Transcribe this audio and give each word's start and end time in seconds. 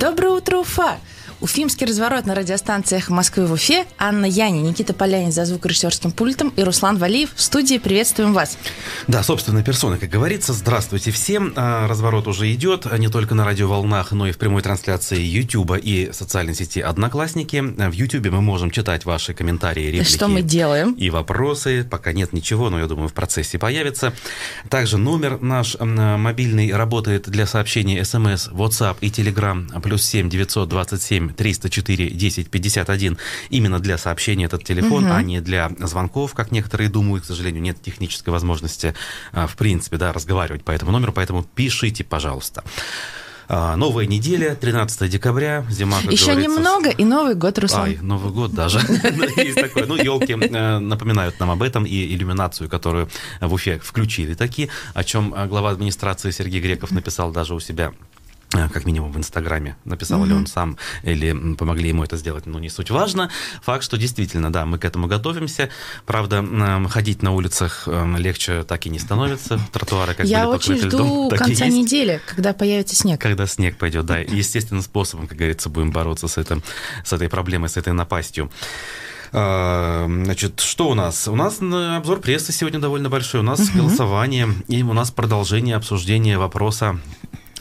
Доброе 0.00 0.28
утро, 0.28 0.58
Уфа! 0.58 1.00
Уфимский 1.40 1.86
разворот 1.86 2.26
на 2.26 2.34
радиостанциях 2.34 3.10
Москвы 3.10 3.46
в 3.46 3.52
Уфе. 3.52 3.86
Анна 3.96 4.26
Яни, 4.26 4.58
Никита 4.58 4.92
Полянин 4.92 5.30
за 5.30 5.44
звукорежиссерским 5.44 6.10
пультом 6.10 6.48
и 6.56 6.64
Руслан 6.64 6.98
Валиев 6.98 7.30
в 7.32 7.40
студии. 7.40 7.78
Приветствуем 7.78 8.32
вас. 8.32 8.58
Да, 9.06 9.22
собственная 9.22 9.62
персона, 9.62 9.98
как 9.98 10.10
говорится. 10.10 10.52
Здравствуйте 10.52 11.12
всем. 11.12 11.52
А, 11.54 11.86
разворот 11.86 12.26
уже 12.26 12.52
идет 12.52 12.86
а, 12.90 12.98
не 12.98 13.06
только 13.06 13.36
на 13.36 13.44
радиоволнах, 13.44 14.10
но 14.10 14.26
и 14.26 14.32
в 14.32 14.38
прямой 14.38 14.62
трансляции 14.62 15.20
YouTube 15.20 15.76
и 15.80 16.10
социальной 16.12 16.56
сети 16.56 16.80
Одноклассники. 16.80 17.60
В 17.60 17.92
YouTube 17.92 18.26
мы 18.32 18.40
можем 18.40 18.72
читать 18.72 19.04
ваши 19.04 19.32
комментарии, 19.32 19.92
реплики. 19.92 20.12
Что 20.12 20.26
мы 20.26 20.42
делаем? 20.42 20.94
И 20.94 21.08
вопросы. 21.08 21.86
Пока 21.88 22.12
нет 22.12 22.32
ничего, 22.32 22.68
но 22.68 22.80
я 22.80 22.86
думаю, 22.86 23.08
в 23.08 23.14
процессе 23.14 23.58
появится. 23.60 24.12
Также 24.68 24.98
номер 24.98 25.40
наш 25.40 25.76
мобильный 25.78 26.72
работает 26.72 27.28
для 27.28 27.46
сообщений 27.46 28.00
SMS, 28.00 28.50
WhatsApp 28.50 28.96
и 29.02 29.08
Telegram. 29.08 29.68
Плюс 29.88 30.04
7 30.04 30.28
927 30.28 31.32
304 31.32 32.10
10 32.10 32.50
51 32.50 33.18
именно 33.48 33.80
для 33.80 33.96
сообщения 33.96 34.44
этот 34.44 34.64
телефон, 34.64 35.04
угу. 35.04 35.14
а 35.14 35.22
не 35.22 35.40
для 35.40 35.70
звонков, 35.78 36.34
как 36.34 36.52
некоторые 36.52 36.90
думают. 36.90 37.24
К 37.24 37.26
сожалению, 37.26 37.62
нет 37.62 37.80
технической 37.80 38.32
возможности, 38.32 38.94
а, 39.32 39.46
в 39.46 39.56
принципе, 39.56 39.96
да, 39.96 40.12
разговаривать 40.12 40.62
по 40.62 40.72
этому 40.72 40.92
номеру, 40.92 41.12
поэтому 41.12 41.42
пишите, 41.42 42.04
пожалуйста. 42.04 42.64
А, 43.50 43.76
новая 43.76 44.04
неделя, 44.04 44.54
13 44.54 45.10
декабря, 45.10 45.64
зима, 45.70 46.02
как 46.02 46.12
Еще 46.12 46.26
говорится. 46.26 46.50
немного, 46.50 46.90
и 46.90 47.04
Новый 47.04 47.34
год, 47.34 47.58
Руслан. 47.58 47.84
Ай, 47.84 47.98
Новый 48.02 48.30
год 48.30 48.52
даже. 48.52 48.78
Есть 49.36 49.54
такое. 49.54 49.86
Ну, 49.86 49.96
елки 49.96 50.34
э, 50.34 50.78
напоминают 50.78 51.40
нам 51.40 51.50
об 51.50 51.62
этом 51.62 51.86
и 51.86 52.14
иллюминацию, 52.14 52.68
которую 52.68 53.08
в 53.40 53.54
Уфе 53.54 53.78
включили 53.78 54.34
такие, 54.34 54.68
о 54.92 55.02
чем 55.02 55.32
э, 55.34 55.46
глава 55.46 55.70
администрации 55.70 56.30
Сергей 56.30 56.60
Греков 56.60 56.90
написал 56.90 57.32
даже 57.32 57.54
у 57.54 57.60
себя 57.60 57.94
как 58.50 58.86
минимум 58.86 59.12
в 59.12 59.18
Инстаграме. 59.18 59.76
Написал 59.84 60.24
mm-hmm. 60.24 60.28
ли 60.28 60.34
он 60.34 60.46
сам, 60.46 60.78
или 61.02 61.54
помогли 61.54 61.88
ему 61.88 62.04
это 62.04 62.16
сделать, 62.16 62.46
ну, 62.46 62.58
не 62.58 62.70
суть 62.70 62.90
важно. 62.90 63.30
Факт, 63.62 63.84
что 63.84 63.98
действительно, 63.98 64.52
да, 64.52 64.64
мы 64.64 64.78
к 64.78 64.84
этому 64.84 65.06
готовимся. 65.06 65.68
Правда, 66.06 66.44
ходить 66.88 67.22
на 67.22 67.32
улицах 67.32 67.86
эм, 67.86 68.16
легче 68.16 68.62
так 68.62 68.86
и 68.86 68.90
не 68.90 68.98
становится. 68.98 69.60
Тротуары 69.72 70.14
как 70.14 70.26
Я 70.26 70.46
были 70.46 70.56
очень 70.56 70.76
жду 70.78 71.28
льдом, 71.28 71.38
конца 71.38 71.66
недели, 71.66 72.20
когда 72.26 72.52
появится 72.52 72.96
снег. 72.96 73.20
Когда 73.20 73.46
снег 73.46 73.76
пойдет, 73.76 74.06
да. 74.06 74.18
Естественным 74.18 74.82
способом, 74.82 75.28
как 75.28 75.36
говорится, 75.36 75.68
будем 75.68 75.90
бороться 75.90 76.28
с, 76.28 76.38
этим, 76.38 76.62
с 77.04 77.12
этой 77.12 77.28
проблемой, 77.28 77.68
с 77.68 77.76
этой 77.76 77.92
напастью. 77.92 78.50
А, 79.32 80.06
значит, 80.06 80.60
что 80.60 80.88
у 80.88 80.94
нас? 80.94 81.28
У 81.28 81.36
нас 81.36 81.60
обзор 81.60 82.20
прессы 82.20 82.52
сегодня 82.52 82.78
довольно 82.78 83.10
большой. 83.10 83.40
У 83.40 83.44
нас 83.44 83.60
угу. 83.60 83.78
голосование 83.78 84.48
и 84.68 84.82
у 84.82 84.92
нас 84.92 85.10
продолжение 85.10 85.76
обсуждения 85.76 86.38
вопроса 86.38 86.98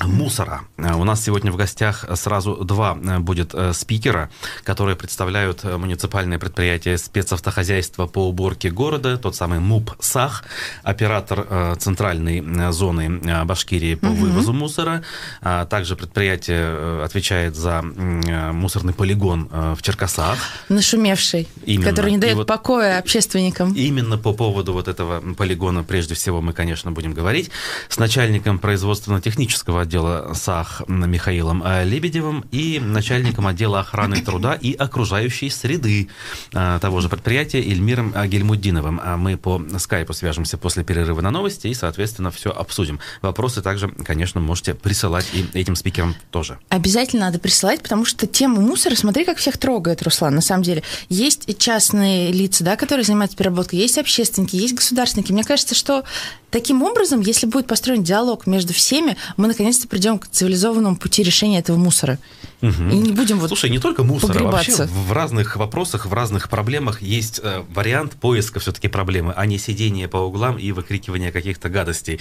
мусора. 0.07 0.61
Э, 0.77 0.93
у 0.93 1.03
нас 1.03 1.23
сегодня 1.23 1.51
в 1.51 1.55
гостях 1.55 2.05
сразу 2.15 2.55
два 2.55 2.97
э, 2.97 3.19
будет 3.19 3.53
э, 3.53 3.73
спикера, 3.73 4.29
которые 4.63 4.95
представляют 4.95 5.63
муниципальное 5.63 6.39
предприятие 6.39 6.97
спецавтохозяйства 6.97 8.07
по 8.07 8.27
уборке 8.27 8.69
города, 8.69 9.17
тот 9.17 9.35
самый 9.35 9.59
МУП 9.59 9.91
САХ, 9.99 10.43
оператор 10.83 11.77
центральной 11.77 12.71
зоны 12.71 13.45
Башкирии 13.45 13.95
по 13.95 14.07
угу. 14.07 14.15
вывозу 14.15 14.53
мусора. 14.53 15.03
А 15.41 15.65
также 15.65 15.95
предприятие 15.95 17.03
отвечает 17.03 17.55
за 17.55 17.81
мусорный 17.81 18.93
полигон 18.93 19.49
в 19.51 19.81
Черкасах. 19.81 20.37
Нашумевший, 20.69 21.47
именно. 21.65 21.89
который 21.89 22.11
не 22.11 22.17
дает 22.17 22.35
вот 22.35 22.47
покоя 22.47 22.99
общественникам. 22.99 23.73
Именно 23.73 24.17
по 24.17 24.33
поводу 24.33 24.73
вот 24.73 24.87
этого 24.87 25.21
полигона 25.33 25.83
прежде 25.83 26.15
всего 26.15 26.41
мы, 26.41 26.53
конечно, 26.53 26.91
будем 26.91 27.13
говорить 27.13 27.51
с 27.89 27.97
начальником 27.97 28.59
производственно-технического 28.59 29.81
отдела 29.81 29.96
САХ 30.33 30.83
Михаилом 30.87 31.63
э, 31.65 31.85
Лебедевым 31.85 32.45
и 32.51 32.79
начальником 32.79 33.47
отдела 33.47 33.79
охраны 33.79 34.21
труда 34.21 34.53
и 34.53 34.73
окружающей 34.73 35.49
среды 35.49 36.09
э, 36.53 36.79
того 36.81 37.01
же 37.01 37.09
предприятия 37.09 37.59
Эльмиром 37.59 38.13
Гельмуддиновым. 38.27 38.99
А 39.03 39.17
мы 39.17 39.37
по 39.37 39.61
скайпу 39.77 40.13
свяжемся 40.13 40.57
после 40.57 40.83
перерыва 40.83 41.21
на 41.21 41.31
новости 41.31 41.67
и, 41.67 41.73
соответственно, 41.73 42.31
все 42.31 42.51
обсудим. 42.51 42.99
Вопросы 43.21 43.61
также, 43.61 43.89
конечно, 43.89 44.39
можете 44.41 44.73
присылать 44.73 45.27
и 45.33 45.45
этим 45.57 45.75
спикерам 45.75 46.15
тоже. 46.31 46.59
Обязательно 46.69 47.25
надо 47.25 47.39
присылать, 47.39 47.81
потому 47.81 48.05
что 48.05 48.27
тему 48.27 48.61
мусора, 48.61 48.95
смотри, 48.95 49.25
как 49.25 49.37
всех 49.37 49.57
трогает, 49.57 50.03
Руслан, 50.03 50.35
на 50.35 50.41
самом 50.41 50.63
деле. 50.63 50.83
Есть 51.09 51.57
частные 51.57 52.31
лица, 52.31 52.63
да, 52.63 52.75
которые 52.75 53.03
занимаются 53.03 53.37
переработкой, 53.37 53.79
есть 53.79 53.97
общественники, 53.97 54.55
есть 54.55 54.75
государственники. 54.75 55.31
Мне 55.31 55.43
кажется, 55.43 55.75
что 55.75 56.03
таким 56.49 56.83
образом, 56.83 57.21
если 57.21 57.45
будет 57.45 57.67
построен 57.67 58.03
диалог 58.03 58.47
между 58.47 58.73
всеми, 58.73 59.17
мы 59.35 59.47
наконец-то 59.77 59.87
придем 59.87 60.19
к 60.19 60.27
цивилизованному 60.27 60.97
пути 60.97 61.23
решения 61.23 61.59
этого 61.59 61.77
мусора. 61.77 62.17
Угу. 62.61 62.89
И 62.91 62.97
не 62.97 63.11
будем 63.11 63.39
вот 63.39 63.49
Слушай, 63.49 63.69
не 63.69 63.77
только 63.77 64.03
мусора, 64.03 64.43
вообще 64.43 64.85
в 64.85 65.11
разных 65.11 65.57
вопросах, 65.57 66.07
в 66.07 66.13
разных 66.13 66.49
проблемах 66.49 67.01
есть 67.03 67.39
э, 67.43 67.63
вариант 67.69 68.13
поиска 68.13 68.59
все-таки 68.59 68.87
проблемы, 68.87 69.33
а 69.35 69.45
не 69.45 69.59
сидение 69.59 70.07
по 70.07 70.17
углам 70.17 70.57
и 70.57 70.71
выкрикивание 70.71 71.31
каких-то 71.31 71.69
гадостей. 71.69 72.19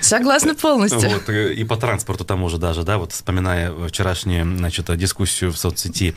Согласна 0.00 0.54
полностью. 0.54 1.10
Вот, 1.10 1.28
э, 1.28 1.54
и 1.54 1.64
по 1.64 1.76
транспорту 1.76 2.24
тому 2.24 2.48
же 2.48 2.58
даже, 2.58 2.84
да, 2.84 2.98
вот 2.98 3.12
вспоминая 3.12 3.72
вчерашнюю, 3.88 4.56
значит, 4.56 4.96
дискуссию 4.96 5.52
в 5.52 5.58
соцсети 5.58 6.14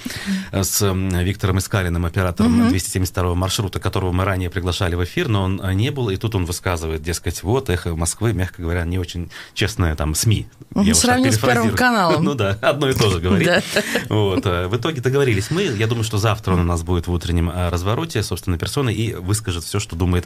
э, 0.52 0.64
с 0.64 0.86
Виктором 0.94 1.58
Искалиным, 1.58 2.06
оператором 2.06 2.62
угу. 2.62 2.70
272 2.70 3.34
маршрута, 3.34 3.80
которого 3.80 4.12
мы 4.12 4.26
ранее 4.26 4.52
приглашали 4.52 4.94
в 4.94 5.04
эфир, 5.04 5.28
но 5.28 5.44
он 5.44 5.62
не 5.74 5.90
был, 5.90 6.10
и 6.10 6.18
тут 6.18 6.36
он 6.36 6.46
высказывает, 6.46 7.02
дескать, 7.02 7.42
вот, 7.42 7.72
эхо 7.72 7.96
Москвы, 7.96 8.34
мягко 8.34 8.62
говоря, 8.62 8.86
не 8.86 9.00
очень 9.00 9.32
честное 9.56 9.96
там 9.96 10.14
СМИ. 10.14 10.48
Угу, 10.76 10.94
Сравнил 10.94 11.32
с 11.32 11.40
Первым 11.40 11.72
каналом. 11.76 12.24
Ну 12.24 12.36
да, 12.36 12.60
одно 12.62 12.90
и 12.90 12.94
то 12.94 13.10
же 13.10 13.20
говорит. 13.20 13.55
Вот. 14.10 14.46
Э, 14.46 14.68
в 14.68 14.76
итоге 14.76 15.02
договорились 15.02 15.52
мы. 15.52 15.64
Я 15.64 15.88
думаю, 15.88 16.04
что 16.04 16.18
завтра 16.18 16.54
он 16.54 16.62
у 16.62 16.64
нас 16.64 16.84
будет 16.84 17.08
в 17.08 17.12
утреннем 17.12 17.50
э, 17.50 17.70
развороте 17.70 18.24
собственной 18.24 18.58
персоны 18.58 18.94
и 18.94 19.14
выскажет 19.14 19.64
все, 19.64 19.80
что 19.80 19.96
думает 19.96 20.26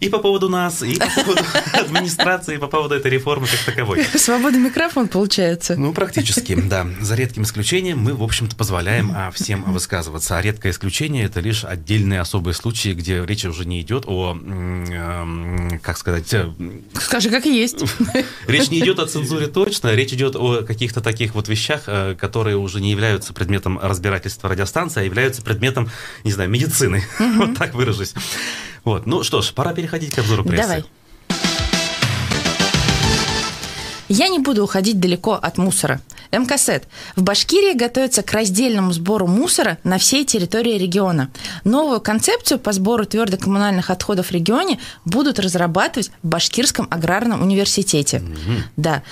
и 0.00 0.08
по 0.08 0.18
поводу 0.18 0.48
нас, 0.48 0.82
и 0.82 0.98
по 0.98 1.06
поводу 1.22 1.42
администрации, 1.72 2.54
и 2.56 2.58
по 2.58 2.66
поводу 2.66 2.94
этой 2.94 3.10
реформы 3.10 3.46
как 3.46 3.60
таковой. 3.64 4.04
Свободный 4.14 4.60
микрофон 4.60 5.08
получается. 5.08 5.76
Ну, 5.76 5.92
практически, 5.92 6.54
да. 6.54 6.86
За 7.00 7.14
редким 7.14 7.42
исключением 7.42 7.98
мы, 7.98 8.14
в 8.14 8.22
общем-то, 8.22 8.56
позволяем 8.56 9.12
а, 9.14 9.30
всем 9.30 9.62
высказываться. 9.64 10.36
А 10.36 10.42
редкое 10.42 10.70
исключение– 10.70 11.24
это 11.26 11.40
лишь 11.40 11.64
отдельные 11.64 12.20
особые 12.20 12.54
случаи, 12.54 12.90
где 12.90 13.24
речь 13.24 13.44
уже 13.44 13.64
не 13.64 13.80
идет 13.80 14.04
о, 14.06 14.36
как 15.82 15.98
сказать... 15.98 16.32
Э, 16.32 16.50
Скажи, 17.00 17.30
как 17.30 17.44
есть. 17.46 17.84
Речь 18.46 18.70
не 18.70 18.80
идет 18.80 18.98
о 18.98 19.06
цензуре 19.06 19.46
точно, 19.46 19.94
речь 19.94 20.12
идет 20.12 20.36
о 20.36 20.62
каких-то 20.62 21.00
таких 21.00 21.34
вот 21.34 21.48
вещах, 21.48 21.84
которые 22.18 22.51
уже 22.56 22.80
не 22.80 22.90
являются 22.90 23.32
предметом 23.32 23.78
разбирательства 23.78 24.48
радиостанции, 24.48 25.00
а 25.00 25.04
являются 25.04 25.42
предметом, 25.42 25.90
не 26.24 26.32
знаю, 26.32 26.50
медицины. 26.50 27.04
Вот 27.36 27.56
так 27.56 27.74
выражусь. 27.74 28.14
Вот. 28.84 29.06
Ну 29.06 29.22
что 29.22 29.42
ж, 29.42 29.52
пора 29.52 29.72
переходить 29.74 30.14
к 30.14 30.18
обзору 30.18 30.44
прессы. 30.44 30.62
Давай. 30.62 30.84
Я 34.14 34.28
не 34.28 34.38
буду 34.38 34.62
уходить 34.62 35.00
далеко 35.00 35.32
от 35.32 35.56
мусора. 35.56 36.02
МКСЭТ. 36.32 36.86
В 37.16 37.22
Башкирии 37.22 37.72
готовится 37.72 38.22
к 38.22 38.30
раздельному 38.32 38.92
сбору 38.92 39.26
мусора 39.26 39.78
на 39.84 39.96
всей 39.96 40.26
территории 40.26 40.76
региона. 40.76 41.30
Новую 41.64 41.98
концепцию 42.02 42.58
по 42.58 42.72
сбору 42.72 43.06
твердокоммунальных 43.06 43.88
отходов 43.88 44.26
в 44.26 44.32
регионе 44.32 44.78
будут 45.06 45.38
разрабатывать 45.38 46.10
в 46.22 46.28
Башкирском 46.28 46.88
аграрном 46.90 47.40
университете. 47.40 48.18
Mm-hmm. 48.18 48.60
Да. 48.76 49.02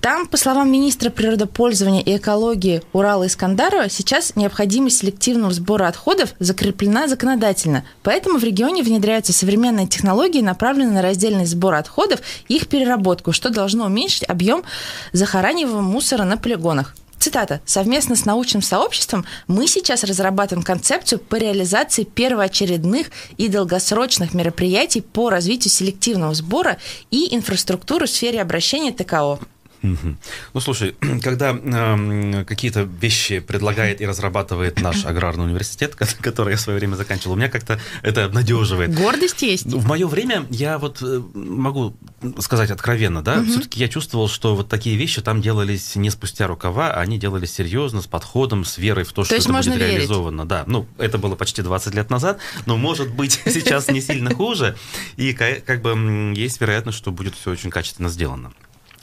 Там, 0.00 0.26
по 0.26 0.36
словам 0.36 0.70
министра 0.70 1.10
природопользования 1.10 2.02
и 2.02 2.16
экологии 2.16 2.82
Урала 2.92 3.28
Искандарова, 3.28 3.88
сейчас 3.88 4.34
необходимость 4.34 4.98
селективного 4.98 5.52
сбора 5.52 5.86
отходов 5.86 6.34
закреплена 6.40 7.06
законодательно. 7.06 7.84
Поэтому 8.02 8.38
в 8.38 8.44
регионе 8.44 8.82
внедряются 8.82 9.32
современные 9.32 9.86
технологии, 9.86 10.40
направленные 10.40 10.94
на 10.94 11.02
раздельный 11.02 11.46
сбор 11.46 11.74
отходов 11.74 12.20
и 12.48 12.56
их 12.56 12.66
переработку, 12.66 13.32
что 13.32 13.50
должно 13.50 13.86
уменьшить 13.86 14.15
объем 14.24 14.64
захораниваемого 15.12 15.82
мусора 15.82 16.24
на 16.24 16.36
полигонах. 16.36 16.94
Цитата. 17.18 17.60
«Совместно 17.64 18.14
с 18.14 18.24
научным 18.24 18.62
сообществом 18.62 19.24
мы 19.48 19.66
сейчас 19.66 20.04
разрабатываем 20.04 20.64
концепцию 20.64 21.18
по 21.18 21.36
реализации 21.36 22.04
первоочередных 22.04 23.08
и 23.36 23.48
долгосрочных 23.48 24.34
мероприятий 24.34 25.00
по 25.00 25.30
развитию 25.30 25.72
селективного 25.72 26.34
сбора 26.34 26.76
и 27.10 27.34
инфраструктуры 27.34 28.06
в 28.06 28.10
сфере 28.10 28.40
обращения 28.40 28.92
ТКО». 28.92 29.40
Ну, 29.82 30.60
слушай, 30.60 30.96
когда 31.22 31.56
э, 31.56 32.44
какие-то 32.44 32.82
вещи 32.82 33.40
предлагает 33.40 34.00
и 34.00 34.06
разрабатывает 34.06 34.80
наш 34.80 35.04
аграрный 35.04 35.44
университет, 35.44 35.94
который 36.20 36.52
я 36.52 36.56
в 36.56 36.60
свое 36.60 36.78
время 36.78 36.94
заканчивал, 36.94 37.34
у 37.34 37.36
меня 37.36 37.48
как-то 37.48 37.80
это 38.02 38.24
обнадеживает. 38.24 38.94
Гордость 38.94 39.42
есть. 39.42 39.66
В 39.66 39.86
мое 39.86 40.06
время 40.06 40.46
я 40.50 40.78
вот 40.78 40.98
э, 41.02 41.22
могу 41.34 41.96
сказать 42.38 42.70
откровенно, 42.70 43.22
да, 43.22 43.38
угу. 43.38 43.46
все-таки 43.50 43.80
я 43.80 43.88
чувствовал, 43.88 44.28
что 44.28 44.56
вот 44.56 44.68
такие 44.68 44.96
вещи 44.96 45.22
там 45.22 45.40
делались 45.40 45.96
не 45.96 46.10
спустя 46.10 46.46
рукава, 46.46 46.92
а 46.92 47.00
они 47.00 47.18
делались 47.18 47.52
серьезно, 47.52 48.02
с 48.02 48.06
подходом, 48.06 48.64
с 48.64 48.78
верой 48.78 49.04
в 49.04 49.12
то, 49.12 49.24
что 49.24 49.36
то 49.36 49.40
это 49.40 49.52
будет 49.52 49.66
верить. 49.66 49.94
реализовано. 49.94 50.46
Да, 50.46 50.64
ну, 50.66 50.86
это 50.98 51.18
было 51.18 51.34
почти 51.34 51.62
20 51.62 51.94
лет 51.94 52.10
назад, 52.10 52.38
но, 52.66 52.76
может 52.76 53.12
быть, 53.14 53.40
сейчас 53.46 53.88
не 53.88 54.00
сильно 54.00 54.34
хуже, 54.34 54.76
и 55.16 55.32
как 55.32 55.82
бы 55.82 56.34
есть 56.36 56.60
вероятность, 56.60 56.98
что 56.98 57.10
будет 57.10 57.34
все 57.34 57.50
очень 57.50 57.70
качественно 57.70 58.08
сделано. 58.08 58.52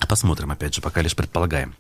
Посмотрим, 0.08 0.52
опять 0.52 0.76
же, 0.76 0.82
пока 0.82 1.02
лишь 1.02 1.16
предполагаем. 1.16 1.76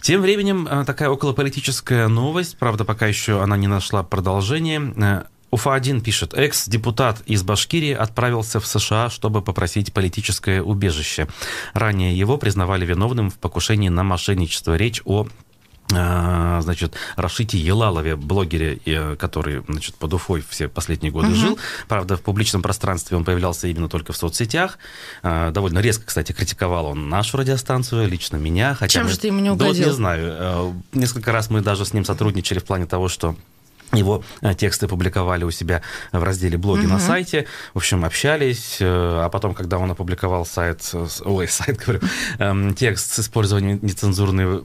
Тем 0.00 0.20
временем 0.20 0.68
такая 0.84 1.08
околополитическая 1.08 2.08
новость, 2.08 2.58
правда, 2.58 2.84
пока 2.84 3.06
еще 3.06 3.42
она 3.42 3.56
не 3.56 3.66
нашла 3.66 4.02
продолжения. 4.02 5.26
Уфа-1 5.50 6.00
пишет, 6.00 6.34
экс-депутат 6.34 7.22
из 7.24 7.42
Башкирии 7.44 7.92
отправился 7.92 8.58
в 8.60 8.66
США, 8.66 9.08
чтобы 9.08 9.42
попросить 9.42 9.92
политическое 9.92 10.60
убежище. 10.60 11.28
Ранее 11.72 12.18
его 12.18 12.36
признавали 12.36 12.84
виновным 12.84 13.30
в 13.30 13.38
покушении 13.38 13.88
на 13.88 14.02
мошенничество. 14.02 14.76
Речь 14.76 15.02
о 15.04 15.28
значит, 15.88 16.94
Рашите 17.16 17.58
Елалове, 17.58 18.16
блогере, 18.16 18.80
э, 18.84 19.16
который, 19.16 19.62
значит, 19.68 19.94
под 19.94 20.14
Уфой 20.14 20.44
все 20.48 20.68
последние 20.68 21.12
годы 21.12 21.28
угу. 21.28 21.36
жил. 21.36 21.58
Правда, 21.88 22.16
в 22.16 22.22
публичном 22.22 22.62
пространстве 22.62 23.16
он 23.16 23.24
появлялся 23.24 23.68
именно 23.68 23.88
только 23.88 24.12
в 24.12 24.16
соцсетях. 24.16 24.78
А, 25.22 25.50
довольно 25.50 25.78
резко, 25.78 26.06
кстати, 26.06 26.32
критиковал 26.32 26.86
он 26.86 27.08
нашу 27.08 27.36
радиостанцию, 27.36 28.08
лично 28.08 28.36
меня. 28.36 28.74
Хотя 28.74 28.94
Чем 28.94 29.04
мы... 29.04 29.10
же 29.10 29.18
ты 29.18 29.28
ему 29.28 29.40
не 29.40 29.50
угодил? 29.50 29.72
Да, 29.72 29.78
вот 29.80 29.86
не 29.86 29.92
знаю. 29.92 30.36
Э, 30.38 30.72
несколько 30.92 31.32
раз 31.32 31.50
мы 31.50 31.60
даже 31.60 31.84
с 31.84 31.92
ним 31.92 32.04
сотрудничали 32.04 32.58
в 32.58 32.64
плане 32.64 32.86
того, 32.86 33.08
что 33.08 33.36
его 33.92 34.22
э, 34.40 34.54
тексты 34.54 34.88
публиковали 34.88 35.44
у 35.44 35.50
себя 35.50 35.82
в 36.12 36.22
разделе 36.22 36.58
блоги 36.58 36.84
угу. 36.84 36.94
на 36.94 36.98
сайте. 36.98 37.46
В 37.74 37.78
общем, 37.78 38.04
общались. 38.04 38.78
Э, 38.80 39.24
а 39.24 39.28
потом, 39.28 39.54
когда 39.54 39.78
он 39.78 39.90
опубликовал 39.90 40.44
сайт, 40.44 40.92
ой, 41.24 41.48
сайт, 41.48 41.78
говорю, 41.78 42.00
эм, 42.38 42.74
текст 42.74 43.14
с 43.14 43.20
использованием 43.20 43.78
нецензурной 43.82 44.60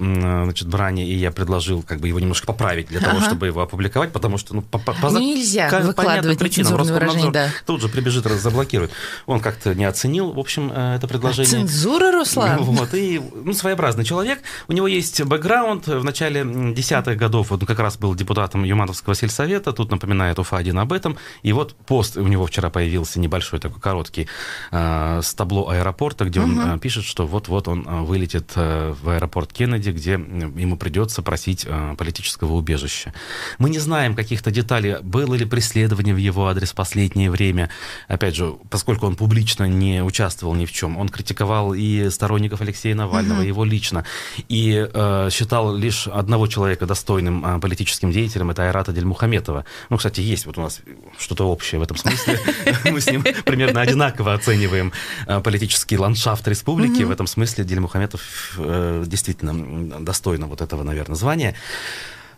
значит, 0.46 0.68
брани, 0.68 1.08
и 1.08 1.16
я 1.16 1.32
предложил 1.32 1.84
как 1.84 2.00
бы 2.00 2.08
его 2.08 2.20
немножко 2.20 2.48
поправить 2.48 2.88
для 2.88 3.00
того, 3.00 3.18
ага. 3.18 3.26
чтобы 3.26 3.48
его 3.48 3.62
опубликовать, 3.62 4.12
потому 4.12 4.38
что 4.38 4.56
ну, 4.56 4.62
по, 4.62 4.80
по, 4.80 4.94
по 4.94 5.08
Нельзя 5.08 5.70
по 5.70 5.80
выкладывать 5.80 6.40
причинам 6.40 6.76
выражения, 6.78 7.32
да. 7.32 7.50
тут 7.66 7.82
же 7.82 7.90
прибежит, 7.90 8.26
заблокирует. 8.26 8.92
Он 9.26 9.40
как-то 9.40 9.74
не 9.76 9.86
оценил, 9.86 10.32
в 10.32 10.40
общем, 10.40 10.72
э, 10.74 10.96
это 10.96 11.08
предложение. 11.08 11.66
Цензура, 11.68 12.12
Руслан? 12.12 12.62
Вот, 12.72 12.94
и 12.94 13.22
ну, 13.44 13.54
своеобразный 13.54 14.06
человек. 14.06 14.40
У 14.68 14.74
него 14.74 14.88
есть 14.88 15.22
бэкграунд. 15.22 15.88
В 15.88 16.04
начале 16.04 16.46
десятых 16.74 17.18
годов 17.18 17.52
он 17.52 17.60
как 17.60 17.80
раз 17.80 17.98
был 17.98 18.16
депутатом 18.16 18.64
Юмановского 19.12 19.16
сельсовета, 19.16 19.74
тут 19.74 19.92
напоминает 19.92 20.40
УФА-1 20.40 20.80
об 20.80 20.94
этом. 20.94 21.18
И 21.44 21.54
вот 21.54 21.76
пост 21.76 22.18
у 22.18 22.28
него 22.28 22.46
вчера 22.46 22.70
появился 22.70 23.20
небольшой 23.20 23.60
такой 23.60 23.80
короткий 23.80 24.28
э, 24.72 25.22
с 25.22 25.34
табло 25.34 25.70
аэропорта, 25.70 26.26
где 26.26 26.40
он 26.40 26.60
э, 26.60 26.80
пишет, 26.80 27.04
что 27.04 27.28
вот-вот 27.28 27.68
он 27.68 27.86
э, 27.88 28.02
вылетит 28.02 28.52
э, 28.56 28.94
в 29.02 29.10
аэропорт 29.10 29.54
Кеннеди, 29.54 29.92
где 29.92 30.12
ему 30.14 30.78
придется 30.78 31.22
просить 31.22 31.68
политического 31.98 32.54
убежища. 32.54 33.14
Мы 33.60 33.70
не 33.70 33.80
знаем 33.80 34.16
каких-то 34.16 34.52
деталей, 34.52 34.98
было 35.02 35.36
ли 35.36 35.46
преследование 35.46 36.14
в 36.14 36.18
его 36.18 36.48
адрес 36.48 36.72
в 36.72 36.76
последнее 36.76 37.30
время. 37.30 37.70
Опять 38.08 38.36
же, 38.36 38.54
поскольку 38.70 39.08
он 39.08 39.16
публично 39.16 39.68
не 39.68 40.04
участвовал 40.04 40.56
ни 40.56 40.66
в 40.66 40.72
чем, 40.72 40.98
он 40.98 41.10
критиковал 41.10 41.74
и 41.74 42.10
сторонников 42.10 42.62
Алексея 42.62 42.96
Навального, 42.96 43.40
угу. 43.40 43.48
его 43.48 43.66
лично, 43.66 44.06
и 44.50 44.88
э, 44.94 45.30
считал 45.32 45.76
лишь 45.76 46.08
одного 46.08 46.48
человека 46.48 46.86
достойным 46.86 47.46
э, 47.46 47.60
политическим 47.60 48.12
деятелем, 48.12 48.50
это 48.52 48.64
Айрата 48.64 48.92
Дель 49.02 49.08
Мухаметова. 49.08 49.66
Ну, 49.90 49.98
кстати, 49.98 50.22
есть 50.22 50.46
вот 50.46 50.58
у 50.58 50.62
нас 50.62 50.82
что-то 51.18 51.50
общее 51.50 51.80
в 51.80 51.84
этом 51.84 51.98
смысле. 51.98 52.40
Мы 52.86 53.02
с 53.02 53.08
ним 53.08 53.24
примерно 53.46 53.82
одинаково 53.82 54.34
оцениваем 54.34 54.94
э, 55.26 55.40
политический 55.42 55.98
ландшафт 55.98 56.48
республики. 56.48 57.02
В 57.04 57.12
этом 57.12 57.26
смысле 57.26 57.64
Дель 57.64 57.80
Мухаметов 57.80 58.22
э, 58.58 59.04
действительно 59.08 60.00
достойно 60.00 60.48
вот 60.48 60.62
этого, 60.62 60.84
наверное, 60.84 61.16
звания. 61.16 61.56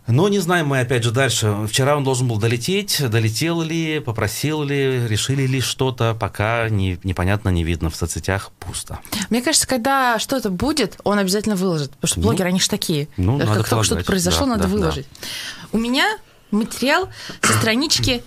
Но 0.06 0.28
не 0.28 0.38
знаем 0.38 0.68
мы, 0.68 0.80
опять 0.80 1.02
же, 1.02 1.12
дальше. 1.12 1.66
Вчера 1.66 1.96
он 1.96 2.04
должен 2.04 2.28
был 2.28 2.38
долететь. 2.38 3.02
Долетел 3.08 3.62
ли, 3.62 4.00
попросил 4.00 4.62
ли, 4.62 5.06
решили 5.08 5.46
ли 5.46 5.60
что-то, 5.60 6.14
пока 6.14 6.68
не, 6.68 6.98
непонятно, 7.04 7.48
не 7.48 7.64
видно. 7.64 7.88
В 7.88 7.96
соцсетях 7.96 8.52
пусто. 8.58 9.00
Мне 9.30 9.40
кажется, 9.40 9.66
когда 9.66 10.18
что-то 10.18 10.50
будет, 10.50 10.98
он 11.04 11.18
обязательно 11.18 11.56
выложит. 11.56 11.90
Потому 11.92 12.08
что 12.08 12.20
блогеры, 12.20 12.44
ну, 12.44 12.50
они 12.50 12.60
же 12.60 12.68
такие. 12.68 13.08
Ну, 13.16 13.38
как 13.38 13.68
только 13.68 13.82
что-то 13.84 14.04
произошло, 14.04 14.44
да, 14.44 14.52
надо 14.52 14.62
да, 14.64 14.68
выложить. 14.68 15.06
Да. 15.20 15.68
У 15.72 15.78
меня 15.78 16.18
материал 16.54 17.08
со 17.42 17.52
странички 17.52 18.22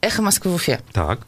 «Эхо 0.00 0.22
Москвы 0.22 0.52
в 0.52 0.54
Уфе». 0.54 0.80
Так. 0.92 1.26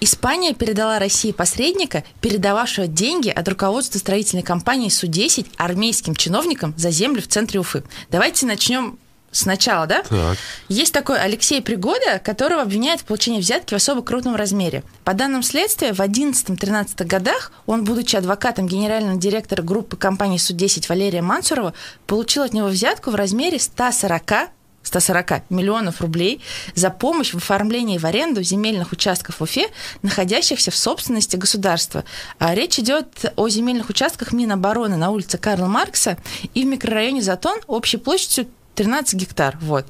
Испания 0.00 0.54
передала 0.54 0.98
России 0.98 1.32
посредника, 1.32 2.04
передававшего 2.20 2.86
деньги 2.86 3.28
от 3.28 3.48
руководства 3.48 3.98
строительной 3.98 4.42
компании 4.42 4.88
Су-10 4.88 5.46
армейским 5.56 6.14
чиновникам 6.14 6.74
за 6.76 6.90
землю 6.90 7.20
в 7.20 7.26
центре 7.26 7.58
Уфы. 7.58 7.82
Давайте 8.10 8.46
начнем 8.46 8.98
сначала, 9.32 9.86
да? 9.86 10.02
Так. 10.04 10.38
Есть 10.68 10.92
такой 10.92 11.18
Алексей 11.20 11.60
Пригода, 11.60 12.20
которого 12.22 12.62
обвиняют 12.62 13.00
в 13.00 13.04
получении 13.04 13.40
взятки 13.40 13.74
в 13.74 13.76
особо 13.76 14.02
крупном 14.02 14.36
размере. 14.36 14.84
По 15.04 15.14
данным 15.14 15.42
следствия, 15.42 15.92
в 15.92 16.00
11-13 16.00 17.04
годах 17.04 17.50
он, 17.66 17.84
будучи 17.84 18.14
адвокатом 18.14 18.66
генерального 18.68 19.18
директора 19.18 19.62
группы 19.62 19.96
компании 19.96 20.38
Су-10 20.38 20.86
Валерия 20.88 21.22
Мансурова, 21.22 21.74
получил 22.06 22.44
от 22.44 22.52
него 22.52 22.68
взятку 22.68 23.10
в 23.10 23.14
размере 23.16 23.58
140 23.58 24.50
140 24.92 25.50
миллионов 25.50 26.00
рублей 26.00 26.42
за 26.74 26.90
помощь 26.90 27.32
в 27.32 27.38
оформлении 27.38 27.96
в 27.98 28.04
аренду 28.04 28.42
земельных 28.42 28.92
участков 28.92 29.40
в 29.40 29.42
Уфе, 29.42 29.68
находящихся 30.02 30.70
в 30.70 30.76
собственности 30.76 31.36
государства. 31.36 32.04
А 32.38 32.54
речь 32.54 32.78
идет 32.78 33.32
о 33.36 33.48
земельных 33.48 33.88
участках 33.88 34.32
Минобороны 34.32 34.96
на 34.96 35.10
улице 35.10 35.38
Карла 35.38 35.66
Маркса 35.66 36.18
и 36.52 36.64
в 36.64 36.66
микрорайоне 36.66 37.22
Затон 37.22 37.58
общей 37.66 37.96
площадью 37.96 38.48
13 38.74 39.14
гектар. 39.14 39.56
Вот. 39.62 39.86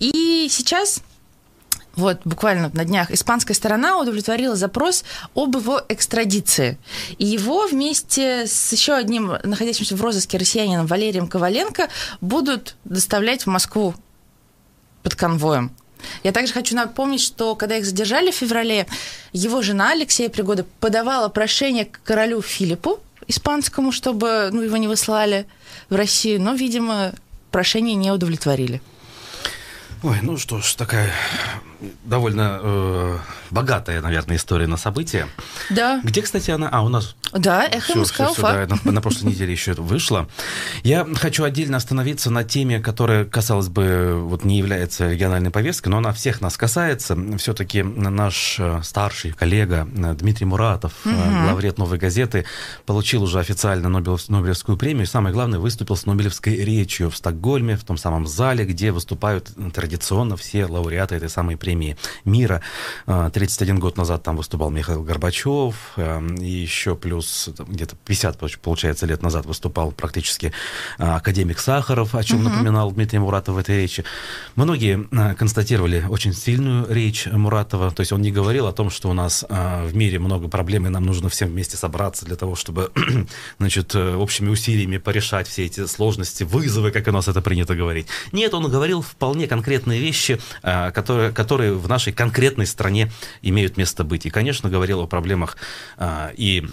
И 0.00 0.48
сейчас 0.50 1.02
вот 1.94 2.20
буквально 2.24 2.70
на 2.72 2.84
днях 2.84 3.10
испанская 3.10 3.54
сторона 3.54 3.98
удовлетворила 3.98 4.56
запрос 4.56 5.04
об 5.34 5.56
его 5.56 5.80
экстрадиции. 5.88 6.78
И 7.18 7.26
его 7.26 7.66
вместе 7.66 8.46
с 8.46 8.72
еще 8.72 8.94
одним 8.94 9.34
находящимся 9.44 9.96
в 9.96 10.02
розыске 10.02 10.38
россиянином 10.38 10.86
Валерием 10.86 11.28
Коваленко 11.28 11.88
будут 12.20 12.76
доставлять 12.84 13.44
в 13.44 13.46
Москву 13.48 13.94
под 15.02 15.14
конвоем. 15.14 15.70
Я 16.22 16.32
также 16.32 16.52
хочу 16.52 16.74
напомнить, 16.74 17.20
что 17.20 17.54
когда 17.54 17.76
их 17.76 17.84
задержали 17.84 18.30
в 18.30 18.34
феврале, 18.34 18.86
его 19.32 19.62
жена 19.62 19.92
Алексея 19.92 20.28
Пригода 20.28 20.64
подавала 20.80 21.28
прошение 21.28 21.84
к 21.84 22.00
королю 22.02 22.42
Филиппу 22.42 23.00
испанскому, 23.26 23.92
чтобы 23.92 24.50
ну, 24.52 24.62
его 24.62 24.76
не 24.76 24.88
выслали 24.88 25.46
в 25.88 25.94
Россию, 25.94 26.40
но, 26.40 26.54
видимо, 26.54 27.12
прошение 27.50 27.94
не 27.94 28.10
удовлетворили. 28.10 28.80
Ой, 30.02 30.18
ну 30.22 30.36
что 30.36 30.60
ж, 30.60 30.74
такая 30.74 31.12
довольно 32.04 32.60
э, 32.62 33.18
богатая, 33.50 34.00
наверное, 34.00 34.36
история 34.36 34.66
на 34.66 34.76
события. 34.76 35.26
Да. 35.70 36.00
Где, 36.04 36.22
кстати, 36.22 36.50
она? 36.50 36.68
А, 36.68 36.82
у 36.82 36.88
нас... 36.88 37.14
Да, 37.32 37.66
«Эхо 37.66 37.96
Москва». 37.96 38.32
Да, 38.66 38.76
на, 38.84 38.92
на 38.92 39.00
прошлой 39.00 39.28
неделе 39.32 39.52
еще 39.52 39.72
это 39.72 39.82
вышло. 39.82 40.28
Я 40.82 41.06
хочу 41.16 41.44
отдельно 41.44 41.76
остановиться 41.76 42.30
на 42.30 42.44
теме, 42.44 42.80
которая, 42.80 43.24
казалось 43.24 43.68
бы, 43.68 44.20
вот 44.22 44.44
не 44.44 44.58
является 44.58 45.10
региональной 45.10 45.50
повесткой, 45.50 45.88
но 45.88 45.98
она 45.98 46.12
всех 46.12 46.40
нас 46.40 46.56
касается. 46.56 47.16
Все-таки 47.38 47.82
наш 47.82 48.56
э, 48.58 48.80
старший 48.82 49.32
коллега 49.32 49.88
э, 49.94 50.14
Дмитрий 50.14 50.46
Муратов, 50.46 50.92
угу. 51.04 51.14
главред 51.14 51.78
«Новой 51.78 51.98
газеты», 51.98 52.44
получил 52.86 53.22
уже 53.22 53.38
официально 53.38 53.88
Нобелевскую 53.88 54.76
премию. 54.76 55.04
И 55.04 55.06
самое 55.06 55.32
главное, 55.32 55.58
выступил 55.58 55.96
с 55.96 56.06
Нобелевской 56.06 56.56
речью 56.56 57.10
в 57.10 57.16
Стокгольме, 57.16 57.76
в 57.76 57.84
том 57.84 57.96
самом 57.96 58.26
зале, 58.26 58.64
где 58.64 58.92
выступают 58.92 59.50
традиционно 59.72 60.36
все 60.36 60.66
лауреаты 60.66 61.14
этой 61.14 61.28
самой 61.28 61.56
премии 61.56 61.69
мира. 61.74 62.62
31 63.06 63.78
год 63.78 63.96
назад 63.96 64.22
там 64.22 64.36
выступал 64.36 64.70
Михаил 64.70 65.02
Горбачев, 65.02 65.74
эм, 65.96 66.36
и 66.36 66.48
еще 66.48 66.96
плюс 66.96 67.48
где-то 67.58 67.96
50, 68.04 68.38
получается, 68.62 69.06
лет 69.06 69.22
назад 69.22 69.46
выступал 69.46 69.92
практически 69.92 70.52
э, 70.98 71.04
академик 71.04 71.58
Сахаров, 71.58 72.14
о 72.14 72.22
чем 72.22 72.40
угу. 72.40 72.48
напоминал 72.48 72.90
Дмитрий 72.92 73.18
Муратов 73.18 73.56
в 73.56 73.58
этой 73.58 73.76
речи. 73.76 74.04
Многие 74.56 75.06
э, 75.10 75.34
констатировали 75.34 76.04
очень 76.08 76.32
сильную 76.32 76.86
речь 76.88 77.26
Муратова, 77.26 77.90
то 77.90 78.00
есть 78.00 78.12
он 78.12 78.22
не 78.22 78.32
говорил 78.32 78.66
о 78.66 78.72
том, 78.72 78.90
что 78.90 79.10
у 79.10 79.12
нас 79.12 79.44
э, 79.48 79.86
в 79.86 79.94
мире 79.94 80.18
много 80.18 80.48
проблем, 80.48 80.86
и 80.86 80.88
нам 80.88 81.04
нужно 81.04 81.28
всем 81.28 81.50
вместе 81.50 81.76
собраться 81.76 82.24
для 82.24 82.36
того, 82.36 82.54
чтобы, 82.54 82.90
значит, 83.58 83.94
общими 83.94 84.48
усилиями 84.48 84.98
порешать 84.98 85.48
все 85.48 85.66
эти 85.66 85.86
сложности, 85.86 86.44
вызовы, 86.44 86.90
как 86.90 87.06
у 87.08 87.12
нас 87.12 87.28
это 87.28 87.40
принято 87.42 87.74
говорить. 87.74 88.06
Нет, 88.32 88.54
он 88.54 88.70
говорил 88.70 89.02
вполне 89.02 89.46
конкретные 89.46 90.00
вещи, 90.00 90.40
которые, 90.62 91.32
которые 91.32 91.59
в 91.68 91.88
нашей 91.88 92.12
конкретной 92.12 92.66
стране 92.66 93.10
имеют 93.42 93.76
место 93.76 94.04
быть. 94.04 94.26
И, 94.26 94.30
конечно, 94.30 94.68
говорил 94.70 95.00
о 95.00 95.06
проблемах 95.06 95.56
а, 95.96 96.32
и 96.36 96.66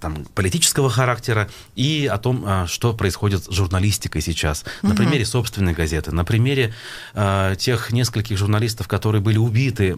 там, 0.00 0.24
политического 0.34 0.90
характера, 0.90 1.48
и 1.74 2.08
о 2.10 2.18
том, 2.18 2.44
а, 2.46 2.66
что 2.66 2.94
происходит 2.94 3.44
с 3.44 3.50
журналистикой 3.50 4.22
сейчас. 4.22 4.64
На 4.82 4.90
угу. 4.90 4.98
примере 4.98 5.24
собственной 5.24 5.72
газеты, 5.72 6.12
на 6.12 6.24
примере 6.24 6.74
а, 7.14 7.54
тех 7.54 7.92
нескольких 7.92 8.38
журналистов, 8.38 8.88
которые 8.88 9.22
были 9.22 9.38
убиты, 9.38 9.90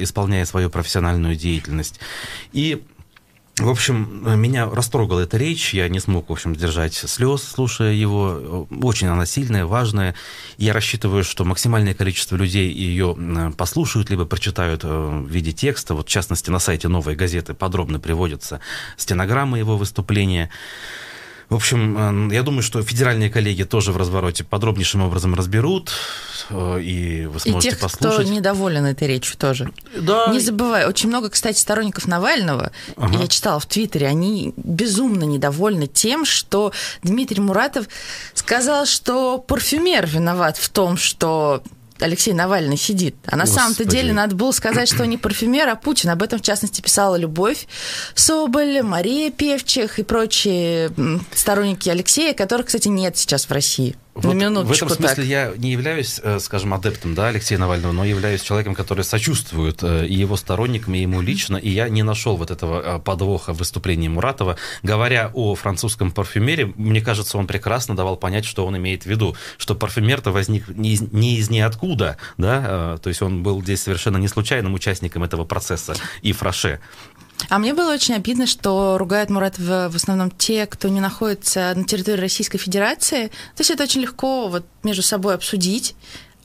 исполняя 0.00 0.44
свою 0.44 0.70
профессиональную 0.70 1.36
деятельность. 1.36 2.00
И 2.52 2.82
в 3.60 3.68
общем, 3.68 4.40
меня 4.40 4.66
растрогала 4.66 5.20
эта 5.20 5.36
речь, 5.36 5.74
я 5.74 5.88
не 5.88 6.00
смог, 6.00 6.28
в 6.28 6.32
общем, 6.32 6.54
держать 6.56 6.94
слез, 6.94 7.42
слушая 7.42 7.92
его. 7.92 8.66
Очень 8.82 9.08
она 9.08 9.26
сильная, 9.26 9.66
важная. 9.66 10.14
Я 10.56 10.72
рассчитываю, 10.72 11.24
что 11.24 11.44
максимальное 11.44 11.94
количество 11.94 12.36
людей 12.36 12.72
ее 12.72 13.16
послушают, 13.56 14.10
либо 14.10 14.24
прочитают 14.24 14.82
э, 14.84 14.88
в 14.88 15.28
виде 15.28 15.52
текста. 15.52 15.94
Вот, 15.94 16.08
в 16.08 16.10
частности, 16.10 16.50
на 16.50 16.58
сайте 16.58 16.88
«Новой 16.88 17.16
газеты» 17.16 17.54
подробно 17.54 18.00
приводятся 18.00 18.60
стенограммы 18.96 19.58
его 19.58 19.76
выступления. 19.76 20.50
В 21.50 21.56
общем, 21.56 22.30
э, 22.30 22.34
я 22.34 22.44
думаю, 22.44 22.62
что 22.62 22.80
федеральные 22.80 23.28
коллеги 23.28 23.64
тоже 23.64 23.90
в 23.90 23.96
развороте 23.96 24.44
подробнейшим 24.44 25.02
образом 25.02 25.34
разберут, 25.34 25.90
э, 26.48 26.80
и 26.80 27.26
вы 27.26 27.40
сможете 27.40 27.68
и 27.68 27.70
тех, 27.72 27.80
послушать. 27.80 28.20
кто 28.20 28.32
недоволен 28.32 28.86
этой 28.86 29.08
речью 29.08 29.36
тоже. 29.36 29.72
Да. 29.98 30.28
Не 30.28 30.38
забывай, 30.38 30.86
очень 30.86 31.08
много, 31.08 31.28
кстати, 31.28 31.58
сторонников 31.58 32.06
Навального, 32.06 32.70
ага. 32.96 33.18
я 33.18 33.26
читала 33.26 33.58
в 33.58 33.66
Твиттере, 33.66 34.06
они 34.06 34.54
безумно 34.56 35.24
недовольны 35.24 35.88
тем, 35.88 36.24
что 36.24 36.72
Дмитрий 37.02 37.40
Муратов 37.40 37.86
сказал, 38.34 38.86
что 38.86 39.38
парфюмер 39.38 40.06
виноват 40.06 40.56
в 40.56 40.68
том, 40.68 40.96
что 40.96 41.64
Алексей 42.02 42.32
Навальный 42.32 42.76
сидит. 42.76 43.16
А 43.26 43.36
на 43.36 43.46
самом-то 43.46 43.84
деле 43.84 44.12
надо 44.12 44.34
было 44.34 44.52
сказать, 44.52 44.88
что 44.88 45.04
не 45.06 45.16
парфюмер, 45.16 45.68
а 45.68 45.76
Путин. 45.76 46.10
Об 46.10 46.22
этом, 46.22 46.38
в 46.38 46.42
частности, 46.42 46.80
писала 46.80 47.16
Любовь 47.16 47.66
Соболь, 48.14 48.82
Мария 48.82 49.30
Певчих 49.30 49.98
и 49.98 50.02
прочие 50.02 50.90
сторонники 51.34 51.88
Алексея, 51.88 52.34
которых, 52.34 52.66
кстати, 52.66 52.88
нет 52.88 53.16
сейчас 53.16 53.46
в 53.46 53.50
России. 53.52 53.96
Вот 54.64 54.66
в 54.66 54.72
этом 54.72 54.88
смысле 54.88 55.16
так. 55.16 55.24
я 55.24 55.52
не 55.56 55.72
являюсь, 55.72 56.20
э, 56.22 56.38
скажем, 56.40 56.74
адептом 56.74 57.14
да, 57.14 57.28
Алексея 57.28 57.58
Навального, 57.58 57.92
но 57.92 58.04
являюсь 58.04 58.42
человеком, 58.42 58.74
который 58.74 59.04
сочувствует 59.04 59.82
э, 59.82 60.06
и 60.06 60.14
его 60.14 60.36
сторонникам, 60.36 60.94
и 60.94 61.00
ему 61.00 61.20
лично, 61.20 61.56
и 61.56 61.68
я 61.70 61.88
не 61.88 62.02
нашел 62.02 62.36
вот 62.36 62.50
этого 62.50 62.96
э, 62.96 62.98
подвоха 62.98 63.52
в 63.52 63.58
выступлении 63.58 64.08
Муратова. 64.08 64.56
Говоря 64.82 65.30
о 65.34 65.54
французском 65.54 66.10
парфюмере, 66.10 66.72
мне 66.76 67.00
кажется, 67.00 67.38
он 67.38 67.46
прекрасно 67.46 67.96
давал 67.96 68.16
понять, 68.16 68.44
что 68.44 68.66
он 68.66 68.76
имеет 68.76 69.04
в 69.04 69.06
виду, 69.06 69.36
что 69.58 69.74
парфюмер-то 69.74 70.32
возник 70.32 70.68
не 70.68 70.92
из, 70.92 71.00
не 71.00 71.36
из 71.36 71.50
ниоткуда, 71.50 72.16
да, 72.36 72.98
то 72.98 73.08
есть 73.08 73.22
он 73.22 73.42
был 73.42 73.62
здесь 73.62 73.82
совершенно 73.82 74.16
не 74.18 74.28
случайным 74.28 74.74
участником 74.74 75.24
этого 75.24 75.44
процесса 75.44 75.94
и 76.22 76.32
фраше. 76.32 76.80
А 77.48 77.58
мне 77.58 77.74
было 77.74 77.92
очень 77.92 78.14
обидно, 78.14 78.46
что 78.46 78.98
ругают 78.98 79.30
Муратова 79.30 79.88
в 79.90 79.96
основном 79.96 80.30
те, 80.30 80.66
кто 80.66 80.88
не 80.88 81.00
находится 81.00 81.72
на 81.74 81.84
территории 81.84 82.20
Российской 82.20 82.58
Федерации. 82.58 83.28
То 83.28 83.60
есть 83.60 83.70
это 83.70 83.84
очень 83.84 84.02
легко 84.02 84.48
вот 84.48 84.64
между 84.82 85.02
собой 85.02 85.34
обсудить 85.34 85.94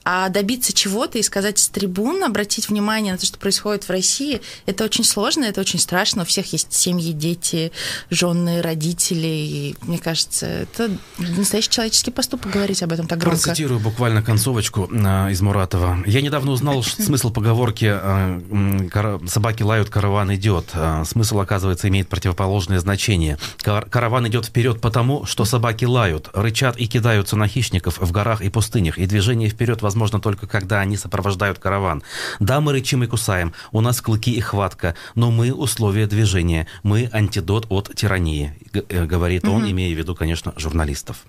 а 0.08 0.28
добиться 0.28 0.72
чего-то 0.72 1.18
и 1.18 1.22
сказать 1.22 1.58
с 1.58 1.66
трибун, 1.66 2.22
обратить 2.22 2.68
внимание 2.68 3.12
на 3.12 3.18
то, 3.18 3.26
что 3.26 3.40
происходит 3.40 3.88
в 3.88 3.90
России, 3.90 4.40
это 4.64 4.84
очень 4.84 5.02
сложно, 5.02 5.42
это 5.42 5.60
очень 5.60 5.80
страшно. 5.80 6.22
У 6.22 6.24
всех 6.24 6.52
есть 6.52 6.72
семьи, 6.72 7.10
дети, 7.10 7.72
жены, 8.08 8.62
родители. 8.62 9.26
И, 9.26 9.76
мне 9.82 9.98
кажется, 9.98 10.46
это 10.46 10.96
настоящий 11.18 11.70
человеческий 11.70 12.12
поступок 12.12 12.52
говорить 12.52 12.84
об 12.84 12.92
этом 12.92 13.08
так 13.08 13.18
громко. 13.18 13.42
Процитирую 13.42 13.80
буквально 13.80 14.22
концовочку 14.22 14.88
э, 14.92 15.32
из 15.32 15.42
Муратова. 15.42 15.98
«Я 16.06 16.20
недавно 16.20 16.52
узнал 16.52 16.82
смысл 16.84 17.32
поговорки 17.32 17.92
э, 17.92 19.18
«собаки 19.26 19.64
лают, 19.64 19.90
караван 19.90 20.32
идет». 20.36 20.66
Э, 20.74 21.02
смысл, 21.04 21.40
оказывается, 21.40 21.88
имеет 21.88 22.08
противоположное 22.08 22.78
значение. 22.78 23.38
Караван 23.60 24.28
идет 24.28 24.46
вперед 24.46 24.80
потому, 24.80 25.26
что 25.26 25.44
собаки 25.44 25.84
лают, 25.84 26.30
рычат 26.32 26.76
и 26.76 26.86
кидаются 26.86 27.34
на 27.34 27.48
хищников 27.48 27.98
в 27.98 28.12
горах 28.12 28.40
и 28.40 28.50
пустынях, 28.50 28.98
и 28.98 29.06
движение 29.06 29.50
вперед 29.50 29.82
возможно 29.82 29.95
возможно 29.96 30.20
только 30.20 30.46
когда 30.46 30.80
они 30.80 30.98
сопровождают 30.98 31.58
караван. 31.58 32.02
Да, 32.38 32.60
мы 32.60 32.72
рычим 32.72 33.02
и 33.02 33.06
кусаем, 33.06 33.54
у 33.72 33.80
нас 33.80 34.02
клыки 34.02 34.30
и 34.30 34.40
хватка, 34.40 34.94
но 35.14 35.30
мы 35.30 35.54
условия 35.54 36.06
движения, 36.06 36.66
мы 36.82 37.08
антидот 37.12 37.66
от 37.70 37.94
тирании, 37.94 38.52
э, 38.74 39.06
говорит 39.06 39.44
угу. 39.44 39.54
он, 39.54 39.70
имея 39.70 39.94
в 39.94 39.98
виду, 39.98 40.14
конечно, 40.14 40.52
журналистов. 40.56 41.24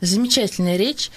Замечательная 0.00 0.78
речь. 0.78 1.10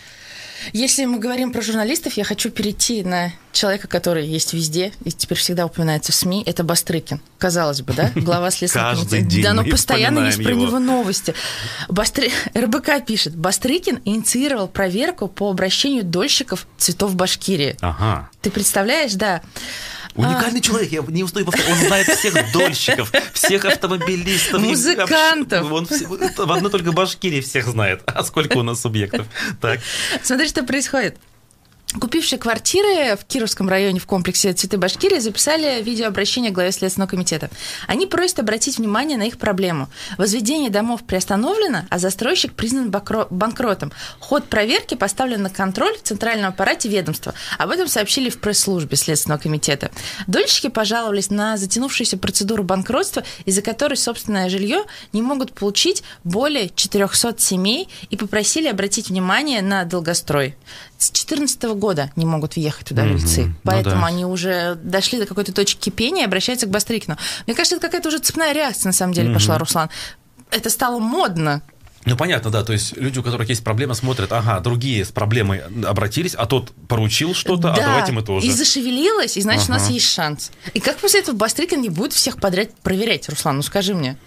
Если 0.74 1.06
мы 1.06 1.20
говорим 1.20 1.52
про 1.52 1.62
журналистов, 1.62 2.14
я 2.14 2.24
хочу 2.24 2.50
перейти 2.50 3.04
на 3.04 3.32
человека, 3.52 3.88
который 3.88 4.26
есть 4.26 4.54
везде 4.54 4.92
и 5.04 5.12
теперь 5.12 5.38
всегда 5.38 5.66
упоминается 5.66 6.12
в 6.12 6.16
СМИ. 6.16 6.44
Это 6.46 6.64
Бастрыкин. 6.64 7.22
Казалось 7.38 7.82
бы, 7.82 7.94
да? 7.94 8.12
Глава 8.16 8.52
Следственного 8.52 9.06
комитета. 9.06 9.44
Да, 9.44 9.54
но 9.54 9.64
постоянно 9.64 10.26
есть 10.26 10.44
про 10.44 10.54
него 10.54 10.80
новости. 10.80 11.34
Бастры... 11.90 12.32
РБК 12.56 13.06
пишет. 13.06 13.36
Бастрыкин 13.36 14.00
инициировал 14.06 14.68
проверку 14.68 15.28
по 15.28 15.50
обращению 15.50 16.04
дольщиков 16.04 16.68
цветов 16.78 17.16
Башкирии. 17.16 17.76
Ага. 17.82 18.30
Ты 18.42 18.52
представляешь, 18.52 19.14
да. 19.14 19.42
Уникальный 20.16 20.60
а... 20.60 20.64
человек, 20.64 20.92
я 20.92 21.02
не 21.08 21.24
устаю 21.24 21.46
повторять. 21.46 21.72
Он 21.72 21.88
знает 21.88 22.08
всех 22.08 22.52
дольщиков, 22.52 23.12
всех 23.34 23.66
автомобилистов. 23.66 24.62
Музыкантов. 24.62 25.72
Он 25.72 25.86
в 25.86 26.52
одной 26.52 26.72
только 26.72 26.92
Башкирии 26.92 27.42
всех 27.42 27.68
знает. 27.68 28.02
А 28.06 28.24
сколько 28.24 28.58
у 28.58 28.64
нас 28.64 28.82
субъектов? 28.82 29.28
Так. 29.60 29.80
Смотри, 30.24 30.48
что 30.48 30.64
происходит. 30.64 31.18
Купившие 32.00 32.40
квартиры 32.40 33.18
в 33.18 33.26
Кировском 33.26 33.68
районе 33.68 34.00
в 34.00 34.06
комплексе 34.06 34.54
«Цветы 34.54 34.78
Башкирии» 34.78 35.20
записали 35.20 35.82
видеообращение 35.82 36.50
главе 36.50 36.72
Следственного 36.72 37.10
комитета. 37.10 37.50
Они 37.86 38.06
просят 38.06 38.40
обратить 38.40 38.78
внимание 38.78 39.18
на 39.18 39.24
их 39.24 39.38
проблему. 39.38 39.90
Возведение 40.18 40.70
домов 40.70 41.04
приостановлено, 41.04 41.80
а 41.90 42.00
застройщик 42.00 42.54
признан 42.54 42.92
банкротом. 42.92 43.92
Ход 44.20 44.46
проверки 44.46 44.96
поставлен 44.96 45.44
на 45.44 45.50
контроль 45.50 45.98
в 45.98 46.02
центральном 46.04 46.50
аппарате 46.50 46.88
ведомства. 46.88 47.34
Об 47.58 47.72
этом 47.72 47.90
сообщили 47.90 48.30
в 48.30 48.40
пресс-службе 48.40 48.96
Следственного 48.96 49.42
комитета. 49.42 49.92
Дольщики 50.28 50.70
пожаловались 50.70 51.30
на 51.30 51.58
затянувшуюся 51.58 52.18
процедуру 52.18 52.64
банкротства, 52.64 53.24
из-за 53.44 53.62
которой 53.62 53.96
собственное 53.96 54.50
жилье 54.50 54.86
не 55.12 55.22
могут 55.22 55.52
получить 55.52 56.04
более 56.24 56.70
400 56.74 57.36
семей 57.40 57.90
и 58.10 58.16
попросили 58.16 58.70
обратить 58.70 59.10
внимание 59.10 59.62
на 59.62 59.84
долгострой 59.84 60.56
с 61.02 61.10
2014 61.10 61.81
года 61.82 62.12
не 62.16 62.26
могут 62.26 62.56
въехать 62.56 62.88
туда. 62.88 63.06
Mm-hmm. 63.06 63.52
Поэтому 63.64 63.96
ну, 63.96 64.02
да. 64.02 64.08
они 64.08 64.26
уже 64.26 64.76
дошли 64.76 65.20
до 65.20 65.26
какой-то 65.26 65.52
точки 65.52 65.90
кипения 65.90 66.24
и 66.24 66.26
обращаются 66.26 66.68
к 66.68 66.70
Бастрыкину. 66.70 67.18
Мне 67.46 67.56
кажется, 67.56 67.76
это 67.76 67.88
какая-то 67.88 68.08
уже 68.08 68.20
цепная 68.20 68.54
реакция, 68.54 68.90
на 68.90 68.94
самом 68.94 69.14
деле, 69.14 69.30
mm-hmm. 69.30 69.34
пошла, 69.34 69.58
Руслан. 69.58 69.90
Это 70.52 70.70
стало 70.70 71.00
модно. 71.00 71.62
Ну, 72.06 72.16
понятно, 72.16 72.50
да. 72.50 72.64
То 72.64 72.74
есть 72.74 72.98
люди, 72.98 73.20
у 73.20 73.24
которых 73.24 73.50
есть 73.50 73.64
проблема, 73.64 73.94
смотрят, 73.94 74.32
ага, 74.32 74.60
другие 74.60 75.06
с 75.06 75.12
проблемой 75.12 75.62
обратились, 75.86 76.34
а 76.34 76.46
тот 76.46 76.72
поручил 76.88 77.36
что-то, 77.36 77.74
а 77.74 77.76
да, 77.76 77.84
а 77.84 77.88
давайте 77.88 78.12
мы 78.12 78.24
тоже. 78.24 78.48
И 78.48 78.52
зашевелилось, 78.52 79.38
и 79.38 79.42
значит, 79.42 79.70
ага. 79.70 79.74
у 79.74 79.80
нас 79.80 79.90
есть 79.90 80.08
шанс. 80.08 80.52
И 80.74 80.80
как 80.80 80.98
после 80.98 81.20
этого 81.20 81.36
Бастрыкин 81.36 81.82
не 81.82 81.90
будет 81.90 82.14
всех 82.14 82.40
подряд 82.40 82.70
проверять, 82.82 83.30
Руслан? 83.30 83.58
Ну, 83.58 83.62
скажи 83.62 83.94
мне. 83.94 84.18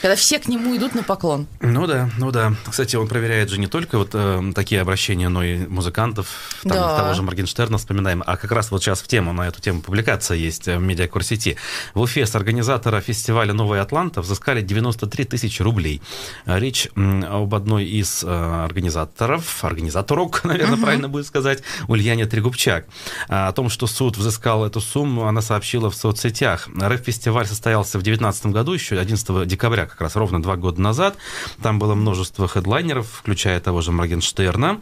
Когда 0.00 0.14
все 0.14 0.38
к 0.38 0.46
нему 0.46 0.76
идут 0.76 0.94
на 0.94 1.02
поклон. 1.02 1.48
Ну 1.60 1.86
да, 1.86 2.08
ну 2.18 2.30
да. 2.30 2.54
Кстати, 2.68 2.94
он 2.94 3.08
проверяет 3.08 3.50
же 3.50 3.58
не 3.58 3.66
только 3.66 3.98
вот 3.98 4.10
э, 4.12 4.52
такие 4.54 4.80
обращения, 4.80 5.28
но 5.28 5.42
и 5.42 5.66
музыкантов, 5.66 6.28
там, 6.62 6.72
да. 6.72 6.96
того 6.96 7.14
же 7.14 7.22
Моргенштерна 7.22 7.78
вспоминаем. 7.78 8.22
А 8.24 8.36
как 8.36 8.52
раз 8.52 8.70
вот 8.70 8.82
сейчас 8.82 9.00
в 9.00 9.08
тему, 9.08 9.32
на 9.32 9.48
эту 9.48 9.60
тему 9.60 9.82
публикация 9.82 10.36
есть 10.36 10.66
в 10.66 10.78
медиакурсети. 10.78 11.56
В 11.94 12.00
Уфе 12.00 12.26
с 12.26 12.36
организатора 12.36 13.00
фестиваля 13.00 13.52
«Новая 13.52 13.82
Атланта» 13.82 14.22
взыскали 14.22 14.62
93 14.62 15.24
тысячи 15.24 15.62
рублей. 15.62 16.00
Речь 16.46 16.88
об 16.94 17.52
одной 17.54 17.84
из 17.84 18.22
э, 18.22 18.64
организаторов, 18.64 19.64
организаторок, 19.64 20.44
наверное, 20.44 20.74
угу. 20.76 20.82
правильно 20.82 21.08
будет 21.08 21.26
сказать, 21.26 21.64
Ульяне 21.88 22.26
Трегубчак. 22.26 22.86
О 23.26 23.50
том, 23.52 23.68
что 23.68 23.88
суд 23.88 24.16
взыскал 24.16 24.64
эту 24.64 24.80
сумму, 24.80 25.26
она 25.26 25.42
сообщила 25.42 25.90
в 25.90 25.96
соцсетях. 25.96 26.68
РФ-фестиваль 26.80 27.46
состоялся 27.46 27.98
в 27.98 28.02
2019 28.02 28.46
году, 28.46 28.72
еще 28.74 28.98
11 28.98 29.46
декабря 29.46 29.87
как 29.88 30.00
раз 30.00 30.16
ровно 30.16 30.42
два 30.42 30.56
года 30.56 30.80
назад. 30.80 31.16
Там 31.62 31.78
было 31.78 31.94
множество 31.94 32.46
хедлайнеров, 32.48 33.06
включая 33.10 33.60
того 33.60 33.80
же 33.80 33.92
Моргенштерна. 33.92 34.80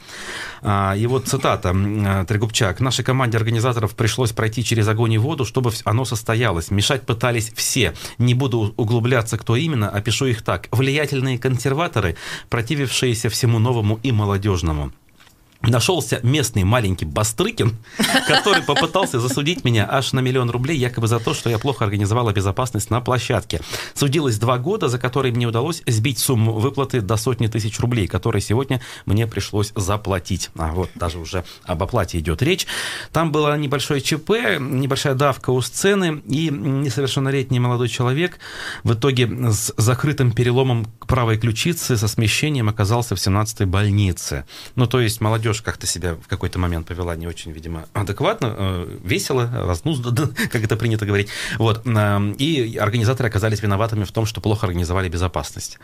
А, 0.63 0.95
и 0.97 1.07
вот 1.07 1.27
цитата 1.29 1.75
Трегубчак. 2.29 2.81
«Нашей 2.81 3.05
команде 3.05 3.39
организаторов 3.39 3.95
пришлось 3.95 4.33
пройти 4.33 4.65
через 4.65 4.89
огонь 4.89 5.13
и 5.15 5.19
воду, 5.19 5.45
чтобы 5.45 5.73
оно 5.85 6.05
состоялось. 6.05 6.71
Мешать 6.71 7.03
пытались 7.03 7.53
все. 7.55 7.95
Не 8.19 8.35
буду 8.35 8.75
углубляться, 8.77 9.39
кто 9.39 9.57
именно, 9.57 9.89
опишу 9.89 10.27
их 10.27 10.43
так. 10.43 10.69
Влиятельные 10.71 11.39
консерваторы, 11.39 12.17
противившиеся 12.49 13.29
всему 13.29 13.59
новому 13.59 13.99
и 14.03 14.13
молодежному 14.13 14.93
нашелся 15.63 16.21
местный 16.23 16.65
маленький 16.65 17.05
Бастрыкин, 17.05 17.77
который 18.27 18.63
попытался 18.63 19.21
засудить 19.21 19.65
меня 19.65 19.87
аж 19.91 20.13
на 20.13 20.21
миллион 20.21 20.51
рублей, 20.51 20.77
якобы 20.77 21.09
за 21.09 21.19
то, 21.19 21.35
что 21.35 21.51
я 21.51 21.59
плохо 21.59 21.85
организовала 21.85 22.33
безопасность 22.33 22.91
на 22.91 23.01
площадке. 23.01 23.61
Судилось 23.95 24.39
два 24.39 24.59
года, 24.59 24.89
за 24.89 24.99
которые 24.99 25.33
мне 25.33 25.47
удалось 25.47 25.83
сбить 25.87 26.19
сумму 26.19 26.53
выплаты 26.53 27.01
до 27.01 27.17
сотни 27.17 27.47
тысяч 27.47 27.79
рублей, 27.81 28.07
которые 28.07 28.43
сегодня 28.43 28.81
мне 29.07 29.27
пришлось 29.27 29.73
заплатить. 29.75 30.51
А 30.57 30.73
вот 30.73 30.91
даже 30.95 31.19
уже 31.19 31.45
об 31.65 31.83
оплате 31.83 32.19
идет 32.19 32.43
речь. 32.43 32.67
Там 33.13 33.33
было 33.33 33.57
небольшое 33.57 34.01
ЧП, 34.01 34.59
небольшая 34.61 35.15
давка 35.15 35.51
у 35.51 35.61
сцены, 35.61 36.23
и 36.29 36.51
несовершеннолетний 36.51 37.59
молодой 37.59 37.89
человек 37.89 38.39
в 38.85 38.93
итоге 38.93 39.29
с 39.51 39.73
закрытым 39.77 40.33
переломом 40.33 40.87
правой 41.07 41.39
ключицы 41.39 41.97
со 41.97 42.09
смещением 42.09 42.69
оказался 42.69 43.17
в 43.17 43.19
17-й 43.19 43.67
больнице. 43.67 44.45
Ну, 44.75 44.87
то 44.87 45.01
есть 45.01 45.21
молодежь 45.21 45.46
молодежь 45.47 45.62
как-то 45.62 45.87
себя 45.87 46.15
в 46.15 46.29
какой-то 46.29 46.59
момент 46.59 46.87
повела 46.87 47.15
не 47.17 47.26
очень, 47.26 47.53
видимо, 47.53 47.87
адекватно, 47.93 48.55
э, 48.59 48.99
весело, 49.05 49.50
разнузданно, 49.53 50.29
как 50.53 50.65
это 50.65 50.76
принято 50.76 51.07
говорить. 51.07 51.29
Вот. 51.59 51.87
И 52.38 52.79
организаторы 52.81 53.29
оказались 53.29 53.62
виноватыми 53.62 54.05
в 54.05 54.12
том, 54.12 54.26
что 54.26 54.41
плохо 54.41 54.67
организовали 54.67 55.09
безопасность. 55.09 55.79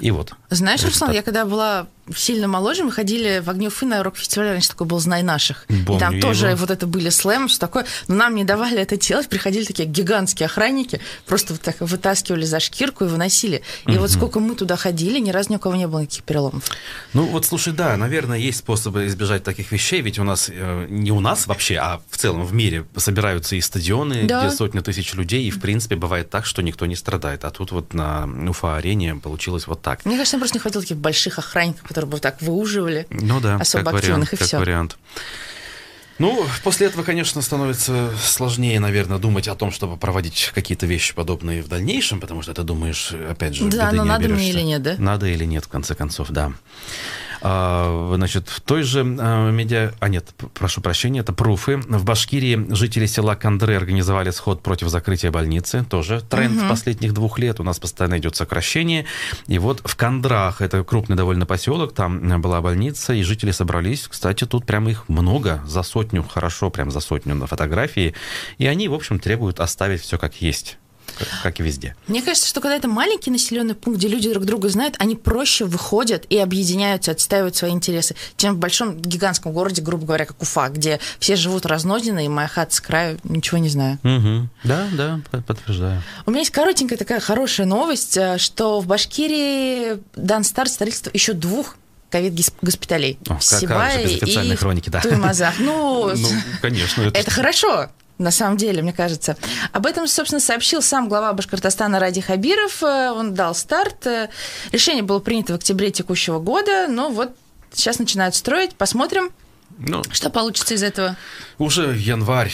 И 0.00 0.10
вот. 0.10 0.32
Знаешь, 0.50 0.84
Руслан, 0.84 1.12
я 1.12 1.22
когда 1.22 1.44
была 1.44 1.86
сильно 2.16 2.48
моложе, 2.48 2.84
мы 2.84 2.92
ходили 2.92 3.40
в 3.44 3.50
Огнев 3.50 3.82
на 3.82 4.02
рок-фестиваль, 4.02 4.48
раньше 4.48 4.70
такой 4.70 4.86
был 4.86 4.98
«Знай 4.98 5.22
наших». 5.22 5.66
Помню 5.86 5.96
и 5.96 5.98
там 5.98 6.20
тоже 6.20 6.46
его. 6.48 6.56
вот 6.60 6.70
это 6.70 6.86
были 6.86 7.10
слэм, 7.10 7.48
все 7.48 7.58
такое. 7.58 7.84
Но 8.06 8.14
нам 8.14 8.34
не 8.34 8.44
давали 8.44 8.78
это 8.78 8.96
делать, 8.96 9.28
приходили 9.28 9.64
такие 9.64 9.86
гигантские 9.88 10.46
охранники, 10.46 11.00
просто 11.26 11.52
вот 11.52 11.62
так 11.62 11.76
вытаскивали 11.80 12.44
за 12.46 12.60
шкирку 12.60 13.04
и 13.04 13.08
выносили. 13.08 13.62
И 13.86 13.98
вот 13.98 14.10
сколько 14.10 14.40
мы 14.40 14.54
туда 14.54 14.76
ходили, 14.76 15.18
ни 15.18 15.30
разу 15.30 15.52
ни 15.52 15.56
у 15.56 15.58
кого 15.58 15.74
не 15.74 15.86
было 15.86 16.00
никаких 16.00 16.24
переломов. 16.24 16.64
Ну 17.12 17.24
вот 17.26 17.44
слушай, 17.44 17.72
да, 17.72 17.96
наверное, 17.96 18.38
есть 18.38 18.60
способы 18.60 19.06
избежать 19.06 19.44
таких 19.44 19.70
вещей, 19.72 20.00
ведь 20.00 20.18
у 20.18 20.24
нас, 20.24 20.48
э, 20.52 20.86
не 20.88 21.12
у 21.12 21.20
нас 21.20 21.46
вообще, 21.46 21.76
а 21.76 22.00
в 22.10 22.16
целом 22.16 22.44
в 22.46 22.54
мире 22.54 22.86
собираются 22.96 23.54
и 23.56 23.60
стадионы, 23.60 24.24
Да. 24.24 24.46
где 24.46 24.56
сотни 24.56 24.80
тысяч 24.80 25.12
людей, 25.14 25.44
и 25.46 25.50
в 25.50 25.60
принципе 25.60 25.96
бывает 25.96 26.30
так, 26.30 26.46
что 26.46 26.62
никто 26.62 26.86
не 26.86 26.96
страдает. 26.96 27.44
А 27.44 27.50
тут 27.50 27.72
вот 27.72 27.92
на 27.92 28.26
Уфа-арене 28.48 29.16
получилось 29.16 29.66
вот 29.66 29.82
так. 29.82 29.87
Мне 30.04 30.16
кажется, 30.16 30.38
просто 30.38 30.56
не 30.56 30.60
хватило 30.60 30.82
таких 30.82 30.96
больших 30.98 31.38
охранников, 31.38 31.82
которые 31.82 32.08
бы 32.08 32.12
вот 32.16 32.22
так 32.22 32.40
выуживали. 32.42 33.06
Ну 33.10 33.40
да, 33.40 33.56
особо 33.56 33.84
как 33.84 33.94
вариант, 33.94 34.04
активных, 34.24 34.34
и 34.34 34.36
как 34.36 34.46
всё. 34.46 34.58
вариант. 34.58 34.96
Ну, 36.18 36.44
после 36.64 36.88
этого, 36.88 37.04
конечно, 37.04 37.40
становится 37.42 38.10
сложнее, 38.20 38.80
наверное, 38.80 39.18
думать 39.18 39.46
о 39.46 39.54
том, 39.54 39.70
чтобы 39.70 39.96
проводить 39.96 40.50
какие-то 40.52 40.84
вещи 40.84 41.14
подобные 41.14 41.62
в 41.62 41.68
дальнейшем, 41.68 42.18
потому 42.20 42.42
что 42.42 42.52
ты 42.54 42.62
думаешь, 42.64 43.12
опять 43.12 43.54
же, 43.54 43.64
Да, 43.68 43.86
беды 43.86 43.96
но 43.98 44.02
не 44.02 44.08
надо 44.08 44.24
мне 44.24 44.34
оберешься. 44.34 44.58
или 44.58 44.62
нет, 44.64 44.82
да? 44.82 44.96
Надо 44.98 45.26
или 45.28 45.44
нет, 45.44 45.64
в 45.66 45.68
конце 45.68 45.94
концов, 45.94 46.30
да. 46.30 46.52
А, 47.42 48.14
Значит, 48.16 48.48
в 48.48 48.60
той 48.60 48.82
же 48.82 49.00
а, 49.00 49.50
медиа... 49.50 49.92
А, 50.00 50.08
нет, 50.08 50.34
прошу 50.54 50.80
прощения, 50.80 51.20
это 51.20 51.32
пруфы. 51.32 51.76
В 51.76 52.04
Башкирии 52.04 52.66
жители 52.74 53.06
села 53.06 53.34
Кандры 53.34 53.76
организовали 53.76 54.30
сход 54.30 54.62
против 54.62 54.88
закрытия 54.88 55.30
больницы. 55.30 55.84
Тоже 55.88 56.22
тренд 56.28 56.68
последних 56.68 57.14
двух 57.14 57.38
лет. 57.38 57.60
У 57.60 57.62
нас 57.62 57.78
постоянно 57.78 58.18
идет 58.18 58.36
сокращение. 58.36 59.04
И 59.46 59.58
вот 59.58 59.82
в 59.84 59.96
Кандрах, 59.96 60.60
это 60.60 60.82
крупный 60.84 61.16
довольно 61.16 61.46
поселок, 61.46 61.94
там 61.94 62.32
а, 62.32 62.38
была 62.38 62.60
больница, 62.60 63.12
и 63.12 63.22
жители 63.22 63.50
собрались. 63.50 64.08
Кстати, 64.08 64.44
тут 64.44 64.66
прямо 64.66 64.90
их 64.90 65.08
много, 65.08 65.62
за 65.66 65.82
сотню, 65.82 66.22
хорошо, 66.22 66.70
прям 66.70 66.90
за 66.90 67.00
сотню 67.00 67.34
на 67.34 67.46
фотографии. 67.46 68.14
И 68.58 68.66
они, 68.66 68.88
в 68.88 68.94
общем, 68.94 69.18
требуют 69.18 69.60
оставить 69.60 70.00
все 70.00 70.18
как 70.18 70.40
есть, 70.40 70.78
как- 71.42 71.60
и 71.60 71.62
везде. 71.62 71.94
Мне 72.06 72.22
кажется, 72.22 72.48
что 72.48 72.60
когда 72.60 72.76
это 72.76 72.88
маленький 72.88 73.30
населенный 73.30 73.74
пункт, 73.74 73.98
где 73.98 74.08
люди 74.08 74.30
друг 74.32 74.44
друга 74.44 74.68
знают, 74.68 74.94
они 74.98 75.16
проще 75.16 75.64
выходят 75.64 76.24
и 76.30 76.38
объединяются, 76.38 77.10
отстаивают 77.12 77.56
свои 77.56 77.70
интересы, 77.72 78.14
чем 78.36 78.54
в 78.54 78.58
большом 78.58 78.96
гигантском 79.00 79.52
городе, 79.52 79.82
грубо 79.82 80.06
говоря, 80.06 80.24
как 80.26 80.40
Уфа, 80.42 80.68
где 80.68 81.00
все 81.18 81.36
живут 81.36 81.66
разнозенно, 81.66 82.24
и 82.24 82.28
моя 82.28 82.48
хата 82.48 82.74
с 82.74 82.80
краю, 82.80 83.18
ничего 83.24 83.58
не 83.58 83.68
знаю. 83.68 83.98
Мгм. 84.02 84.50
Да, 84.64 84.86
да, 84.92 85.20
подтверждаю. 85.46 86.02
У 86.26 86.30
меня 86.30 86.40
есть 86.40 86.50
коротенькая 86.52 86.98
такая 86.98 87.20
хорошая 87.20 87.66
новость, 87.66 88.16
э, 88.16 88.38
что 88.38 88.80
в 88.80 88.86
Башкирии 88.86 89.98
дан 90.16 90.44
старт 90.44 90.70
строительства 90.70 91.10
еще 91.12 91.32
двух 91.32 91.76
ковид-госпиталей. 92.10 93.18
О, 93.22 93.24
в 93.24 93.26
как- 93.26 93.36
как 93.38 93.42
же 93.42 93.58
Сибае 93.60 94.04
без 94.06 94.22
официальной 94.22 94.54
и 94.54 94.56
хроники, 94.56 94.90
да. 94.90 95.00
Туймазах. 95.00 95.54
Ну, 95.58 96.12
Ну, 96.16 96.28
конечно. 96.62 97.02
это 97.02 97.30
хорошо. 97.30 97.88
На 98.18 98.30
самом 98.32 98.56
деле, 98.56 98.82
мне 98.82 98.92
кажется. 98.92 99.36
Об 99.72 99.86
этом, 99.86 100.06
собственно, 100.08 100.40
сообщил 100.40 100.82
сам 100.82 101.08
глава 101.08 101.32
Башкортостана 101.32 102.00
Ради 102.00 102.20
Хабиров. 102.20 102.82
Э, 102.82 103.10
Он 103.12 103.32
дал 103.34 103.54
старт. 103.54 104.06
Э, 104.06 104.28
Решение 104.72 105.02
было 105.04 105.20
принято 105.20 105.52
в 105.52 105.56
октябре 105.56 105.90
текущего 105.92 106.40
года, 106.40 106.88
но 106.88 107.10
вот 107.10 107.36
сейчас 107.72 107.98
начинают 108.00 108.34
строить. 108.34 108.74
Посмотрим, 108.74 109.30
Ну, 109.78 110.02
что 110.10 110.30
получится 110.30 110.74
из 110.74 110.82
этого. 110.82 111.16
уже 111.58 111.94
январь, 111.96 112.52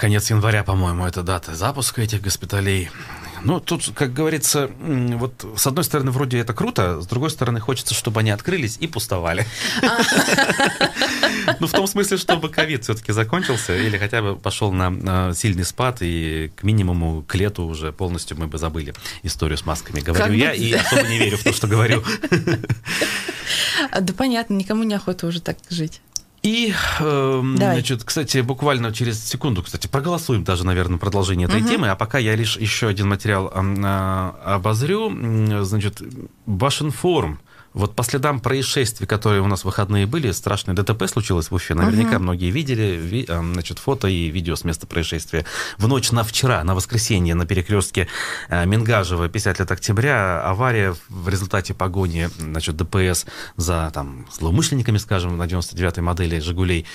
конец 0.00 0.30
января, 0.30 0.64
по-моему, 0.64 1.06
это 1.06 1.22
дата 1.22 1.54
запуска 1.54 2.02
этих 2.02 2.20
госпиталей. 2.20 2.90
Ну, 3.44 3.60
тут, 3.60 3.90
как 3.94 4.12
говорится, 4.12 4.70
вот 4.78 5.44
с 5.56 5.66
одной 5.66 5.84
стороны, 5.84 6.10
вроде 6.10 6.38
это 6.38 6.54
круто, 6.54 7.00
с 7.00 7.06
другой 7.06 7.30
стороны, 7.30 7.60
хочется, 7.60 7.94
чтобы 7.94 8.20
они 8.20 8.30
открылись 8.30 8.78
и 8.80 8.86
пустовали. 8.86 9.46
Ну, 11.60 11.66
в 11.66 11.72
том 11.72 11.86
смысле, 11.86 12.16
чтобы 12.16 12.48
ковид 12.48 12.84
все-таки 12.84 13.12
закончился 13.12 13.76
или 13.76 13.98
хотя 13.98 14.22
бы 14.22 14.34
пошел 14.36 14.72
на 14.72 15.34
сильный 15.34 15.64
спад, 15.64 15.98
и 16.00 16.50
к 16.56 16.62
минимуму, 16.62 17.22
к 17.22 17.34
лету 17.34 17.64
уже 17.64 17.92
полностью 17.92 18.38
мы 18.38 18.46
бы 18.46 18.56
забыли 18.58 18.94
историю 19.22 19.58
с 19.58 19.66
масками. 19.66 20.00
Говорю 20.00 20.32
я 20.32 20.52
и 20.52 20.72
особо 20.72 21.02
не 21.02 21.18
верю 21.18 21.36
в 21.36 21.44
то, 21.44 21.52
что 21.52 21.66
говорю. 21.66 22.02
А, 23.90 24.00
Да 24.00 24.14
понятно, 24.14 24.54
никому 24.54 24.84
не 24.84 24.94
охота 24.94 25.26
уже 25.26 25.40
так 25.40 25.58
жить. 25.68 26.00
И, 26.44 26.74
Давай. 27.00 27.54
значит, 27.54 28.04
кстати, 28.04 28.38
буквально 28.38 28.92
через 28.92 29.24
секунду, 29.24 29.62
кстати, 29.62 29.86
проголосуем 29.86 30.44
даже, 30.44 30.66
наверное, 30.66 30.98
продолжение 30.98 31.48
этой 31.48 31.62
темы, 31.62 31.88
а 31.88 31.96
пока 31.96 32.18
я 32.18 32.36
лишь 32.36 32.58
еще 32.58 32.86
один 32.86 33.08
материал 33.08 33.50
а, 33.54 34.34
обозрю. 34.44 35.10
Значит, 35.64 36.02
Башинформ. 36.44 37.40
Вот 37.74 37.94
по 37.96 38.04
следам 38.04 38.38
происшествий, 38.40 39.06
которые 39.06 39.42
у 39.42 39.48
нас 39.48 39.62
в 39.62 39.64
выходные 39.64 40.06
были, 40.06 40.30
страшное 40.30 40.74
ДТП 40.76 41.08
случилось 41.08 41.50
в 41.50 41.54
Уфе. 41.54 41.74
Наверняка 41.74 42.18
многие 42.20 42.50
видели 42.50 42.96
ви- 42.96 43.26
а, 43.28 43.40
значит, 43.42 43.80
фото 43.80 44.06
и 44.06 44.30
видео 44.30 44.54
с 44.54 44.62
места 44.64 44.86
происшествия. 44.86 45.44
В 45.76 45.88
ночь 45.88 46.12
на 46.12 46.22
вчера, 46.22 46.62
на 46.62 46.74
воскресенье, 46.76 47.34
на 47.34 47.46
перекрестке 47.46 48.06
а, 48.48 48.64
Мингажева, 48.64 49.28
50 49.28 49.58
лет 49.58 49.70
октября, 49.72 50.40
авария 50.42 50.94
в 51.08 51.28
результате 51.28 51.74
погони 51.74 52.30
значит, 52.38 52.76
ДПС 52.76 53.26
за 53.56 53.90
там, 53.92 54.26
злоумышленниками, 54.32 54.98
скажем, 54.98 55.36
на 55.36 55.42
99-й 55.42 56.00
модели 56.00 56.38
«Жигулей». 56.38 56.86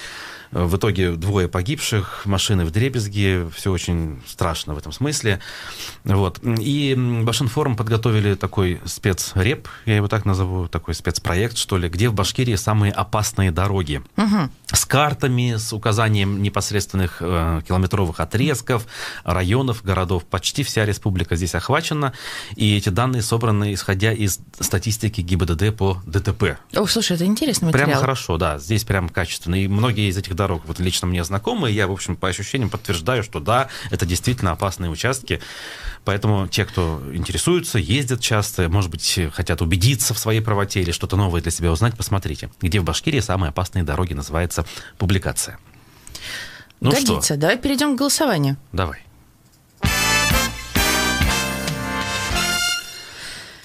В 0.52 0.78
итоге 0.78 1.12
двое 1.12 1.48
погибших, 1.48 2.26
машины 2.26 2.66
в 2.66 2.72
дребезги, 2.72 3.48
все 3.56 3.72
очень 3.72 4.22
страшно 4.28 4.74
в 4.74 4.78
этом 4.80 4.92
смысле. 4.92 5.40
Вот. 6.04 6.40
И 6.44 6.96
Башинформ 6.98 7.76
подготовили 7.76 8.34
такой 8.34 8.82
спецреп, 8.86 9.68
я 9.86 9.98
его 9.98 10.08
так 10.08 10.26
назову, 10.26 10.68
такой 10.68 10.96
спецпроект, 10.96 11.56
что 11.58 11.78
ли, 11.78 11.88
где 11.88 12.10
в 12.10 12.14
Башкирии 12.14 12.56
самые 12.56 12.92
опасные 12.92 13.52
дороги. 13.52 14.02
С 14.72 14.86
картами, 14.86 15.56
с 15.58 15.74
указанием 15.74 16.42
непосредственных 16.42 17.18
э, 17.22 17.62
километровых 17.68 18.20
отрезков, 18.20 18.86
районов, 19.24 19.84
городов. 19.84 20.26
Почти 20.26 20.64
вся 20.64 20.86
республика 20.86 21.36
здесь 21.36 21.56
охвачена. 21.56 22.14
И 22.56 22.78
эти 22.78 22.90
данные 22.90 23.22
собраны, 23.22 23.74
исходя 23.74 24.14
из 24.14 24.40
статистики 24.60 25.22
ГИБДД 25.22 25.76
по 25.76 26.02
ДТП. 26.06 26.58
О, 26.76 26.86
слушай, 26.86 27.14
это 27.14 27.26
материал. 27.66 27.72
Прямо 27.72 27.96
хорошо, 27.96 28.38
да, 28.38 28.60
здесь 28.60 28.84
прям 28.84 29.10
качественно. 29.10 29.56
И 29.56 29.68
многие 29.68 30.10
из 30.10 30.18
этих 30.18 30.36
дорог 30.40 30.64
вот 30.66 30.80
лично 30.80 31.08
мне 31.08 31.24
знакомы, 31.24 31.70
и 31.70 31.74
я, 31.74 31.88
в 31.88 31.92
общем, 31.92 32.16
по 32.16 32.28
ощущениям 32.30 32.70
подтверждаю, 32.70 33.24
что 33.24 33.40
да, 33.40 33.68
это 33.92 34.06
действительно 34.06 34.52
опасные 34.52 34.90
участки. 34.90 35.42
Поэтому 36.06 36.48
те, 36.48 36.64
кто 36.66 37.02
интересуются, 37.14 37.78
ездят 37.78 38.22
часто, 38.22 38.70
может 38.70 38.90
быть, 38.90 39.20
хотят 39.34 39.62
убедиться 39.62 40.14
в 40.14 40.20
своей 40.20 40.40
правоте 40.40 40.82
или 40.82 40.92
что-то 40.92 41.18
новое 41.18 41.42
для 41.42 41.52
себя 41.52 41.72
узнать, 41.72 41.96
посмотрите, 41.98 42.50
где 42.62 42.80
в 42.80 42.84
Башкирии 42.86 43.20
самые 43.20 43.50
опасные 43.50 43.84
дороги 43.84 44.14
называется 44.14 44.66
публикация. 44.98 45.60
Ну 46.80 46.92
Годится. 46.92 47.22
что, 47.22 47.38
Давай 47.38 47.58
перейдем 47.58 47.96
к 47.96 48.00
голосованию. 48.00 48.56
давай. 48.72 49.04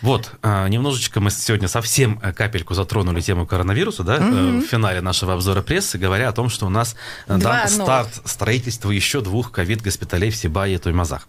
Вот, 0.05 0.33
а, 0.43 0.69
немножечко 0.69 1.19
мы 1.21 1.31
сегодня 1.31 1.67
совсем 1.67 2.21
э, 2.23 2.35
капельку 2.35 2.75
затронули 2.75 3.23
тему 3.23 3.47
коронавируса, 3.47 4.03
да, 4.03 4.19
э, 4.19 4.59
в 4.59 4.67
финале 4.67 5.01
нашего 5.01 5.33
обзора 5.33 5.63
прессы, 5.63 5.97
говоря 5.97 6.29
о 6.29 6.33
том, 6.33 6.51
что 6.51 6.67
у 6.67 6.69
нас 6.69 6.95
э, 7.27 7.39
Два 7.39 7.53
дан 7.53 7.61
новых. 7.61 7.71
старт 7.71 8.21
строительства 8.27 8.91
еще 8.91 9.23
двух 9.23 9.51
ковид-госпиталей 9.51 10.29
в 10.29 10.37
Сибае 10.37 10.75
и 10.75 10.79
Туймазах. 10.79 11.27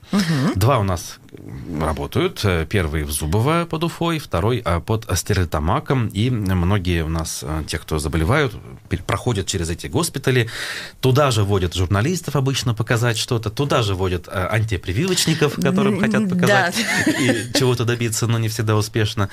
Два 0.55 0.79
у 0.79 0.83
нас 0.83 1.19
работают. 1.79 2.45
Первый 2.67 3.03
в 3.05 3.11
Зубово 3.11 3.65
под 3.65 3.85
Уфой, 3.85 4.19
второй 4.19 4.61
э, 4.65 4.81
под 4.81 5.07
Стерлитамаком. 5.17 6.07
И 6.07 6.29
многие 6.29 7.05
у 7.05 7.09
нас, 7.09 7.45
те, 7.67 7.77
кто 7.77 7.97
заболевают, 7.97 8.55
проходят 9.07 9.47
через 9.47 9.69
эти 9.69 9.88
госпитали. 9.88 10.49
Туда 10.99 11.31
же 11.31 11.45
водят 11.45 11.75
журналистов 11.75 12.35
обычно 12.35 12.73
показать 12.73 13.17
что-то. 13.17 13.49
Туда 13.49 13.83
же 13.83 13.95
водят 13.95 14.27
антипрививочников, 14.27 15.55
которым 15.55 16.01
хотят 16.01 16.27
да. 16.27 16.35
показать 16.35 16.75
и 17.07 17.57
чего-то 17.57 17.85
добиться, 17.85 18.27
но 18.27 18.38
не 18.38 18.49
всегда 18.49 18.64
успешно. 18.73 19.30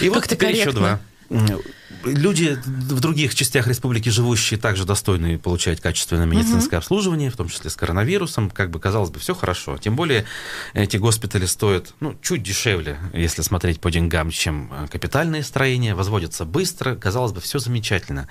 И 0.00 0.08
вот 0.08 0.16
Как-то 0.20 0.34
теперь 0.34 0.56
еще 0.56 0.72
корректно. 0.72 1.00
два. 1.28 1.58
Люди 2.04 2.58
в 2.64 3.00
других 3.00 3.34
частях 3.34 3.66
республики 3.66 4.08
живущие 4.08 4.58
также 4.58 4.84
достойны 4.84 5.38
получать 5.38 5.80
качественное 5.80 6.26
медицинское 6.26 6.76
обслуживание, 6.78 7.30
в 7.30 7.36
том 7.36 7.48
числе 7.48 7.70
с 7.70 7.76
коронавирусом. 7.76 8.50
Как 8.50 8.70
бы 8.70 8.80
казалось 8.80 9.10
бы, 9.10 9.20
все 9.20 9.34
хорошо. 9.34 9.78
Тем 9.78 9.96
более 9.96 10.24
эти 10.72 10.96
госпитали 10.96 11.46
стоят 11.46 11.94
ну, 12.00 12.16
чуть 12.22 12.42
дешевле, 12.42 12.98
если 13.12 13.42
смотреть 13.42 13.80
по 13.80 13.90
деньгам, 13.90 14.30
чем 14.30 14.70
э, 14.72 14.86
капитальные 14.88 15.42
строения, 15.42 15.94
возводятся 15.94 16.44
быстро. 16.44 16.94
Казалось 16.94 17.32
бы, 17.32 17.40
все 17.40 17.58
замечательно. 17.58 18.28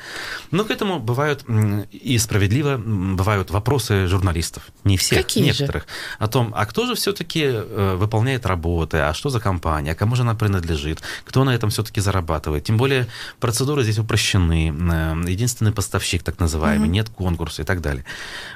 Но 0.51 0.65
к 0.65 0.71
этому 0.71 0.99
бывают 0.99 1.45
и 1.91 2.17
справедливо 2.17 2.77
бывают 2.77 3.51
вопросы 3.51 4.07
журналистов. 4.07 4.63
Не 4.83 4.97
всех, 4.97 5.19
Какие 5.19 5.51
же? 5.51 5.61
некоторых. 5.61 5.87
О 6.19 6.27
том, 6.27 6.53
а 6.55 6.65
кто 6.65 6.85
же 6.85 6.95
все-таки 6.95 7.47
выполняет 7.95 8.45
работы, 8.45 8.97
а 8.97 9.13
что 9.13 9.29
за 9.29 9.39
компания, 9.39 9.91
а 9.91 9.95
кому 9.95 10.15
же 10.15 10.23
она 10.23 10.35
принадлежит, 10.35 11.01
кто 11.25 11.43
на 11.43 11.51
этом 11.51 11.69
все-таки 11.69 12.01
зарабатывает. 12.01 12.63
Тем 12.63 12.77
более 12.77 13.07
процедуры 13.53 13.83
здесь 13.83 13.99
упрощены. 13.99 14.73
Э, 14.91 15.31
единственный 15.31 15.71
поставщик, 15.71 16.23
так 16.23 16.39
называемый, 16.39 16.87
угу. 16.87 16.95
нет 16.95 17.09
конкурса 17.09 17.61
и 17.61 17.65
так 17.65 17.81
далее. 17.81 18.03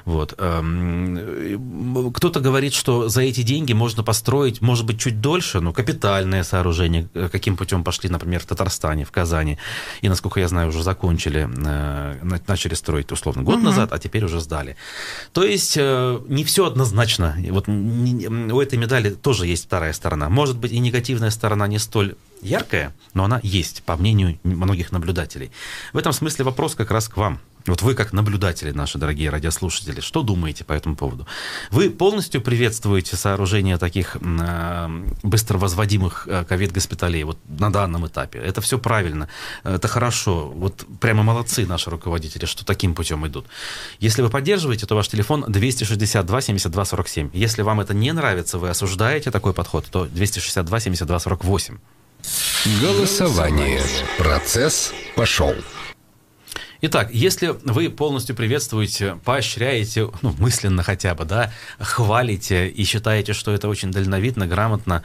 Вот. 0.04 0.34
Эм, 0.38 2.12
кто-то 2.12 2.40
говорит, 2.40 2.74
что 2.74 3.08
за 3.08 3.20
эти 3.20 3.42
деньги 3.42 3.74
можно 3.74 4.02
построить, 4.02 4.60
может 4.60 4.84
быть, 4.86 4.98
чуть 4.98 5.20
дольше, 5.20 5.60
но 5.60 5.72
капитальное 5.72 6.42
сооружение. 6.42 7.06
Э, 7.14 7.28
каким 7.30 7.56
путем 7.56 7.84
пошли, 7.84 8.10
например, 8.10 8.40
в 8.40 8.46
Татарстане, 8.46 9.04
в 9.04 9.12
Казани. 9.12 9.56
И, 10.02 10.08
насколько 10.08 10.40
я 10.40 10.48
знаю, 10.48 10.70
уже 10.70 10.82
закончили, 10.82 11.48
начали 12.48 12.74
строить 12.74 13.12
условно 13.12 13.42
год 13.42 13.56
угу. 13.56 13.66
назад, 13.66 13.92
а 13.92 13.98
теперь 13.98 14.24
уже 14.24 14.40
сдали. 14.40 14.76
То 15.32 15.44
есть 15.44 15.76
не 15.76 16.42
все 16.44 16.66
однозначно. 16.66 17.36
Вот 17.50 17.68
у 17.68 18.60
этой 18.60 18.78
медали 18.78 19.10
тоже 19.10 19.46
есть 19.46 19.66
вторая 19.66 19.92
сторона. 19.92 20.28
Может 20.28 20.58
быть, 20.58 20.72
и 20.72 20.80
негативная 20.80 21.30
сторона 21.30 21.68
не 21.68 21.78
столь 21.78 22.16
яркая, 22.42 22.94
но 23.14 23.24
она 23.24 23.40
есть, 23.42 23.82
по 23.82 23.96
мнению 23.96 24.38
многих 24.42 24.92
наблюдателей. 24.92 25.50
В 25.92 25.98
этом 25.98 26.12
смысле 26.12 26.44
вопрос 26.44 26.74
как 26.74 26.90
раз 26.90 27.08
к 27.08 27.16
вам. 27.16 27.40
Вот 27.68 27.82
вы, 27.82 27.94
как 27.94 28.12
наблюдатели, 28.12 28.70
наши 28.70 28.98
дорогие 28.98 29.28
радиослушатели, 29.28 30.00
что 30.00 30.22
думаете 30.22 30.64
по 30.64 30.72
этому 30.72 30.96
поводу? 30.96 31.26
Вы 31.70 31.90
полностью 31.90 32.40
приветствуете 32.40 33.16
сооружение 33.16 33.76
таких 33.76 34.16
э, 34.20 35.04
быстро 35.22 35.58
возводимых 35.58 36.26
ковид-госпиталей 36.48 37.24
вот 37.24 37.38
на 37.46 37.70
данном 37.70 38.06
этапе? 38.06 38.38
Это 38.38 38.62
все 38.62 38.78
правильно, 38.78 39.28
это 39.64 39.86
хорошо. 39.86 40.48
Вот 40.48 40.86
прямо 41.00 41.22
молодцы 41.22 41.66
наши 41.66 41.90
руководители, 41.90 42.46
что 42.46 42.64
таким 42.64 42.94
путем 42.94 43.26
идут. 43.26 43.46
Если 44.00 44.22
вы 44.22 44.30
поддерживаете, 44.30 44.86
то 44.86 44.94
ваш 44.94 45.08
телефон 45.08 45.44
262 45.46 46.40
72 46.40 46.84
47. 46.84 47.30
Если 47.34 47.62
вам 47.62 47.80
это 47.80 47.92
не 47.92 48.12
нравится, 48.12 48.58
вы 48.58 48.70
осуждаете 48.70 49.30
такой 49.30 49.52
подход, 49.52 49.86
то 49.90 50.06
262 50.06 50.80
72 50.80 51.18
48. 51.18 51.78
Голосование. 52.80 53.80
Процесс 54.18 54.92
пошел. 55.16 55.54
Итак, 56.80 57.08
если 57.12 57.56
вы 57.64 57.90
полностью 57.90 58.36
приветствуете, 58.36 59.18
поощряете, 59.24 60.10
ну, 60.22 60.34
мысленно 60.38 60.84
хотя 60.84 61.14
бы, 61.14 61.24
да, 61.24 61.52
хвалите 61.80 62.68
и 62.68 62.84
считаете, 62.84 63.32
что 63.32 63.52
это 63.52 63.68
очень 63.68 63.90
дальновидно, 63.90 64.46
грамотно, 64.46 65.02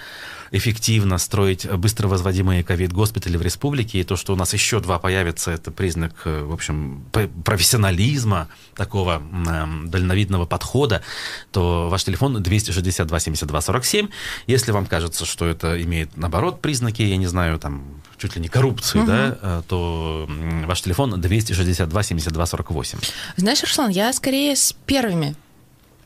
эффективно 0.54 1.18
строить 1.18 1.68
быстро 1.68 2.08
возводимые 2.08 2.63
ковид-госпитали 2.63 3.38
в 3.38 3.42
республике, 3.42 4.00
и 4.00 4.04
то, 4.04 4.16
что 4.16 4.34
у 4.34 4.36
нас 4.36 4.54
еще 4.54 4.80
два 4.80 5.00
появится, 5.00 5.50
это 5.50 5.72
признак, 5.72 6.13
э, 6.26 6.44
в 6.44 6.54
общем, 6.54 7.04
профессионализма, 7.44 8.48
такого 8.76 9.22
э, 9.22 9.88
дальновидного 9.88 10.46
подхода, 10.46 11.02
то 11.52 11.89
ваш 11.89 12.04
телефон 12.04 12.42
262 12.42 13.20
72 13.20 13.62
47. 13.62 14.10
Если 14.46 14.72
вам 14.72 14.86
кажется, 14.86 15.26
что 15.26 15.48
это 15.48 15.82
имеет, 15.82 16.16
наоборот, 16.18 16.62
признаки, 16.62 17.02
я 17.02 17.18
не 17.18 17.28
знаю, 17.28 17.58
там, 17.58 17.84
чуть 18.18 18.36
ли 18.36 18.42
не 18.42 18.48
коррупции, 18.48 19.00
угу. 19.00 19.08
да, 19.08 19.38
э, 19.42 19.62
то 19.68 20.30
ваш 20.66 20.82
телефон 20.84 21.20
262 21.20 22.04
72 22.04 22.46
48. 22.46 23.00
Знаешь, 23.38 23.63
Руслан, 23.63 23.89
я 23.89 24.13
скорее 24.13 24.56
с 24.56 24.76
первыми 24.86 25.36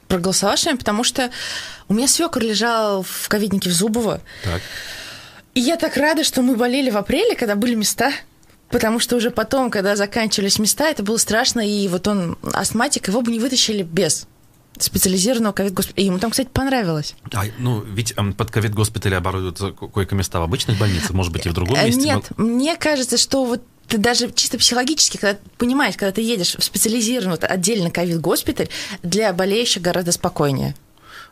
проголосовавшими, 0.07 0.77
потому 0.77 1.03
что 1.03 1.29
у 1.87 1.93
меня 1.93 2.07
свекор 2.07 2.43
лежал 2.43 3.03
в 3.03 3.27
ковиднике 3.27 3.69
в 3.69 3.73
Зубово. 3.73 4.21
Так. 4.43 4.61
И 5.53 5.59
я 5.59 5.77
так 5.77 5.97
рада, 5.97 6.23
что 6.23 6.41
мы 6.41 6.55
болели 6.55 6.89
в 6.89 6.97
апреле, 6.97 7.35
когда 7.35 7.55
были 7.55 7.75
места. 7.75 8.11
Потому 8.69 8.99
что 8.99 9.15
уже 9.15 9.31
потом, 9.31 9.71
когда 9.71 9.95
заканчивались 9.95 10.59
места, 10.59 10.89
это 10.89 11.01
было 11.01 11.15
страшно, 11.15 11.61
и 11.61 11.87
вот 11.87 12.05
он 12.07 12.37
астматик, 12.53 13.07
его 13.07 13.21
бы 13.21 13.31
не 13.31 13.39
вытащили 13.39 13.81
без 13.81 14.27
специализированного 14.77 15.53
ковид-госпиталя. 15.53 16.05
Ему 16.05 16.19
там, 16.19 16.31
кстати, 16.31 16.49
понравилось. 16.51 17.15
А, 17.33 17.45
ну, 17.57 17.81
ведь 17.81 18.13
эм, 18.17 18.33
под 18.33 18.51
ковид-госпитали 18.51 19.15
оборудуются 19.15 19.71
койко-места 19.71 20.39
в 20.39 20.43
обычных 20.43 20.77
больницах, 20.77 21.11
может 21.11 21.31
быть, 21.31 21.45
и 21.45 21.49
в 21.49 21.53
другом 21.53 21.83
месте? 21.83 22.01
Нет, 22.01 22.25
но... 22.35 22.45
мне 22.45 22.75
кажется, 22.75 23.17
что 23.17 23.45
вот 23.45 23.63
ты 23.87 23.97
даже 23.97 24.31
чисто 24.31 24.57
психологически, 24.57 25.17
когда 25.17 25.39
понимаешь, 25.57 25.95
когда 25.95 26.11
ты 26.11 26.21
едешь 26.21 26.55
в 26.57 26.63
специализированный 26.63 27.37
отдельно 27.37 27.89
ковид-госпиталь, 27.89 28.69
для 29.03 29.33
болеющих 29.33 29.81
гораздо 29.81 30.11
спокойнее. 30.11 30.75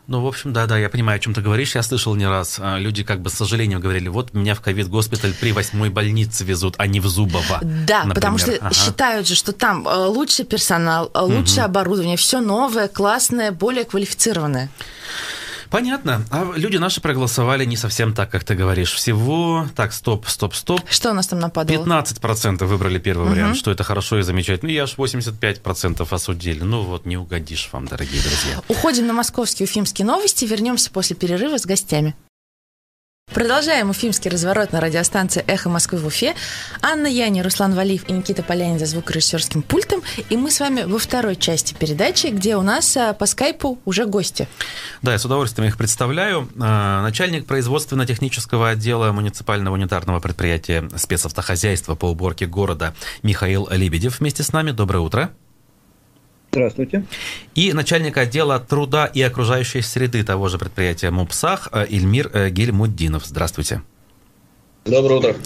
Ну, 0.06 0.20
в 0.20 0.26
общем, 0.28 0.52
да-да, 0.52 0.78
я 0.78 0.88
понимаю, 0.88 1.16
о 1.16 1.18
чем 1.18 1.34
ты 1.34 1.40
говоришь. 1.40 1.74
Я 1.74 1.82
слышал 1.82 2.14
не 2.14 2.28
раз. 2.28 2.58
А, 2.60 2.78
люди 2.78 3.02
как 3.02 3.20
бы 3.20 3.28
с 3.28 3.34
сожалением 3.34 3.80
говорили, 3.80 4.06
вот 4.08 4.34
меня 4.34 4.54
в 4.54 4.60
ковид-госпиталь 4.60 5.34
при 5.34 5.50
восьмой 5.50 5.90
больнице 5.90 6.44
везут, 6.44 6.76
а 6.78 6.86
не 6.86 7.00
в 7.00 7.08
Зубово. 7.08 7.58
Да, 7.60 8.04
например. 8.04 8.14
потому 8.14 8.38
что 8.38 8.52
ага. 8.52 8.72
считают 8.72 9.26
же, 9.26 9.34
что 9.34 9.52
там 9.52 9.86
э, 9.86 10.06
лучший 10.06 10.44
персонал, 10.44 11.10
э, 11.12 11.18
лучшее 11.18 11.64
угу. 11.64 11.70
оборудование, 11.70 12.16
все 12.16 12.40
новое, 12.40 12.86
классное, 12.86 13.50
более 13.50 13.84
квалифицированное. 13.84 14.68
Понятно. 15.70 16.24
А 16.30 16.52
люди 16.54 16.76
наши 16.76 17.00
проголосовали 17.00 17.64
не 17.64 17.76
совсем 17.76 18.14
так, 18.14 18.30
как 18.30 18.44
ты 18.44 18.54
говоришь. 18.54 18.92
Всего... 18.92 19.66
Так, 19.74 19.92
стоп, 19.92 20.26
стоп, 20.28 20.54
стоп. 20.54 20.80
Что 20.88 21.10
у 21.10 21.14
нас 21.14 21.26
там 21.26 21.38
нападало? 21.38 21.84
15% 21.84 22.64
выбрали 22.64 22.98
первый 22.98 23.24
угу. 23.24 23.32
вариант, 23.32 23.56
что 23.56 23.70
это 23.70 23.84
хорошо 23.84 24.18
и 24.18 24.22
замечательно. 24.22 24.68
Ну, 24.68 24.74
я 24.74 24.84
аж 24.84 24.96
85% 24.96 26.06
осудили. 26.10 26.60
Ну, 26.60 26.82
вот 26.82 27.06
не 27.06 27.16
угодишь 27.16 27.68
вам, 27.72 27.86
дорогие 27.86 28.20
друзья. 28.22 28.62
Уходим 28.68 29.06
на 29.06 29.12
московские 29.12 29.66
уфимские 29.66 30.06
новости. 30.06 30.44
Вернемся 30.44 30.90
после 30.90 31.16
перерыва 31.16 31.58
с 31.58 31.66
гостями. 31.66 32.14
Продолжаем 33.36 33.90
уфимский 33.90 34.30
разворот 34.30 34.72
на 34.72 34.80
радиостанции 34.80 35.44
«Эхо 35.46 35.68
Москвы» 35.68 35.98
в 35.98 36.06
Уфе. 36.06 36.34
Анна 36.80 37.06
Яни, 37.06 37.42
Руслан 37.42 37.74
Валиев 37.74 38.08
и 38.08 38.12
Никита 38.12 38.42
Полянин 38.42 38.78
за 38.78 38.86
звукорежиссерским 38.86 39.60
пультом. 39.60 40.00
И 40.30 40.38
мы 40.38 40.50
с 40.50 40.58
вами 40.58 40.84
во 40.84 40.98
второй 40.98 41.36
части 41.36 41.74
передачи, 41.74 42.28
где 42.28 42.56
у 42.56 42.62
нас 42.62 42.96
а, 42.96 43.12
по 43.12 43.26
скайпу 43.26 43.78
уже 43.84 44.06
гости. 44.06 44.48
Да, 45.02 45.12
я 45.12 45.18
с 45.18 45.26
удовольствием 45.26 45.68
их 45.68 45.76
представляю. 45.76 46.48
А, 46.58 47.02
начальник 47.02 47.44
производственно-технического 47.44 48.70
отдела 48.70 49.12
муниципального 49.12 49.74
унитарного 49.74 50.18
предприятия 50.20 50.88
спецавтохозяйства 50.96 51.94
по 51.94 52.06
уборке 52.06 52.46
города 52.46 52.94
Михаил 53.22 53.68
Лебедев 53.70 54.20
вместе 54.20 54.44
с 54.44 54.52
нами. 54.54 54.70
Доброе 54.70 55.00
утро. 55.00 55.30
Здравствуйте. 56.56 57.04
И 57.54 57.74
начальник 57.74 58.16
отдела 58.16 58.58
труда 58.58 59.04
и 59.04 59.20
окружающей 59.20 59.82
среды 59.82 60.24
того 60.24 60.48
же 60.48 60.56
предприятия 60.56 61.10
МУПСАХ 61.10 61.68
э, 61.70 61.86
Ильмир 61.90 62.30
э, 62.32 62.48
Гельмуддинов. 62.48 63.26
Здравствуйте. 63.26 63.82
Доброе 64.86 65.18
утро. 65.18 65.36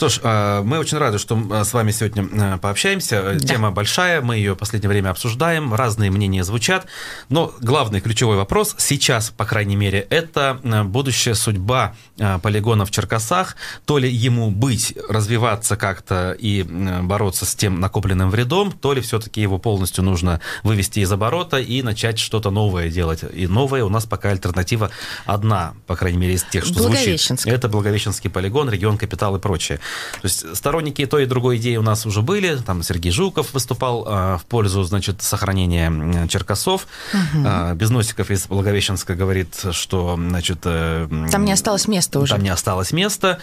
Что 0.00 0.08
ж, 0.08 0.20
а, 0.22 0.62
мы 0.62 0.78
очень 0.78 0.96
рады, 0.96 1.18
что 1.18 1.38
а, 1.50 1.62
с 1.62 1.74
вами 1.74 1.90
сегодня 1.90 2.26
а, 2.32 2.56
пообщаемся. 2.56 3.34
Да. 3.34 3.38
Тема 3.38 3.70
большая, 3.70 4.22
мы 4.22 4.36
ее 4.36 4.54
в 4.54 4.56
последнее 4.56 4.88
время 4.88 5.10
обсуждаем, 5.10 5.74
разные 5.74 6.10
мнения 6.10 6.42
звучат, 6.42 6.86
но 7.28 7.52
главный 7.60 8.00
ключевой 8.00 8.38
вопрос 8.38 8.74
сейчас, 8.78 9.28
по 9.28 9.44
крайней 9.44 9.76
мере, 9.76 10.06
это 10.08 10.58
будущая 10.86 11.34
судьба 11.34 11.94
полигона 12.42 12.86
в 12.86 12.90
Черкасах, 12.90 13.56
то 13.84 13.98
ли 13.98 14.10
ему 14.10 14.50
быть, 14.50 14.96
развиваться 15.06 15.76
как-то 15.76 16.32
и 16.32 16.62
бороться 16.62 17.44
с 17.44 17.54
тем 17.54 17.78
накопленным 17.78 18.30
вредом, 18.30 18.72
то 18.72 18.94
ли 18.94 19.02
все-таки 19.02 19.42
его 19.42 19.58
полностью 19.58 20.02
нужно 20.02 20.40
вывести 20.62 21.00
из 21.00 21.12
оборота 21.12 21.58
и 21.58 21.82
начать 21.82 22.18
что-то 22.18 22.50
новое 22.50 22.88
делать. 22.88 23.22
И 23.34 23.46
новое 23.46 23.84
у 23.84 23.90
нас 23.90 24.06
пока 24.06 24.30
альтернатива 24.30 24.90
одна, 25.26 25.74
по 25.86 25.94
крайней 25.94 26.16
мере, 26.16 26.34
из 26.36 26.42
тех, 26.44 26.64
что 26.64 26.84
звучит. 26.84 27.20
Это 27.44 27.68
Благовещенский 27.68 28.30
полигон, 28.30 28.70
регион 28.70 28.96
Капитал 28.96 29.36
и 29.36 29.38
прочее. 29.38 29.78
То 30.20 30.26
есть 30.26 30.56
сторонники 30.56 31.06
той 31.06 31.22
и 31.22 31.26
другой 31.26 31.56
идеи 31.56 31.76
у 31.76 31.82
нас 31.82 32.04
уже 32.04 32.20
были. 32.20 32.56
Там 32.56 32.82
Сергей 32.82 33.10
Жуков 33.10 33.54
выступал 33.54 34.06
э, 34.06 34.36
в 34.36 34.44
пользу, 34.46 34.82
значит, 34.82 35.22
сохранения 35.22 36.28
Черкасов. 36.28 36.86
Угу. 37.12 37.46
Э, 37.46 37.74
Безносиков 37.74 38.30
из 38.30 38.46
Благовещенска 38.46 39.14
говорит, 39.14 39.54
что, 39.72 40.16
значит... 40.16 40.58
Э, 40.64 41.08
там 41.30 41.44
не 41.44 41.52
осталось 41.52 41.88
места 41.88 42.20
уже. 42.20 42.34
Там 42.34 42.42
не 42.42 42.50
осталось 42.50 42.92
места. 42.92 43.38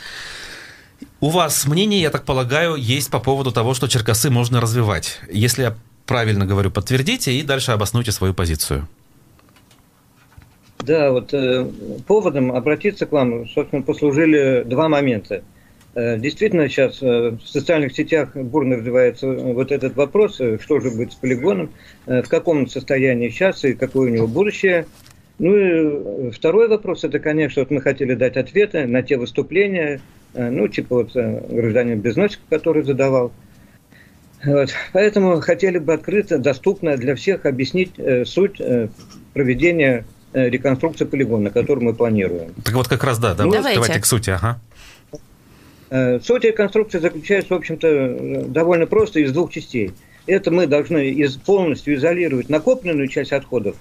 У 1.20 1.30
вас 1.30 1.66
мнение, 1.66 2.02
я 2.02 2.12
так 2.12 2.26
полагаю, 2.26 2.76
есть 2.76 3.10
по 3.10 3.20
поводу 3.20 3.52
того, 3.52 3.74
что 3.74 3.88
Черкасы 3.88 4.30
можно 4.30 4.62
развивать. 4.62 5.20
Если 5.32 5.64
я 5.64 5.76
правильно 6.06 6.46
говорю, 6.46 6.70
подтвердите 6.70 7.34
и 7.34 7.44
дальше 7.44 7.72
обоснуйте 7.72 8.12
свою 8.12 8.34
позицию. 8.34 8.88
Да, 10.80 11.12
вот 11.12 11.34
э, 11.34 11.68
поводом 12.06 12.52
обратиться 12.52 13.08
к 13.08 13.12
вам, 13.12 13.50
собственно, 13.50 13.82
послужили 13.82 14.64
два 14.64 14.90
момента– 14.90 15.42
действительно, 15.98 16.70
сейчас 16.70 17.02
э, 17.02 17.32
в 17.32 17.48
социальных 17.48 17.92
сетях 17.96 18.36
бурно 18.36 18.76
развивается 18.76 19.26
э, 19.26 19.54
вот 19.54 19.72
этот 19.72 19.96
вопрос, 19.96 20.36
что 20.36 20.80
же 20.80 20.92
будет 20.92 21.14
с 21.14 21.16
полигоном, 21.16 21.72
в 22.06 22.28
каком 22.28 22.68
состоянии 22.68 23.30
сейчас 23.30 23.66
и 23.66 23.74
какое 23.74 24.12
у 24.12 24.14
него 24.14 24.28
будущее. 24.28 24.86
Ну 25.40 25.56
и 25.56 26.32
второй 26.32 26.68
вопрос, 26.68 27.04
это, 27.04 27.18
конечно, 27.18 27.64
вот 27.64 27.72
мы 27.72 27.82
хотели 27.82 28.14
дать 28.14 28.38
ответы 28.38 28.86
на 28.86 29.02
те 29.02 29.18
выступления, 29.18 30.02
ну, 30.34 30.68
типа 30.68 30.96
вот 30.96 31.14
гражданин 31.14 32.00
Безносик, 32.00 32.40
который 32.50 32.84
задавал. 32.84 33.32
Вот. 34.44 34.70
Поэтому 34.94 35.40
хотели 35.42 35.78
бы 35.78 35.94
открыто, 35.94 36.38
доступно 36.40 36.98
для 36.98 37.16
всех 37.16 37.46
объяснить 37.46 37.94
суть 38.26 38.60
проведения 39.34 40.06
реконструкции 40.34 41.06
полигона, 41.06 41.52
который 41.52 41.84
мы 41.84 41.94
планируем. 41.94 42.54
Так 42.64 42.74
вот 42.74 42.88
как 42.88 43.04
раз 43.04 43.20
да, 43.20 43.36
ну, 43.38 43.52
давайте. 43.52 43.76
давайте 43.76 44.00
к 44.00 44.06
сути, 44.06 44.32
ага. 44.32 44.60
Э, 45.89 46.19
суть 46.19 46.43
реконструкции 46.43 47.00
заключается, 47.00 47.54
в 47.54 47.58
общем-то, 47.58 48.45
довольно 48.47 48.88
просто 48.88 49.19
из 49.19 49.32
двух 49.32 49.52
частей. 49.52 49.91
Это 50.26 50.52
мы 50.52 50.67
должны 50.67 51.10
из, 51.10 51.38
полностью 51.38 51.95
изолировать 51.95 52.50
накопленную 52.50 53.08
часть 53.08 53.32
отходов. 53.32 53.76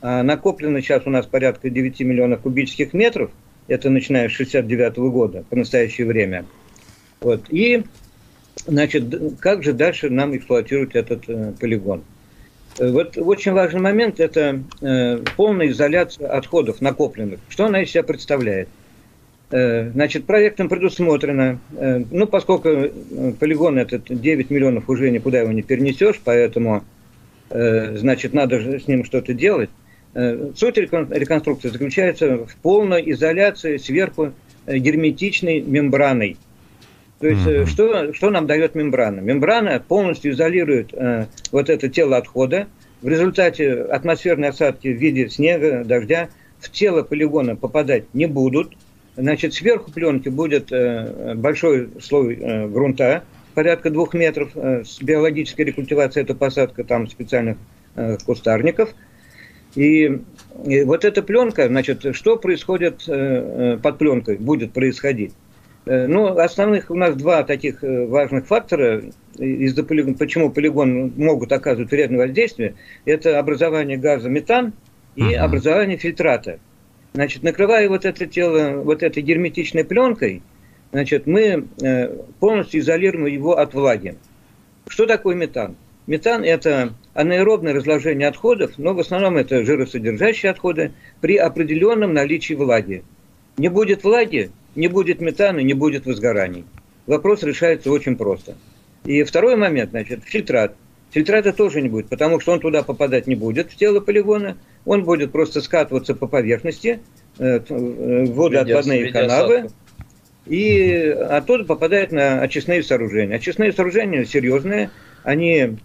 А 0.00 0.22
накоплено 0.22 0.80
сейчас 0.80 1.02
у 1.06 1.10
нас 1.10 1.26
порядка 1.26 1.68
9 1.68 2.00
миллионов 2.00 2.40
кубических 2.40 2.94
метров. 2.94 3.30
Это 3.68 3.90
начиная 3.90 4.28
с 4.28 4.32
69 4.32 4.96
года 5.10 5.44
по 5.50 5.56
настоящее 5.56 6.06
время. 6.06 6.46
Вот. 7.20 7.44
И 7.50 7.82
значит, 8.66 9.04
как 9.40 9.62
же 9.62 9.74
дальше 9.74 10.08
нам 10.08 10.34
эксплуатировать 10.34 10.94
этот 10.94 11.28
э, 11.28 11.52
полигон? 11.60 12.02
Э, 12.78 12.90
вот 12.90 13.18
очень 13.18 13.52
важный 13.52 13.80
момент– 13.80 14.18
это 14.20 14.62
э, 14.80 15.18
полная 15.36 15.68
изоляция 15.68 16.28
отходов 16.28 16.80
накопленных. 16.80 17.40
Что 17.50 17.66
она 17.66 17.82
из 17.82 17.90
себя 17.90 18.02
представляет? 18.02 18.70
Э, 19.52 19.90
значит, 19.90 20.26
проектом 20.26 20.68
предусмотрено, 20.68 21.58
э, 21.76 22.04
ну, 22.10 22.26
поскольку 22.28 22.68
э, 22.68 22.90
полигон 23.38 23.78
этот 23.78 24.04
9 24.08 24.48
миллионов 24.48 24.88
уже 24.88 25.10
никуда 25.10 25.40
его 25.40 25.50
не 25.50 25.62
перенесешь, 25.62 26.20
поэтому, 26.24 26.84
значит, 27.48 28.32
надо 28.32 28.60
же 28.60 28.78
с 28.78 28.86
ним 28.86 29.04
что-то 29.04 29.34
делать. 29.34 29.70
Суть 30.14 30.76
реконструкции 30.76 31.68
заключается 31.68 32.46
в 32.46 32.54
полной 32.62 33.10
изоляции 33.10 33.76
сверху 33.76 34.32
герметичной 34.66 35.60
мембраной– 35.60 36.36
то 37.18 37.26
есть 37.26 37.46
mm-hmm. 37.46 37.66
что, 37.66 38.14
что 38.14 38.30
нам 38.30 38.46
дает 38.46 38.74
мембрана? 38.74 39.20
Мембрана 39.20 39.78
полностью 39.86 40.32
изолирует 40.32 40.94
вот 41.52 41.68
это 41.68 41.88
тело 41.90 42.16
отхода. 42.16 42.66
В 43.02 43.08
результате 43.08 43.74
атмосферные 43.74 44.50
осадки 44.50 44.88
в 44.88 44.96
виде 44.96 45.28
снега, 45.28 45.84
дождя 45.84 46.30
в 46.60 46.70
тело 46.70 47.02
полигона 47.02 47.56
попадать 47.56 48.04
не 48.14 48.26
будут. 48.26 48.72
Значит, 49.16 49.54
сверху 49.54 49.90
пленки 49.90 50.28
будет 50.28 50.72
э, 50.72 51.34
большой 51.34 51.90
слой 52.00 52.36
э, 52.36 52.68
грунта, 52.68 53.24
порядка 53.54 53.90
двух 53.90 54.14
метров. 54.14 54.50
Э, 54.54 54.84
с 54.84 55.00
биологической 55.02 55.62
рекультивацией 55.62 56.24
это 56.24 56.34
посадка 56.34 56.84
там 56.84 57.08
специальных 57.08 57.56
кустарников. 58.24 58.94
И, 59.74 60.20
и 60.64 60.82
вот 60.84 61.04
эта 61.04 61.22
пленка, 61.22 61.66
значит, 61.66 62.06
что 62.14 62.36
происходит 62.36 63.04
под 63.04 63.98
пленкой, 63.98 64.36
будет 64.36 64.72
происходить? 64.72 65.32
Ну, 65.86 66.38
основных 66.38 66.90
у 66.90 66.94
нас 66.94 67.16
два 67.16 67.42
таких 67.42 67.82
важных 67.82 68.46
фактора, 68.46 69.02
из-за 69.36 69.82
полигон, 69.82 70.14
почему 70.14 70.50
полигон 70.50 71.12
могут 71.16 71.50
оказывать 71.50 71.90
вредное 71.90 72.26
воздействие, 72.26 72.76
это 73.04 73.38
образование 73.40 73.96
газа 73.96 74.28
метан 74.28 74.72
и 75.16 75.22
uh-huh. 75.22 75.36
образование 75.36 75.98
фильтрата. 75.98 76.60
Значит, 77.12 77.42
накрывая 77.42 77.88
вот 77.88 78.04
это 78.04 78.26
тело 78.26 78.80
вот 78.82 79.02
этой 79.02 79.22
герметичной 79.22 79.84
пленкой, 79.84 80.42
значит, 80.92 81.26
мы 81.26 81.66
э, 81.82 82.16
полностью 82.38 82.80
изолируем 82.80 83.26
его 83.26 83.58
от 83.58 83.74
влаги. 83.74 84.16
Что 84.86 85.06
такое 85.06 85.34
метан? 85.34 85.76
Метан– 86.06 86.42
это 86.44 86.94
анаэробное 87.14 87.74
разложение 87.74 88.28
отходов, 88.28 88.72
но 88.78 88.94
в 88.94 89.00
основном 89.00 89.36
это 89.36 89.64
жиросодержащие 89.64 90.50
отходы 90.50 90.92
при 91.20 91.36
определенном 91.36 92.14
наличии 92.14 92.54
влаги. 92.54 93.04
Не 93.56 93.68
будет 93.68 94.04
влаги, 94.04 94.50
не 94.74 94.88
будет 94.88 95.20
метана, 95.20 95.58
не 95.58 95.74
будет 95.74 96.06
возгораний. 96.06 96.64
Вопрос 97.06 97.42
решается 97.42 97.90
очень 97.90 98.16
просто. 98.16 98.56
И 99.04 99.22
второй 99.24 99.56
момент, 99.56 99.90
значит, 99.90 100.24
фильтрат. 100.24 100.74
Фильтрата 101.10 101.52
тоже 101.52 101.82
не 101.82 101.88
будет, 101.88 102.08
потому 102.08 102.38
что 102.40 102.52
он 102.52 102.60
туда 102.60 102.82
попадать 102.82 103.26
не 103.26 103.34
будет 103.34 103.72
в 103.72 103.76
тело 103.76 104.00
полигона, 104.00 104.56
он 104.84 105.04
будет 105.04 105.32
просто 105.32 105.60
скатываться 105.60 106.14
по 106.14 106.28
поверхности, 106.28 107.00
э, 107.38 107.60
э, 107.68 108.24
водоотводные 108.26 109.10
канавы, 109.12 109.70
и 110.46 111.14
оттуда 111.28 111.64
попадает 111.64 112.12
на 112.12 112.40
очистные 112.40 112.82
сооружения. 112.82 113.36
Очистные 113.36 113.72
сооружения 113.72 114.24
серьезные, 114.24 114.90
они 115.24 115.78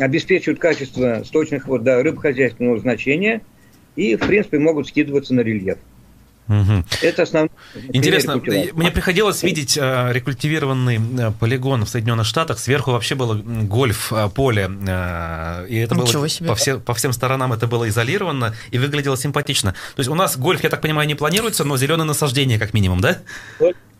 обеспечивают 0.00 0.58
качество 0.58 1.22
сточных 1.24 1.68
вод 1.68 1.84
до 1.84 2.02
рыбхозяйственного 2.02 2.78
значения 2.78 3.42
и, 3.96 4.16
в 4.16 4.26
принципе, 4.26 4.58
могут 4.58 4.88
скидываться 4.88 5.34
на 5.34 5.40
рельеф. 5.40 5.78
Угу. 6.48 6.84
Это 7.00 7.22
основное. 7.22 7.50
Интересно, 7.92 8.36
мне 8.36 8.90
приходилось 8.90 9.42
видеть 9.42 9.78
э, 9.80 10.12
рекультивированный 10.12 10.96
э, 10.98 11.32
полигон 11.38 11.84
в 11.84 11.88
Соединенных 11.88 12.26
Штатах. 12.26 12.58
Сверху 12.58 12.90
вообще 12.92 13.14
было 13.14 13.34
гольф-поле. 13.34 14.70
Э, 14.86 15.66
и 15.68 15.76
это 15.76 15.94
Ничего 15.94 16.20
было 16.20 16.28
себе. 16.28 16.48
По, 16.48 16.54
все, 16.54 16.78
по 16.78 16.92
всем 16.92 17.12
сторонам 17.12 17.52
это 17.52 17.66
было 17.66 17.88
изолировано 17.88 18.54
и 18.70 18.78
выглядело 18.78 19.16
симпатично. 19.16 19.72
То 19.72 20.00
есть 20.00 20.10
у 20.10 20.14
нас 20.14 20.36
гольф, 20.36 20.62
я 20.62 20.70
так 20.70 20.82
понимаю, 20.82 21.08
не 21.08 21.14
планируется, 21.14 21.64
но 21.64 21.78
зеленое 21.78 22.06
насаждение 22.06 22.58
как 22.58 22.74
минимум, 22.74 23.00
да? 23.00 23.18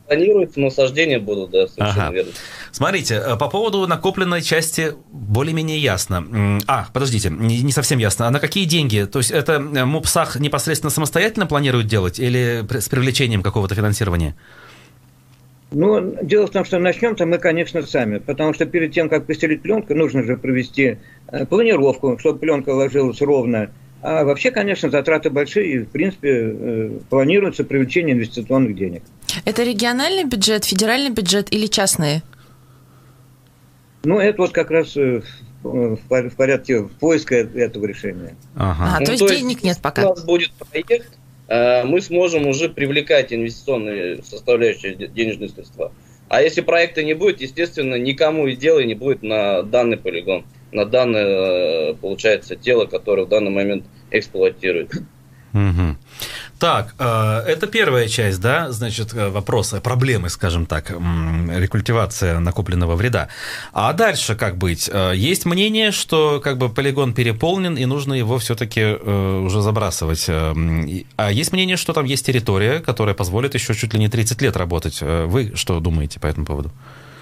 Планируется, 0.07 0.61
насаждения 0.61 1.19
будут, 1.19 1.51
да, 1.51 1.67
совершенно 1.67 2.07
ага. 2.07 2.15
верно. 2.15 2.33
Смотрите, 2.73 3.15
э, 3.15 3.37
по 3.37 3.49
поводу 3.49 3.87
накопленной 3.87 4.43
части 4.43 4.93
более-менее 5.11 5.79
ясно. 5.79 6.61
А, 6.67 6.89
подождите, 6.93 7.31
не, 7.31 7.71
совсем 7.73 7.99
ясно. 7.99 8.27
А 8.27 8.31
на 8.31 8.41
какие 8.41 8.65
деньги? 8.65 9.05
То 9.11 9.19
есть 9.19 9.31
это 9.31 9.55
э, 9.55 9.85
МУПСАХ 9.85 10.41
непосредственно 10.41 10.91
самостоятельно 10.91 11.47
планирует 11.47 11.87
делать 11.87 12.19
или 12.19 12.65
с 12.71 12.89
привлечением 12.89 13.43
какого-то 13.43 13.75
финансирования? 13.75 14.35
Ну, 15.75 16.17
дело 16.23 16.47
в 16.47 16.51
том, 16.51 16.65
что 16.65 16.79
начнем-то 16.79 17.27
мы, 17.27 17.39
конечно, 17.39 17.83
сами, 17.83 18.19
потому 18.19 18.55
что 18.55 18.65
перед 18.65 18.93
тем, 18.93 19.09
как 19.09 19.27
постелить 19.27 19.63
пленку, 19.63 19.95
нужно 19.95 20.23
же 20.23 20.37
провести 20.37 20.99
э, 21.29 21.47
планировку, 21.47 22.17
чтобы 22.19 22.39
пленка 22.39 22.71
ложилась 22.71 23.21
ровно. 23.21 23.71
А 24.07 24.23
вообще, 24.23 24.51
конечно, 24.51 24.91
затраты 24.91 25.31
большие, 25.31 25.73
и, 25.73 25.79
в 25.79 25.89
принципе, 25.89 27.01
планируется 27.09 27.65
привлечение 27.65 28.15
инвестиционных 28.15 28.77
денег. 28.77 29.03
Это 29.47 29.63
региональный 29.63 30.25
бюджет, 30.25 30.67
федеральный 30.67 31.09
бюджет 31.09 31.51
или 31.51 31.67
частные? 31.67 32.23
Ну, 34.05 34.19
это 34.19 34.43
вот 34.43 34.53
как 34.53 34.71
раз 34.71 34.95
э, 34.99 35.23
в 35.63 36.37
порядке 36.37 36.83
поиска 37.01 37.37
этого 37.37 37.87
решения. 37.87 38.37
Ага. 38.55 38.97
А, 38.97 39.01
ну, 39.01 39.07
то, 39.07 39.13
есть 39.13 39.27
то 39.27 39.35
денег 39.35 39.63
нет 39.63 39.79
пока. 39.81 40.11
У 40.11 40.11
нас 40.11 40.23
будет 40.23 40.53
проект, 40.53 41.19
э, 41.49 41.85
мы 41.85 42.03
сможем 42.03 42.47
уже 42.47 42.69
привлекать 42.69 43.33
инвестиционные 43.33 44.23
составляющие 44.23 44.97
денежные 44.97 45.49
средства. 45.49 45.93
А 46.29 46.43
если 46.43 46.61
проекта 46.61 47.03
не 47.03 47.15
будет, 47.15 47.41
естественно, 47.41 47.95
никому 47.95 48.49
и 48.49 48.55
дела 48.55 48.81
не 48.81 48.95
будет 48.95 49.23
на 49.23 49.63
данный 49.63 49.97
полигон, 49.97 50.45
на 50.75 50.85
данное, 50.85 51.91
э, 51.91 51.95
получается, 51.95 52.57
тело, 52.57 52.87
которое 52.87 53.25
в 53.25 53.29
данный 53.29 53.51
момент 53.51 53.85
эксплуатирует. 54.11 54.93
Угу. 55.55 55.97
Так, 56.59 56.97
э, 56.99 57.43
это 57.47 57.69
первая 57.69 58.09
часть, 58.09 58.41
да, 58.41 58.73
значит, 58.73 59.15
э, 59.15 59.29
вопроса, 59.29 59.81
проблемы, 59.81 60.29
скажем 60.31 60.67
так, 60.67 60.91
рекультивация 60.91 62.41
накопленного 62.41 62.97
вреда. 62.97 63.29
А 63.73 63.93
дальше 63.93 64.35
как 64.35 64.57
быть? 64.59 64.91
Есть 65.15 65.47
мнение, 65.47 65.93
что 65.93 66.41
как 66.41 66.59
бы 66.59 66.69
полигон 66.69 67.15
переполнен 67.15 67.77
и 67.77 67.85
нужно 67.85 68.15
его 68.15 68.39
все-таки 68.39 68.83
уже 68.85 69.63
забрасывать. 69.63 70.27
А 70.29 71.31
есть 71.31 71.53
мнение, 71.53 71.77
что 71.77 71.93
там 71.93 72.05
есть 72.05 72.27
территория, 72.27 72.81
которая 72.81 73.15
позволит 73.15 73.55
еще 73.55 73.75
чуть 73.75 73.95
ли 73.95 74.01
не 74.01 74.09
30 74.09 74.43
лет 74.43 74.57
работать. 74.57 75.01
Вы 75.01 75.53
что 75.55 75.79
думаете 75.79 76.19
по 76.19 76.27
этому 76.27 76.47
поводу? 76.47 76.73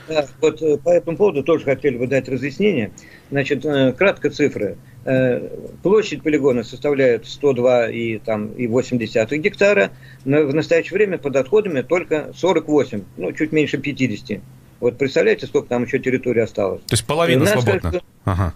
Да, 0.09 0.27
вот 0.41 0.61
по 0.83 0.91
этому 0.91 1.17
поводу 1.17 1.43
тоже 1.43 1.65
хотели 1.65 1.97
бы 1.97 2.07
дать 2.07 2.29
разъяснение. 2.29 2.93
Значит, 3.31 3.65
кратко 3.97 4.31
цифры. 4.31 4.77
Э, 5.05 5.49
площадь 5.83 6.23
полигона 6.23 6.63
составляет 6.63 7.25
102,8 7.25 9.37
гектара, 9.39 9.91
но 10.25 10.45
в 10.45 10.55
настоящее 10.55 10.97
время 10.97 11.19
под 11.19 11.35
отходами 11.35 11.83
только 11.83 12.31
48, 12.37 13.03
ну, 13.17 13.33
чуть 13.33 13.51
меньше 13.51 13.79
50. 13.79 14.41
Вот 14.79 14.99
представляете, 14.99 15.47
сколько 15.47 15.69
там 15.69 15.83
еще 15.85 15.99
территории 15.99 16.43
осталось? 16.43 16.83
То 16.83 16.95
есть 16.95 17.05
половина 17.05 17.47
свободна? 17.47 18.01
Ага. 18.25 18.55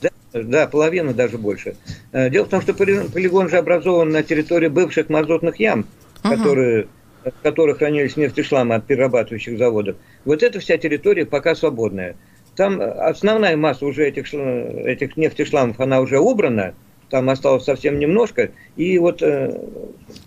Да, 0.00 0.08
да, 0.32 0.66
половина 0.66 1.12
даже 1.12 1.36
больше. 1.36 1.76
Э, 2.12 2.30
дело 2.30 2.46
в 2.46 2.48
том, 2.48 2.62
что 2.62 2.72
полигон 2.72 3.50
же 3.50 3.58
образован 3.58 4.08
на 4.10 4.22
территории 4.22 4.68
бывших 4.68 5.10
мазутных 5.10 5.60
ям, 5.60 5.84
ага. 6.22 6.36
которые 6.36 6.86
в 7.24 7.42
которых 7.42 7.78
хранились 7.78 8.16
нефтешламы 8.16 8.74
от 8.74 8.86
перерабатывающих 8.86 9.58
заводов. 9.58 9.96
Вот 10.24 10.42
эта 10.42 10.60
вся 10.60 10.76
территория 10.76 11.26
пока 11.26 11.54
свободная. 11.54 12.16
Там 12.56 12.80
основная 12.80 13.56
масса 13.56 13.86
уже 13.86 14.06
этих, 14.06 14.32
этих 14.34 15.16
нефтешламов, 15.16 15.80
она 15.80 16.00
уже 16.00 16.18
убрана, 16.18 16.74
там 17.08 17.30
осталось 17.30 17.64
совсем 17.64 17.98
немножко. 17.98 18.50
И 18.76 18.98
вот 18.98 19.22
э, 19.22 19.58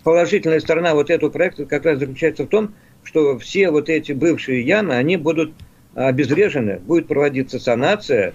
положительная 0.02 0.60
сторона 0.60 0.94
вот 0.94 1.10
этого 1.10 1.30
проекта 1.30 1.66
как 1.66 1.84
раз 1.84 1.98
заключается 1.98 2.44
в 2.44 2.48
том, 2.48 2.74
что 3.02 3.38
все 3.38 3.70
вот 3.70 3.88
эти 3.88 4.12
бывшие 4.12 4.62
ямы, 4.62 4.94
они 4.94 5.16
будут 5.16 5.52
обезврежены, 5.94 6.78
будет 6.78 7.06
проводиться 7.06 7.58
санация, 7.58 8.34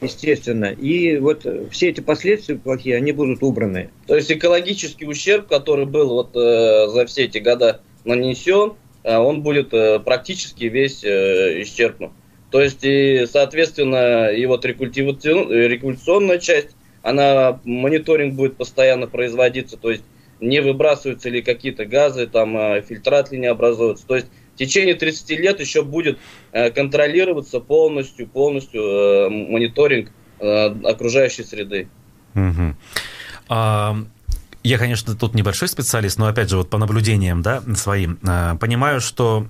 естественно, 0.00 0.66
и 0.66 1.18
вот 1.18 1.46
все 1.70 1.88
эти 1.88 2.00
последствия 2.00 2.56
плохие, 2.56 2.96
они 2.96 3.12
будут 3.12 3.42
убраны. 3.42 3.90
То 4.06 4.16
есть 4.16 4.30
экологический 4.30 5.06
ущерб, 5.06 5.48
который 5.48 5.86
был 5.86 6.08
вот 6.10 6.36
э, 6.36 6.88
за 6.88 7.06
все 7.06 7.24
эти 7.24 7.38
года 7.38 7.80
нанесен, 8.04 8.74
э, 9.02 9.16
он 9.16 9.42
будет 9.42 9.72
э, 9.74 9.98
практически 10.00 10.64
весь 10.64 11.02
э, 11.04 11.62
исчерпнут. 11.62 12.12
То 12.50 12.60
есть, 12.60 12.80
и, 12.82 13.26
соответственно, 13.30 14.28
и 14.28 14.46
вот 14.46 14.64
рекультивационная 14.64 16.38
часть, 16.38 16.70
она, 17.02 17.60
мониторинг 17.64 18.34
будет 18.34 18.56
постоянно 18.56 19.06
производиться, 19.06 19.76
то 19.76 19.90
есть 19.90 20.04
не 20.40 20.60
выбрасываются 20.60 21.28
ли 21.28 21.42
какие-то 21.42 21.84
газы, 21.84 22.26
там, 22.26 22.56
а, 22.56 22.80
фильтрат 22.80 23.32
ли 23.32 23.38
не 23.38 23.46
образуются. 23.46 24.06
То 24.06 24.16
есть 24.16 24.28
течение 24.58 24.94
30 24.94 25.30
лет 25.30 25.60
еще 25.60 25.82
будет 25.82 26.18
э, 26.52 26.70
контролироваться 26.70 27.60
полностью, 27.60 28.26
полностью 28.26 28.82
э, 28.82 29.28
мониторинг 29.30 30.10
э, 30.40 30.66
окружающей 30.84 31.44
среды. 31.44 31.88
Угу. 32.34 32.76
А, 33.48 33.96
я, 34.62 34.78
конечно, 34.78 35.16
тут 35.16 35.34
небольшой 35.34 35.68
специалист, 35.68 36.18
но 36.18 36.26
опять 36.26 36.50
же, 36.50 36.58
вот 36.58 36.68
по 36.68 36.78
наблюдениям 36.78 37.42
да, 37.42 37.62
своим, 37.74 38.18
понимаю, 38.60 39.00
что 39.00 39.46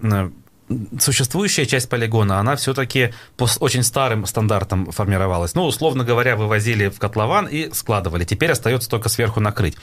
существующая 1.01 1.67
часть 1.67 1.89
полигона, 1.89 2.39
она 2.39 2.57
все-таки 2.57 3.13
по 3.37 3.49
очень 3.61 3.83
старым 3.83 4.27
стандартам 4.27 4.91
формировалась. 4.91 5.55
Ну, 5.55 5.65
условно 5.65 6.05
говоря, 6.05 6.37
вывозили 6.37 6.89
в 6.89 6.99
котлован 6.99 7.47
и 7.47 7.73
складывали. 7.73 8.25
Теперь 8.25 8.53
остается 8.53 8.89
только 8.89 9.09
сверху 9.09 9.41
накрыть. 9.41 9.77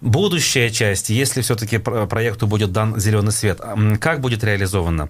Будущая 0.00 0.70
часть, 0.70 1.10
если 1.10 1.40
все-таки 1.40 1.78
проекту 1.78 2.46
будет 2.46 2.72
дан 2.72 2.98
зеленый 2.98 3.32
свет, 3.32 3.60
как 4.00 4.20
будет 4.20 4.44
реализовано? 4.44 5.08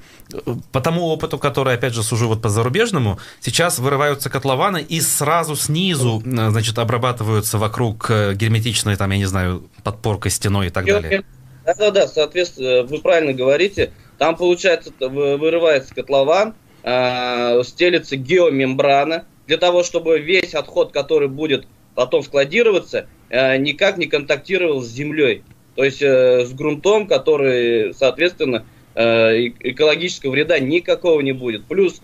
По 0.73 0.81
тому 0.81 1.07
опыту, 1.07 1.39
который, 1.39 1.75
опять 1.75 1.95
же, 1.95 2.03
сужу 2.03 2.29
вот 2.29 2.43
по 2.43 2.49
зарубежному, 2.49 3.19
сейчас 3.41 3.79
вырываются 3.79 4.31
котлованы 4.31 4.83
и 4.83 5.01
сразу 5.01 5.57
снизу, 5.57 6.23
значит, 6.25 6.79
обрабатываются 6.79 7.59
вокруг 7.59 8.11
э, 8.11 8.35
герметичной, 8.35 8.97
там, 8.97 9.11
я 9.11 9.19
не 9.19 9.25
знаю, 9.25 9.69
подпоркой, 9.83 10.31
стеной 10.31 10.69
и 10.69 10.71
так 10.71 10.85
далее. 10.85 11.25
Да-да-да, 11.65 12.07
соответственно, 12.07 12.85
вы 12.85 12.99
правильно 12.99 13.33
говорите. 13.33 13.93
Там, 14.19 14.37
получается, 14.37 14.93
вырывается 15.01 15.95
котлован, 15.95 16.55
а, 16.83 17.63
стелится 17.65 18.17
геомембрана, 18.17 19.25
для 19.47 19.59
того, 19.59 19.83
чтобы 19.83 20.21
весь 20.21 20.55
отход, 20.55 20.93
который 20.93 21.29
будет 21.29 21.67
потом 21.95 22.23
складироваться, 22.23 23.07
Э, 23.07 23.16
никак 23.31 23.99
не 23.99 24.07
контактировал 24.07 24.83
с 24.83 24.89
землей. 24.89 25.43
То 25.77 25.85
есть 25.85 26.03
э, 26.03 26.45
с 26.45 26.53
грунтом, 26.53 27.07
который, 27.07 27.95
соответственно, 27.95 28.67
э, 28.95 29.49
экологического 29.61 30.33
вреда 30.33 30.59
никакого 30.59 31.21
не 31.21 31.33
будет. 31.33 31.67
Плюс 31.67 32.01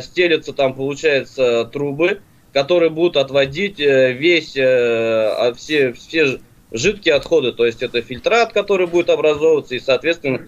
стелятся 0.00 0.52
там, 0.52 0.74
получается, 0.74 1.64
трубы, 1.64 2.20
которые 2.52 2.88
будут 2.88 3.16
отводить 3.16 3.80
весь, 3.80 4.56
а, 4.56 5.52
все, 5.56 5.92
все 5.92 6.38
жидкие 6.70 7.16
отходы, 7.16 7.50
то 7.50 7.66
есть 7.66 7.82
это 7.82 8.00
фильтрат, 8.00 8.52
который 8.52 8.86
будет 8.86 9.10
образовываться, 9.10 9.74
и, 9.74 9.80
соответственно, 9.80 10.46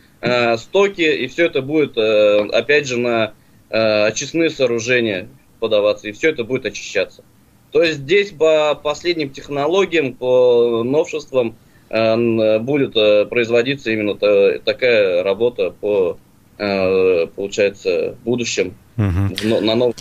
стоки, 0.56 1.00
и 1.00 1.26
все 1.26 1.46
это 1.46 1.62
будет, 1.62 1.98
опять 1.98 2.86
же, 2.86 2.96
на 2.96 3.34
очистные 3.70 4.50
сооружения 4.50 5.28
подаваться, 5.58 6.06
и 6.06 6.12
все 6.12 6.30
это 6.30 6.44
будет 6.44 6.66
очищаться. 6.66 7.24
То 7.70 7.82
есть 7.82 7.98
здесь 7.98 8.30
по 8.30 8.74
последним 8.74 9.30
технологиям, 9.30 10.14
по 10.14 10.82
новшествам 10.84 11.56
э, 11.90 12.58
будет 12.60 12.96
э, 12.96 13.26
производиться 13.26 13.90
именно 13.90 14.14
такая 14.60 15.22
работа 15.22 15.70
по, 15.70 16.18
э, 16.58 17.26
получается, 17.34 18.16
будущем 18.24 18.74
угу. 18.96 19.60
на 19.60 19.74
новом 19.74 19.94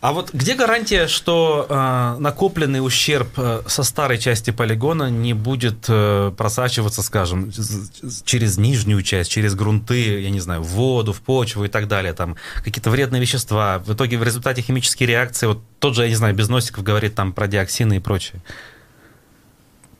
а 0.00 0.12
вот 0.12 0.32
где 0.32 0.54
гарантия, 0.54 1.06
что 1.08 1.66
э, 1.68 2.20
накопленный 2.20 2.84
ущерб 2.84 3.28
э, 3.36 3.60
со 3.66 3.82
старой 3.82 4.16
части 4.16 4.50
полигона 4.50 5.10
не 5.10 5.34
будет 5.34 5.84
э, 5.88 6.32
просачиваться, 6.36 7.02
скажем, 7.02 7.50
через 8.24 8.56
нижнюю 8.56 9.02
часть, 9.02 9.30
через 9.30 9.54
грунты, 9.54 10.20
я 10.20 10.30
не 10.30 10.40
знаю, 10.40 10.62
в 10.62 10.68
воду, 10.68 11.12
в 11.12 11.20
почву 11.20 11.64
и 11.64 11.68
так 11.68 11.86
далее, 11.86 12.14
там 12.14 12.36
какие-то 12.64 12.88
вредные 12.88 13.20
вещества. 13.20 13.78
В 13.84 13.92
итоге 13.92 14.16
в 14.16 14.22
результате 14.22 14.62
химические 14.62 15.06
реакции, 15.06 15.46
вот 15.46 15.58
тот 15.80 15.94
же, 15.94 16.02
я 16.02 16.08
не 16.08 16.14
знаю, 16.14 16.34
без 16.34 16.48
носиков 16.48 16.82
говорит 16.82 17.14
там 17.14 17.34
про 17.34 17.46
диоксины 17.46 17.98
и 17.98 18.00
прочее. 18.00 18.40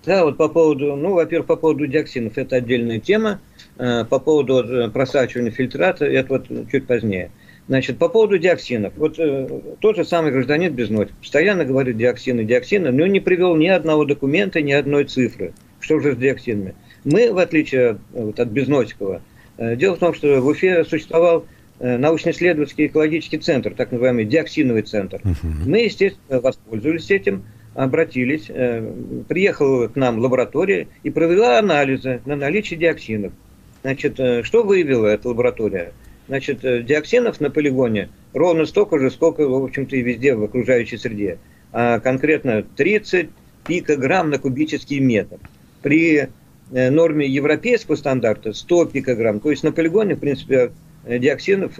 Да, 0.06 0.24
вот 0.24 0.38
по 0.38 0.48
поводу, 0.48 0.96
ну, 0.96 1.12
во-первых, 1.12 1.46
по 1.46 1.56
поводу 1.56 1.86
диоксинов 1.86 2.38
это 2.38 2.56
отдельная 2.56 3.00
тема. 3.00 3.38
Э, 3.76 4.04
по 4.04 4.18
поводу 4.18 4.62
э, 4.62 4.88
просачивания 4.88 5.50
фильтрата, 5.50 6.06
это 6.06 6.28
вот 6.34 6.46
чуть 6.70 6.86
позднее. 6.86 7.30
Значит, 7.70 7.98
по 7.98 8.08
поводу 8.08 8.36
диоксинов. 8.36 8.94
Вот 8.96 9.16
э, 9.20 9.48
тот 9.78 9.94
же 9.94 10.04
самый 10.04 10.32
гражданин 10.32 10.72
Безносик 10.72 11.14
постоянно 11.14 11.64
говорит 11.64 11.96
диоксины, 11.96 12.42
диоксины, 12.42 12.90
но 12.90 13.06
не 13.06 13.20
привел 13.20 13.54
ни 13.54 13.68
одного 13.68 14.04
документа, 14.04 14.60
ни 14.60 14.72
одной 14.72 15.04
цифры. 15.04 15.52
Что 15.78 16.00
же 16.00 16.14
с 16.14 16.16
диоксинами? 16.16 16.74
Мы, 17.04 17.32
в 17.32 17.38
отличие 17.38 17.98
вот, 18.10 18.40
от 18.40 18.48
Безносикова, 18.48 19.22
э, 19.56 19.76
дело 19.76 19.94
в 19.94 20.00
том, 20.00 20.14
что 20.14 20.40
в 20.40 20.48
Уфе 20.48 20.84
существовал 20.84 21.46
э, 21.78 21.96
научно-исследовательский 21.96 22.86
экологический 22.86 23.38
центр, 23.38 23.72
так 23.72 23.92
называемый 23.92 24.24
диоксиновый 24.24 24.82
центр. 24.82 25.20
Мы, 25.64 25.84
естественно, 25.84 26.40
воспользовались 26.40 27.08
этим, 27.12 27.44
обратились, 27.76 28.46
э, 28.48 28.92
приехала 29.28 29.86
к 29.86 29.94
нам 29.94 30.18
лаборатория 30.18 30.88
и 31.04 31.10
провела 31.10 31.60
анализы 31.60 32.20
на 32.26 32.34
наличие 32.34 32.80
диоксинов. 32.80 33.32
Значит, 33.82 34.18
э, 34.18 34.42
что 34.42 34.64
выявила 34.64 35.06
эта 35.06 35.28
лаборатория? 35.28 35.92
Значит, 36.30 36.64
э, 36.64 36.84
диоксинов 36.84 37.40
на 37.40 37.50
полигоне 37.50 38.08
ровно 38.34 38.64
столько 38.64 39.00
же, 39.00 39.10
сколько, 39.10 39.48
в 39.48 39.64
общем-то, 39.64 39.96
и 39.96 40.00
везде 40.00 40.36
в 40.36 40.44
окружающей 40.44 40.96
среде. 40.96 41.38
А 41.72 41.98
конкретно 41.98 42.62
30 42.62 43.30
пикограмм 43.66 44.30
на 44.30 44.38
кубический 44.38 45.00
метр. 45.00 45.38
При 45.82 46.28
э, 46.70 46.90
норме 46.90 47.26
европейского 47.26 47.96
стандарта 47.96 48.52
100 48.52 48.84
пикограмм. 48.84 49.40
То 49.40 49.50
есть 49.50 49.64
на 49.64 49.72
полигоне, 49.72 50.14
в 50.14 50.20
принципе, 50.20 50.70
э, 51.04 51.18
диоксинов 51.18 51.72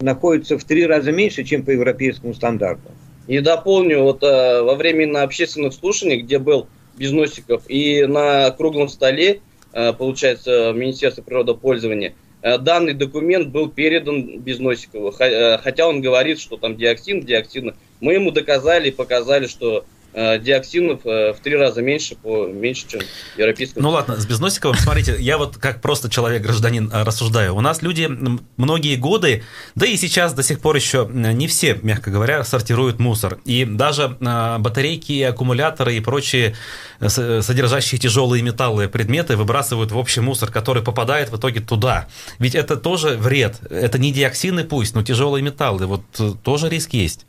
находится 0.00 0.56
в 0.56 0.64
три 0.64 0.86
раза 0.86 1.12
меньше, 1.12 1.44
чем 1.44 1.62
по 1.62 1.68
европейскому 1.68 2.32
стандарту. 2.32 2.90
И 3.26 3.40
дополню, 3.40 4.02
вот 4.04 4.22
во 4.22 4.74
время 4.74 5.06
на 5.06 5.22
общественных 5.22 5.74
слушаний, 5.74 6.22
где 6.22 6.38
был 6.38 6.66
без 6.96 7.12
носиков, 7.12 7.64
и 7.68 8.06
на 8.06 8.50
круглом 8.52 8.88
столе, 8.88 9.42
получается, 9.70 10.72
Министерство 10.74 11.20
природопользования– 11.20 12.14
Э, 12.29 12.29
данный 12.42 12.94
документ 12.94 13.48
был 13.48 13.68
передан 13.68 14.40
Безносикову, 14.40 15.14
э, 15.18 15.58
хотя 15.58 15.86
он 15.86 16.00
говорит, 16.00 16.40
что 16.40 16.56
там 16.56 16.76
диоксин, 16.76 17.20
диоксин. 17.20 17.74
Мы 18.00 18.14
ему 18.14 18.30
доказали 18.30 18.90
показали, 18.90 19.46
что 19.46 19.78
э, 19.78 19.82
диоксинов 20.14 21.04
в 21.04 21.36
три 21.42 21.56
раза 21.56 21.82
меньше, 21.82 22.16
по, 22.16 22.46
меньше, 22.46 22.86
чем 22.88 23.00
европейском. 23.36 23.82
Ну 23.82 23.90
ладно, 23.90 24.16
с 24.16 24.26
Безносиковым, 24.26 24.76
смотрите, 24.76 25.16
я 25.18 25.38
вот 25.38 25.56
как 25.56 25.80
просто 25.80 26.10
человек-гражданин 26.10 26.90
рассуждаю. 26.92 27.54
У 27.54 27.60
нас 27.60 27.82
люди 27.82 28.08
многие 28.56 28.96
годы, 28.96 29.44
да 29.74 29.86
и 29.86 29.96
сейчас 29.96 30.34
до 30.34 30.42
сих 30.42 30.60
пор 30.60 30.76
еще 30.76 31.08
не 31.10 31.46
все, 31.46 31.78
мягко 31.82 32.10
говоря, 32.10 32.44
сортируют 32.44 32.98
мусор. 32.98 33.38
И 33.44 33.64
даже 33.64 34.16
батарейки, 34.18 35.22
аккумуляторы 35.22 35.96
и 35.96 36.00
прочие 36.00 36.54
содержащие 37.00 37.98
тяжелые 37.98 38.42
металлы 38.42 38.88
предметы 38.88 39.36
выбрасывают 39.36 39.92
в 39.92 39.96
общий 39.96 40.20
мусор, 40.20 40.50
который 40.50 40.82
попадает 40.82 41.30
в 41.30 41.36
итоге 41.36 41.60
туда. 41.60 42.08
Ведь 42.38 42.54
это 42.54 42.76
тоже 42.76 43.16
вред. 43.16 43.60
Это 43.70 43.98
не 43.98 44.12
диоксины 44.12 44.64
пусть, 44.64 44.94
но 44.94 45.02
тяжелые 45.02 45.42
металлы. 45.42 45.86
Вот 45.86 46.02
э, 46.18 46.32
тоже 46.42 46.68
риск 46.68 46.92
есть. 46.92 47.26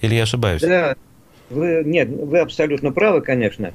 Или 0.00 0.14
я 0.14 0.22
ошибаюсь? 0.24 0.62
Да, 0.62 0.96
вы, 1.50 1.82
нет, 1.84 2.08
вы 2.08 2.38
абсолютно 2.38 2.92
правы, 2.92 3.20
конечно. 3.20 3.72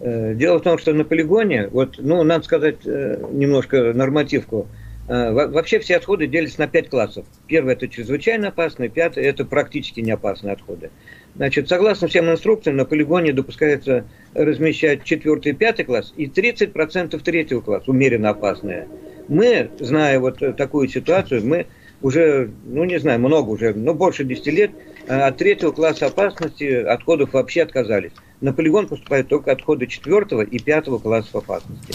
Э, 0.00 0.34
дело 0.34 0.58
в 0.58 0.62
том, 0.62 0.78
что 0.78 0.92
на 0.92 1.04
полигоне, 1.04 1.68
вот, 1.68 1.96
ну, 1.98 2.22
надо 2.22 2.44
сказать 2.44 2.78
э, 2.84 3.22
немножко 3.32 3.92
нормативку, 3.92 4.66
Вообще 5.10 5.80
все 5.80 5.96
отходы 5.96 6.28
делятся 6.28 6.60
на 6.60 6.68
пять 6.68 6.88
классов. 6.88 7.26
Первый– 7.48 7.72
это 7.74 7.88
чрезвычайно 7.88 8.48
опасные, 8.48 8.88
пятый– 8.88 9.24
это 9.24 9.44
практически 9.44 9.98
неопасные 9.98 10.52
отходы. 10.52 10.90
Значит, 11.34 11.68
согласно 11.68 12.06
всем 12.06 12.30
инструкциям, 12.30 12.76
на 12.76 12.84
полигоне 12.84 13.32
допускается 13.32 14.04
размещать 14.34 15.02
четвертый 15.02 15.50
и 15.50 15.54
пятый 15.56 15.84
класс 15.84 16.14
и 16.16 16.26
30% 16.26 17.20
третьего 17.24 17.60
класса, 17.60 17.90
умеренно 17.90 18.30
опасные. 18.30 18.86
Мы, 19.26 19.70
зная 19.80 20.20
вот 20.20 20.38
такую 20.56 20.86
ситуацию, 20.86 21.44
мы 21.44 21.66
уже, 22.02 22.52
ну 22.64 22.84
не 22.84 23.00
знаю, 23.00 23.18
много 23.18 23.50
уже, 23.50 23.74
но 23.74 23.94
больше 23.94 24.22
10 24.22 24.46
лет 24.46 24.70
э, 24.70 24.89
от 25.10 25.38
третьего 25.38 25.72
класса 25.72 26.06
опасности 26.06 26.64
отходов 26.64 27.32
вообще 27.32 27.62
отказались. 27.62 28.12
На 28.40 28.52
полигон 28.52 28.86
поступают 28.86 29.28
только 29.28 29.50
отходы 29.50 29.86
четвертого 29.86 30.42
и 30.42 30.58
пятого 30.58 30.98
классов 30.98 31.34
опасности. 31.34 31.94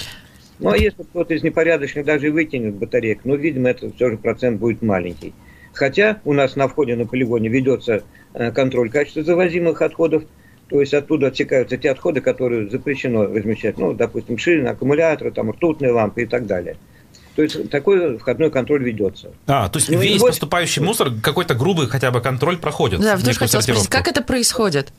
Ну 0.60 0.69
а 0.69 0.78
если 0.78 1.04
кто-то 1.04 1.34
из 1.34 1.43
непорядочных 1.43 2.06
даже 2.06 2.32
выкинет 2.32 2.75
батареек, 2.75 3.21
ну, 3.23 3.36
видимо, 3.36 3.69
это 3.69 3.91
все 3.91 4.10
же 4.10 4.17
процент 4.17 4.60
будет 4.60 4.82
маленький. 4.82 5.34
Хотя 5.73 6.21
у 6.25 6.34
нас 6.34 6.56
на 6.56 6.67
входе 6.67 6.95
на 6.95 7.06
полигоне 7.06 7.49
ведется 7.49 8.04
э, 8.34 8.51
контроль 8.51 8.89
качества 8.89 9.23
завозимых 9.23 9.82
отходов, 9.82 10.23
то 10.69 10.80
есть 10.80 10.93
оттуда 10.93 11.28
отсекаются 11.28 11.78
те 11.78 11.91
отходы, 11.91 12.21
которые 12.21 12.69
запрещено 12.69 13.25
размещать, 13.25 13.78
ну, 13.78 13.93
допустим, 13.93 14.38
шины, 14.38 14.67
аккумуляторы, 14.67 15.32
там, 15.32 15.51
ртутные 15.51 15.91
лампы 15.91 16.23
и 16.23 16.25
так 16.25 16.47
далее. 16.47 16.78
То 17.36 17.41
есть 17.41 17.69
такой 17.69 18.17
входной 18.17 18.50
контроль 18.50 18.84
ведется. 18.84 19.32
А, 19.45 19.67
то 19.67 19.78
есть 19.78 19.89
ну, 19.89 20.00
весь 20.00 20.15
его... 20.15 20.28
поступающий 20.28 20.82
мусор, 20.82 21.12
какой-то 21.21 21.54
грубый 21.54 21.88
хотя 21.88 22.12
бы 22.12 22.21
контроль 22.21 22.58
проходит? 22.58 23.02
Да, 23.02 23.17
тоже 23.17 23.38
хотел 23.38 23.62
спросить, 23.62 23.89
как 23.89 24.08
это 24.08 24.21
происходит? 24.21 24.93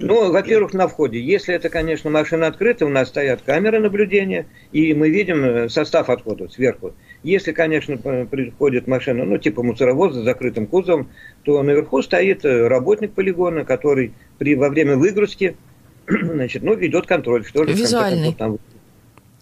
Ну, 0.00 0.32
во-первых, 0.32 0.72
на 0.72 0.88
входе. 0.88 1.20
Если 1.20 1.54
это, 1.54 1.68
конечно, 1.68 2.08
машина 2.08 2.46
открыта, 2.46 2.86
у 2.86 2.88
нас 2.88 3.08
стоят 3.08 3.42
камеры 3.42 3.80
наблюдения, 3.80 4.46
и 4.72 4.94
мы 4.94 5.10
видим 5.10 5.44
э, 5.44 5.68
состав 5.68 6.08
отходов 6.08 6.50
сверху. 6.52 6.94
Если, 7.22 7.52
конечно, 7.52 7.98
приходит 7.98 8.86
машина, 8.86 9.26
ну, 9.26 9.36
типа 9.36 9.62
мусоровоза 9.62 10.22
с 10.22 10.24
закрытым 10.24 10.66
кузовом, 10.66 11.10
то 11.44 11.62
наверху 11.62 12.00
стоит 12.00 12.46
э, 12.46 12.66
работник 12.66 13.12
полигона, 13.12 13.66
который 13.66 14.14
при, 14.38 14.54
во 14.54 14.70
время 14.70 14.96
выгрузки 14.96 15.54
значит, 16.08 16.62
ну, 16.62 16.74
ведет 16.74 17.06
контроль. 17.06 17.44
Что 17.44 17.66
же, 17.66 17.74
Визуальный. 17.74 18.32
Там, 18.32 18.58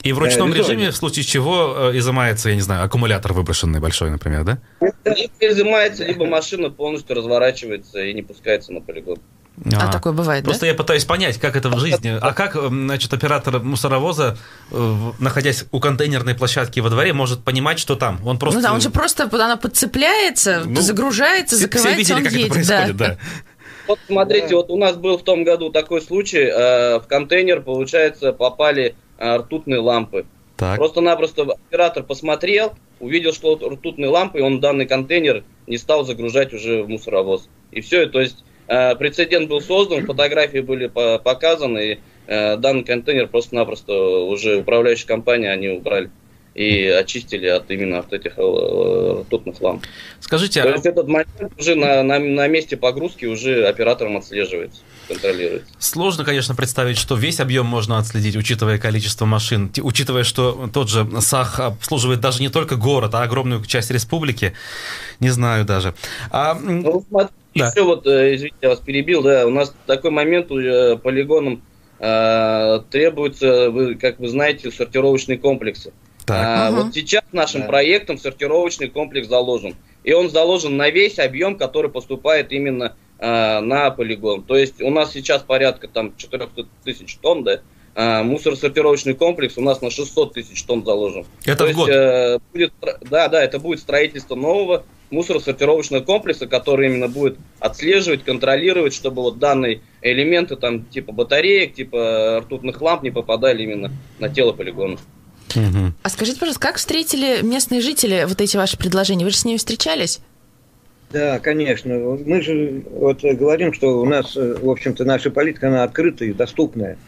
и 0.03 0.13
в 0.13 0.19
ручном 0.19 0.51
да, 0.51 0.59
режиме, 0.59 0.91
в 0.91 0.97
случае 0.97 1.25
чего, 1.25 1.91
э, 1.93 1.99
изымается, 1.99 2.51
я 2.51 2.55
не 2.55 2.61
знаю, 2.61 2.85
аккумулятор 2.85 3.33
выброшенный 3.33 3.81
большой, 3.81 4.11
например, 4.11 4.45
да? 4.45 4.59
Либо 5.05 5.33
изымается, 5.41 6.05
либо 6.05 6.27
машина 6.27 6.71
полностью 6.71 7.17
разворачивается 7.17 8.01
и 8.05 8.15
не 8.15 8.23
пускается 8.23 8.73
на 8.73 8.81
полигон. 8.81 9.19
А, 9.75 9.89
а 9.89 9.93
такое 9.93 10.13
бывает, 10.13 10.45
Просто 10.45 10.63
да? 10.63 10.67
я 10.69 10.75
пытаюсь 10.75 11.05
понять, 11.05 11.39
как 11.39 11.57
это 11.57 11.69
в 11.69 11.79
жизни. 11.81 12.17
А 12.21 12.33
как, 12.33 12.55
значит, 12.55 13.13
оператор 13.13 13.59
мусоровоза, 13.61 14.37
э, 14.71 14.97
находясь 15.19 15.65
у 15.73 15.81
контейнерной 15.81 16.37
площадки 16.37 16.79
во 16.81 16.91
дворе, 16.91 17.13
может 17.13 17.43
понимать, 17.43 17.81
что 17.81 17.97
там? 17.97 18.21
Он 18.25 18.39
просто... 18.39 18.61
Ну 18.61 18.65
да, 18.65 18.73
он 18.73 18.81
же 18.81 18.91
просто, 18.91 19.29
она 19.33 19.57
подцепляется, 19.57 20.63
ну, 20.65 20.81
загружается, 20.81 21.57
все, 21.57 21.65
закрывается, 21.65 22.05
все 22.05 22.15
видели, 22.15 22.17
он 22.17 22.25
как 22.25 22.33
едет. 22.33 22.47
это 22.47 22.55
происходит, 22.55 22.97
да. 22.97 23.07
да. 23.09 23.19
Вот 23.89 23.99
смотрите, 24.07 24.55
вот 24.55 24.71
у 24.71 24.77
нас 24.77 24.97
был 24.97 25.19
в 25.19 25.25
том 25.25 25.45
году 25.45 25.71
такой 25.71 26.03
случай, 26.03 26.45
э, 26.45 26.99
в 27.01 27.07
контейнер, 27.09 27.63
получается, 27.63 28.33
попали 28.33 28.95
э, 28.95 28.95
ртутные 29.21 29.81
лампы. 29.81 30.27
Так. 30.57 30.77
Просто-напросто 30.77 31.43
оператор 31.43 32.03
посмотрел, 32.03 32.73
увидел, 33.01 33.33
что 33.33 33.55
ртутные 33.57 34.11
лампы, 34.11 34.39
и 34.39 34.43
он 34.43 34.61
данный 34.61 34.87
контейнер 34.87 35.45
не 35.67 35.77
стал 35.77 36.05
загружать 36.05 36.53
уже 36.53 36.83
в 36.83 36.89
мусоровоз. 36.89 37.49
И 37.71 37.81
все, 37.81 38.07
то 38.07 38.21
есть 38.21 38.45
э, 38.67 38.97
прецедент 38.97 39.49
был 39.49 39.61
создан, 39.61 40.05
фотографии 40.05 40.59
были 40.59 40.89
по 40.89 41.19
показаны, 41.19 41.93
и 41.93 41.99
э, 42.27 42.57
данный 42.57 42.85
контейнер 42.85 43.29
просто-напросто 43.29 43.93
уже 43.93 44.57
управляющая 44.57 45.07
компания 45.07 45.51
они 45.51 45.69
убрали 45.69 46.11
и 46.59 46.89
очистили 46.89 47.47
от 47.47 47.71
именно 47.71 48.01
от 48.01 48.13
этих 48.13 48.33
э, 48.37 49.23
ртутных 49.23 49.61
ламп. 49.61 49.87
Скажите, 50.19 50.61
То 50.61 50.71
а... 50.71 50.73
есть 50.73 50.87
этот 50.87 51.07
момент 51.07 51.31
уже 51.57 51.77
на, 51.77 52.03
на, 52.03 52.19
на 52.19 52.49
месте 52.49 52.77
погрузки 52.77 53.27
уже 53.27 53.69
оператором 53.69 54.17
отслеживается, 54.17 54.81
контролируется. 55.07 55.69
Сложно, 55.79 56.25
конечно, 56.25 56.57
представить, 56.57 56.99
что 56.99 57.15
весь 57.15 57.39
объем 57.39 57.67
можно 57.67 57.99
отследить, 57.99 58.35
учитывая 58.35 58.79
количество 58.79 59.25
машин, 59.25 59.71
учитывая, 59.81 60.25
что 60.25 60.69
тот 60.73 60.91
же 60.91 61.09
САХ 61.21 61.61
обслуживает 61.61 62.21
даже 62.21 62.41
не 62.43 62.49
только 62.49 62.75
город, 62.75 63.15
а 63.15 63.23
огромную 63.23 63.65
часть 63.65 63.93
республики. 63.93 64.53
Не 65.21 65.31
знаю 65.31 65.65
даже. 65.65 65.95
А... 66.33 66.55
Ну, 66.55 67.05
смотрите, 67.09 67.35
да. 67.55 67.69
еще 67.69 67.85
вот, 67.85 68.05
э, 68.09 68.35
извините, 68.35 68.57
я 68.63 68.71
вас 68.71 68.81
перебил, 68.81 69.23
да, 69.23 69.47
у 69.47 69.51
нас 69.51 69.73
такой 69.87 70.11
момент 70.11 70.51
уже 70.51 70.97
полигоном 70.97 71.63
э, 72.01 72.81
требуется, 72.91 73.71
вы, 73.71 73.95
как 73.95 74.19
вы 74.19 74.27
знаете, 74.27 74.73
сортировочные 74.73 75.39
комплексы. 75.39 75.93
Так. 76.29 76.37
А, 76.47 76.69
Ага. 76.69 76.83
Вот 76.85 76.95
сейчас 76.95 77.25
нашим 77.33 77.63
Да. 77.63 77.67
проектом 77.69 78.19
сортировочный 78.19 78.89
комплекс 78.89 79.27
заложен. 79.29 79.75
И 80.05 80.13
он 80.13 80.31
заложен 80.31 80.77
на 80.77 80.91
весь 80.91 81.19
объем, 81.19 81.57
который 81.57 81.91
поступает 81.91 82.53
именно 82.53 82.95
а, 83.19 83.61
на 83.63 83.91
полигон. 83.91 84.43
То 84.45 84.57
есть 84.57 84.81
у 84.81 84.91
нас 84.91 85.13
сейчас 85.13 85.43
порядка 85.43 85.89
там 85.89 86.15
400 86.17 86.67
тысяч 86.85 87.17
тонн, 87.17 87.43
да, 87.45 87.61
а, 87.97 88.23
мусоросортировочный 88.23 89.15
комплекс 89.15 89.59
у 89.59 89.63
нас 89.63 89.81
на 89.81 89.91
600 89.91 90.35
тысяч 90.35 90.63
тонн 90.63 90.85
заложен. 90.85 91.25
Это 91.45 91.57
То 91.57 91.65
в 91.65 91.67
есть, 91.69 91.79
год. 91.79 91.89
э, 91.89 92.39
будет, 92.53 92.73
да, 93.11 93.29
да, 93.29 93.43
это 93.43 93.59
будет 93.59 93.81
строительство 93.81 94.37
нового 94.37 94.85
мусоросортировочного 95.11 96.05
комплекса, 96.05 96.47
который 96.47 96.87
именно 96.89 97.09
будет 97.09 97.39
отслеживать, 97.59 98.23
контролировать, 98.23 98.95
чтобы 98.95 99.23
вот 99.23 99.39
данные 99.39 99.81
элементы 100.03 100.57
там 100.57 100.85
типа 100.85 101.13
батареек, 101.13 101.75
типа 101.75 102.41
ртутных 102.45 102.81
ламп 102.81 103.03
не 103.03 103.11
попадали 103.11 103.63
именно 103.65 103.91
на 104.19 104.29
тело 104.29 104.53
полигона. 104.53 104.99
Мгм. 105.57 105.95
А 106.03 106.09
скажите, 106.09 106.39
пожалуйста, 106.39 106.61
как 106.61 106.77
встретили 106.77 107.43
местные 107.43 107.81
жители 107.81 108.25
вот 108.29 108.41
эти 108.41 108.57
ваши 108.57 108.77
предложения? 108.79 109.25
Вы 109.25 109.31
же 109.31 109.39
с 109.39 109.45
ними 109.45 109.57
встречались? 109.57 110.21
Да, 111.11 111.39
конечно. 111.39 111.95
Мы 111.95 112.43
же 112.43 112.83
вот 112.91 113.23
говорим, 113.23 113.73
что 113.73 114.01
у 114.01 114.05
нас, 114.05 114.37
э, 114.37 114.57
в 114.61 114.69
общем-то, 114.69 115.05
наша 115.05 115.31
политика, 115.31 115.69
она 115.69 115.85
открытая 115.85 116.29
и 116.29 116.33
доступная. 116.33 116.99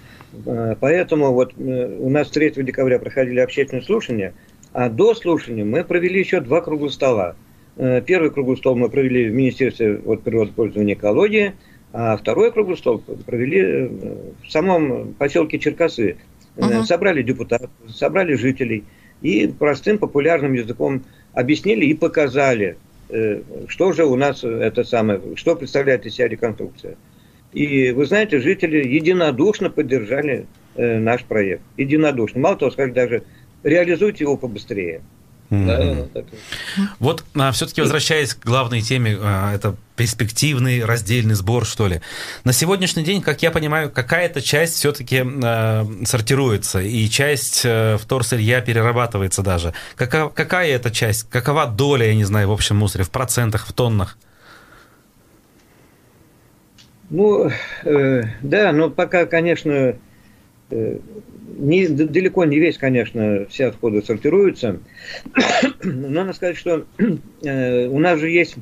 Э, 0.46 0.74
Поэтому 0.80 1.32
вот 1.32 1.52
э, 1.58 1.96
у 1.98 2.08
нас 2.08 2.30
3 2.30 2.52
декабря 2.62 2.98
проходили 2.98 3.40
общественные 3.40 3.82
слушания, 3.82 4.34
а 4.72 4.88
до 4.88 5.14
слушания 5.14 5.64
мы 5.64 5.84
провели 5.84 6.20
еще 6.20 6.40
два 6.40 6.60
круглых 6.60 6.92
стола. 6.92 7.36
Э, 7.76 8.00
Первый 8.00 8.30
круглый 8.30 8.56
стол 8.56 8.76
мы 8.76 8.88
провели 8.88 9.28
в 9.28 9.34
Министерстве 9.34 9.96
вот, 9.96 10.22
природопользования 10.22 10.94
и 10.94 10.98
экологии, 10.98 11.54
а 11.92 12.16
второй 12.16 12.52
круглый 12.52 12.76
стол 12.76 13.02
провели 13.26 13.90
в 14.46 14.50
самом 14.50 15.14
поселке 15.14 15.58
Черкасы. 15.58 16.16
Мгм. 16.56 16.84
Собрали 16.84 17.22
депутатов, 17.22 17.70
собрали 17.88 18.34
жителей 18.34 18.84
и 19.22 19.46
простым 19.46 19.98
популярным 19.98 20.54
языком 20.54 21.02
объяснили 21.32 21.86
и 21.86 21.94
показали, 21.94 22.76
э, 23.08 23.42
что 23.68 23.92
же 23.92 24.04
у 24.04 24.16
нас 24.16 24.42
это 24.44 24.84
самое, 24.84 25.20
что 25.36 25.56
представляет 25.56 26.06
из 26.06 26.14
себя 26.14 26.28
реконструкция. 26.28 26.96
И 27.52 27.90
вы 27.90 28.06
знаете, 28.06 28.40
жители 28.40 28.86
единодушно 28.86 29.70
поддержали 29.70 30.46
э, 30.76 30.98
наш 30.98 31.24
проект. 31.24 31.62
Единодушно. 31.76 32.40
Мало 32.40 32.56
того, 32.56 32.70
сказали 32.70 32.92
даже, 32.92 33.22
реализуйте 33.62 34.24
его 34.24 34.36
побыстрее. 34.36 35.00
Мгм. 35.50 35.66
Да, 35.66 36.06
так. 36.14 36.24
Вот 37.00 37.24
все-таки 37.52 37.80
возвращаясь 37.80 38.34
к 38.34 38.44
главной 38.44 38.82
теме, 38.82 39.18
а, 39.20 39.52
это 39.52 39.74
перспективный 39.96 40.84
раздельный 40.84 41.34
сбор, 41.34 41.66
что 41.66 41.88
ли. 41.88 42.00
На 42.44 42.52
сегодняшний 42.52 43.02
день, 43.02 43.20
как 43.20 43.42
я 43.42 43.50
понимаю, 43.50 43.90
какая-то 43.90 44.40
часть 44.40 44.76
все-таки 44.76 45.26
сортируется, 46.06 46.80
и 46.80 47.06
часть 47.08 47.62
э, 47.64 47.98
вторсырья 47.98 48.62
перерабатывается 48.62 49.42
даже. 49.42 49.74
Какая, 49.96 50.28
какая 50.28 50.68
это 50.70 50.90
часть? 50.90 51.28
Какова 51.28 51.66
доля, 51.66 52.06
я 52.06 52.14
не 52.14 52.24
знаю, 52.24 52.48
в 52.48 52.52
общем 52.52 52.76
мусоре, 52.76 53.04
в 53.04 53.10
процентах, 53.10 53.66
в 53.66 53.72
тоннах? 53.72 54.16
Ну, 57.10 57.50
э, 57.84 58.22
да, 58.40 58.72
но 58.72 58.88
пока, 58.88 59.26
конечно, 59.26 59.96
э, 60.70 60.98
не, 61.58 61.88
далеко 61.88 62.44
не 62.44 62.58
весь, 62.58 62.78
конечно, 62.78 63.46
все 63.48 63.66
отходы 63.66 64.02
сортируются. 64.02 64.80
Но 65.82 66.08
надо 66.08 66.32
сказать, 66.32 66.56
что 66.56 66.86
э, 67.42 67.86
у 67.86 67.98
нас 67.98 68.18
же 68.18 68.30
есть 68.30 68.56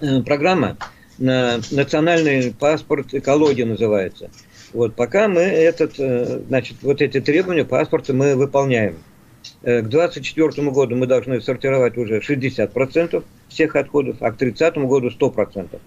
э, 0.00 0.22
программа 0.22 0.76
на 1.18 1.60
национальный 1.70 2.52
паспорт 2.52 3.14
экологии 3.14 3.62
называется. 3.62 4.30
Вот 4.72 4.94
пока 4.94 5.28
мы 5.28 5.40
этот, 5.40 5.98
э, 5.98 6.40
значит, 6.48 6.78
вот 6.82 7.00
эти 7.00 7.20
требования 7.20 7.64
паспорта 7.64 8.12
мы 8.12 8.36
выполняем. 8.36 8.96
К 9.62 9.82
2024 9.82 10.70
году 10.70 10.96
мы 10.96 11.06
должны 11.06 11.40
сортировать 11.40 11.96
уже 11.96 12.18
60% 12.18 13.22
всех 13.48 13.76
отходов, 13.76 14.16
а 14.20 14.32
к 14.32 14.36
30 14.36 14.76
году 14.78 15.08
100%. 15.08 15.78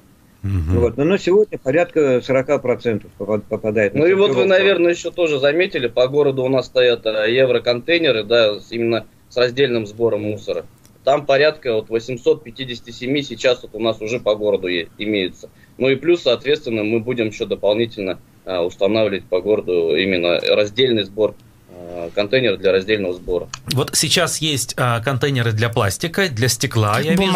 Мгм. 0.42 0.80
Вот. 0.80 0.98
Но 0.98 1.04
на 1.04 1.18
сегодня 1.18 1.58
порядка 1.58 2.22
40% 2.22 3.06
попад- 3.18 3.44
попадает 3.44 3.94
на 3.94 4.02
Ну 4.02 4.06
и 4.08 4.14
вот 4.14 4.32
вы, 4.32 4.46
наверное, 4.46 4.92
еще 4.94 5.12
тоже 5.12 5.40
заметили, 5.40 5.88
по 5.88 6.08
городу 6.08 6.44
у 6.44 6.50
нас 6.50 6.68
стоят 6.68 7.06
э, 7.06 7.34
евроконтейнеры, 7.34 8.24
да, 8.24 8.54
именно 8.70 9.06
с 9.28 9.36
раздельным 9.38 9.86
сбором 9.86 10.24
мусора. 10.24 10.66
Там 11.04 11.26
порядка 11.26 11.74
вот 11.74 11.90
857 11.90 13.22
сейчас 13.22 13.64
вот 13.64 13.72
у 13.74 13.80
нас 13.80 14.02
уже 14.02 14.20
по 14.20 14.36
городу 14.36 14.68
имеются. 14.70 15.50
Ну 15.78 15.90
и 15.90 15.96
плюс, 15.96 16.24
соответственно, 16.24 16.84
мы 16.84 17.00
будем 17.00 17.28
еще 17.28 17.46
дополнительно 17.46 18.20
э, 18.46 18.58
устанавливать 18.60 19.26
по 19.26 19.42
городу 19.42 19.96
именно 19.96 20.40
раздельный 20.40 21.04
сбор 21.04 21.36
э, 21.70 22.10
контейнер 22.16 22.58
для 22.58 22.72
раздельного 22.72 23.14
сбора. 23.14 23.48
Вот 23.74 23.92
сейчас 23.94 24.40
есть 24.40 24.74
а, 24.78 25.02
контейнеры 25.02 25.52
для 25.52 25.70
пластика, 25.70 26.30
для 26.30 26.48
стекла, 26.48 27.00
я 27.00 27.16
вижу. 27.16 27.34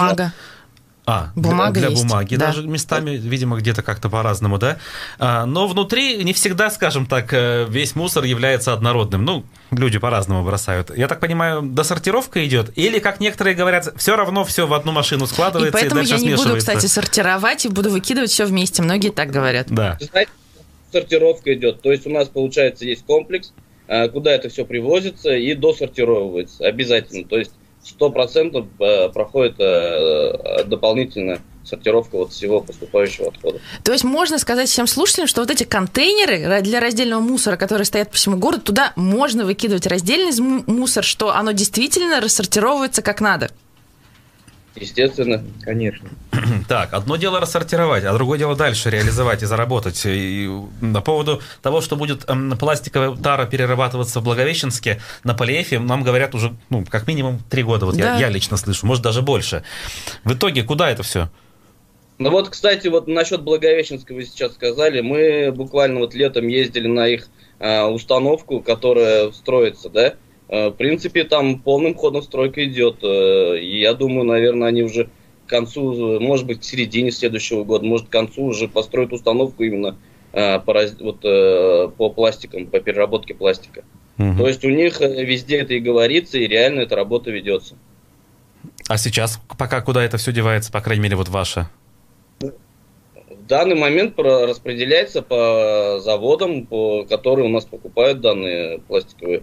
А, 1.05 1.31
Бумага 1.35 1.73
для, 1.73 1.81
для 1.81 1.89
есть, 1.89 2.03
бумаги 2.03 2.35
да. 2.37 2.47
даже 2.47 2.65
местами, 2.65 3.11
видимо, 3.11 3.57
где-то 3.57 3.81
как-то 3.81 4.09
по-разному, 4.09 4.57
да. 4.57 4.77
А, 5.19 5.45
но 5.45 5.67
внутри 5.67 6.23
не 6.23 6.31
всегда, 6.31 6.69
скажем 6.69 7.05
так, 7.05 7.33
э, 7.33 7.65
весь 7.67 7.95
мусор 7.95 8.23
является 8.23 8.71
однородным. 8.71 9.25
Ну, 9.25 9.43
люди 9.71 9.99
по-разному 9.99 10.45
бросают. 10.45 10.95
Я 10.95 11.09
так 11.09 11.19
понимаю, 11.19 11.61
досортировка 11.61 12.45
идет? 12.47 12.71
Или, 12.77 12.99
как 12.99 13.19
некоторые 13.19 13.53
говорят, 13.53 13.93
все 13.97 14.15
равно 14.15 14.45
все 14.45 14.65
в 14.65 14.73
одну 14.73 14.93
машину 14.93 15.25
И 15.25 15.27
складывается 15.27 15.77
и, 15.77 15.81
поэтому 15.81 16.01
дальше 16.01 16.15
я 16.15 16.29
не 16.31 16.35
буду, 16.35 16.55
кстати, 16.55 16.85
сортировать 16.85 17.65
и 17.65 17.69
буду 17.69 17.89
выкидывать 17.89 18.31
все 18.31 18.45
вместе. 18.45 18.81
Многие 18.81 19.09
так 19.09 19.29
говорят. 19.29 19.67
Да. 19.69 19.97
Сортировка 20.93 21.53
идет. 21.53 21.81
То 21.81 21.91
есть 21.91 22.07
у 22.07 22.11
нас, 22.11 22.29
получается, 22.29 22.85
есть 22.85 23.03
комплекс, 23.05 23.51
э, 23.87 24.07
куда 24.07 24.31
это 24.31 24.47
все 24.47 24.63
привозится 24.63 25.31
и 25.31 25.53
досортировывается 25.53 26.65
обязательно. 26.65 27.27
То 27.27 27.39
есть 27.39 27.51
100% 27.83 28.67
э, 28.79 29.09
проходит 29.09 29.55
э, 29.59 30.63
дополнительная 30.65 31.41
сортировка 31.63 32.17
вот 32.17 32.31
всего 32.31 32.59
поступающего 32.59 33.29
отхода. 33.29 33.59
То 33.83 33.93
есть 33.93 34.03
можно 34.03 34.37
сказать 34.37 34.69
всем 34.69 34.87
слушателям, 34.87 35.27
что 35.27 35.41
вот 35.41 35.49
эти 35.49 35.63
контейнеры 35.63 36.61
для 36.61 36.79
раздельного 36.79 37.21
мусора, 37.21 37.55
которые 37.55 37.85
стоят 37.85 38.09
по 38.09 38.15
всему 38.15 38.37
городу, 38.37 38.63
туда 38.63 38.93
можно 38.95 39.45
выкидывать 39.45 39.87
раздельный 39.87 40.33
мусор, 40.67 41.03
что 41.03 41.33
оно 41.33 41.51
действительно 41.51 42.19
рассортировывается 42.19 43.01
как 43.01 43.21
надо. 43.21 43.49
Естественно. 44.75 45.43
Конечно. 45.61 46.09
Так, 46.67 46.93
одно 46.93 47.17
дело 47.17 47.39
рассортировать, 47.39 48.03
а 48.05 48.13
другое 48.13 48.39
дело 48.39 48.55
дальше 48.55 48.89
реализовать 48.89 49.43
и 49.43 49.45
заработать. 49.45 50.01
И 50.05 50.49
на 50.81 51.01
поводу 51.01 51.41
того, 51.61 51.81
что 51.81 51.95
будет 51.95 52.27
эм, 52.29 52.57
пластиковая 52.57 53.15
тара 53.15 53.45
перерабатываться 53.45 54.19
в 54.19 54.23
Благовещенске, 54.23 54.99
на 55.23 55.33
Полиэфе 55.33 55.79
нам 55.79 56.03
говорят 56.03 56.33
уже, 56.35 56.53
ну, 56.69 56.85
как 56.89 57.07
минимум 57.07 57.39
три 57.49 57.63
года. 57.63 57.85
Вот 57.85 57.95
я, 57.95 58.13
Да. 58.13 58.17
я 58.17 58.29
лично 58.29 58.57
слышу, 58.57 58.85
может, 58.85 59.03
даже 59.03 59.21
больше. 59.21 59.63
В 60.23 60.33
итоге, 60.33 60.63
куда 60.63 60.89
это 60.89 61.03
все? 61.03 61.29
Ну 62.17 62.29
вот, 62.29 62.49
кстати, 62.49 62.87
вот 62.87 63.07
насчет 63.07 63.41
Благовещенска 63.41 64.13
вы 64.13 64.25
сейчас 64.25 64.53
сказали. 64.53 65.01
Мы 65.01 65.51
буквально 65.51 65.99
вот 65.99 66.13
летом 66.13 66.47
ездили 66.47 66.87
на 66.87 67.07
их 67.07 67.27
э, 67.59 67.83
установку, 67.83 68.61
которая 68.61 69.31
строится, 69.31 69.89
да. 69.89 70.13
Э, 70.53 70.69
в 70.69 70.73
принципе, 70.73 71.23
там 71.23 71.57
полным 71.59 71.95
ходом 71.95 72.21
стройка 72.21 72.63
идет. 72.63 72.99
э, 73.01 73.57
я 73.59 73.95
думаю, 73.95 74.23
наверное, 74.23 74.67
они 74.67 74.83
уже 74.83 75.09
к 75.47 75.49
концу, 75.49 76.19
может 76.19 76.45
быть, 76.45 76.59
к 76.59 76.63
середине 76.63 77.09
следующего 77.09 77.63
года, 77.63 77.83
может, 77.85 78.07
к 78.07 78.11
концу 78.11 78.43
уже 78.43 78.67
построят 78.67 79.11
установку 79.13 79.63
именно 79.63 79.97
э, 80.31 80.59
по, 80.59 80.73
вот, 80.99 81.95
по 81.95 82.09
пластикам, 82.09 82.67
по 82.67 82.79
переработке 82.79 83.33
пластика. 83.33 83.83
Угу. 84.19 84.37
То 84.37 84.47
есть 84.47 84.63
у 84.63 84.69
них 84.69 85.01
везде 85.01 85.57
это 85.57 85.73
и 85.73 85.79
говорится, 85.79 86.37
и 86.37 86.45
реально 86.45 86.81
эта 86.81 86.95
работа 86.95 87.31
ведется. 87.31 87.75
А 88.87 88.97
сейчас 88.97 89.41
пока 89.57 89.81
куда 89.81 90.03
это 90.03 90.17
все 90.17 90.31
девается, 90.31 90.71
по 90.71 90.81
крайней 90.81 91.01
мере, 91.01 91.15
вот 91.15 91.29
ваша? 91.29 91.67
В 92.39 93.47
данный 93.47 93.75
момент 93.75 94.19
распределяется 94.19 95.23
по 95.23 95.99
заводам, 95.99 96.67
по, 96.67 97.05
которые 97.05 97.47
у 97.47 97.51
нас 97.51 97.65
покупают 97.65 98.21
данные 98.21 98.79
пластиковые, 98.87 99.41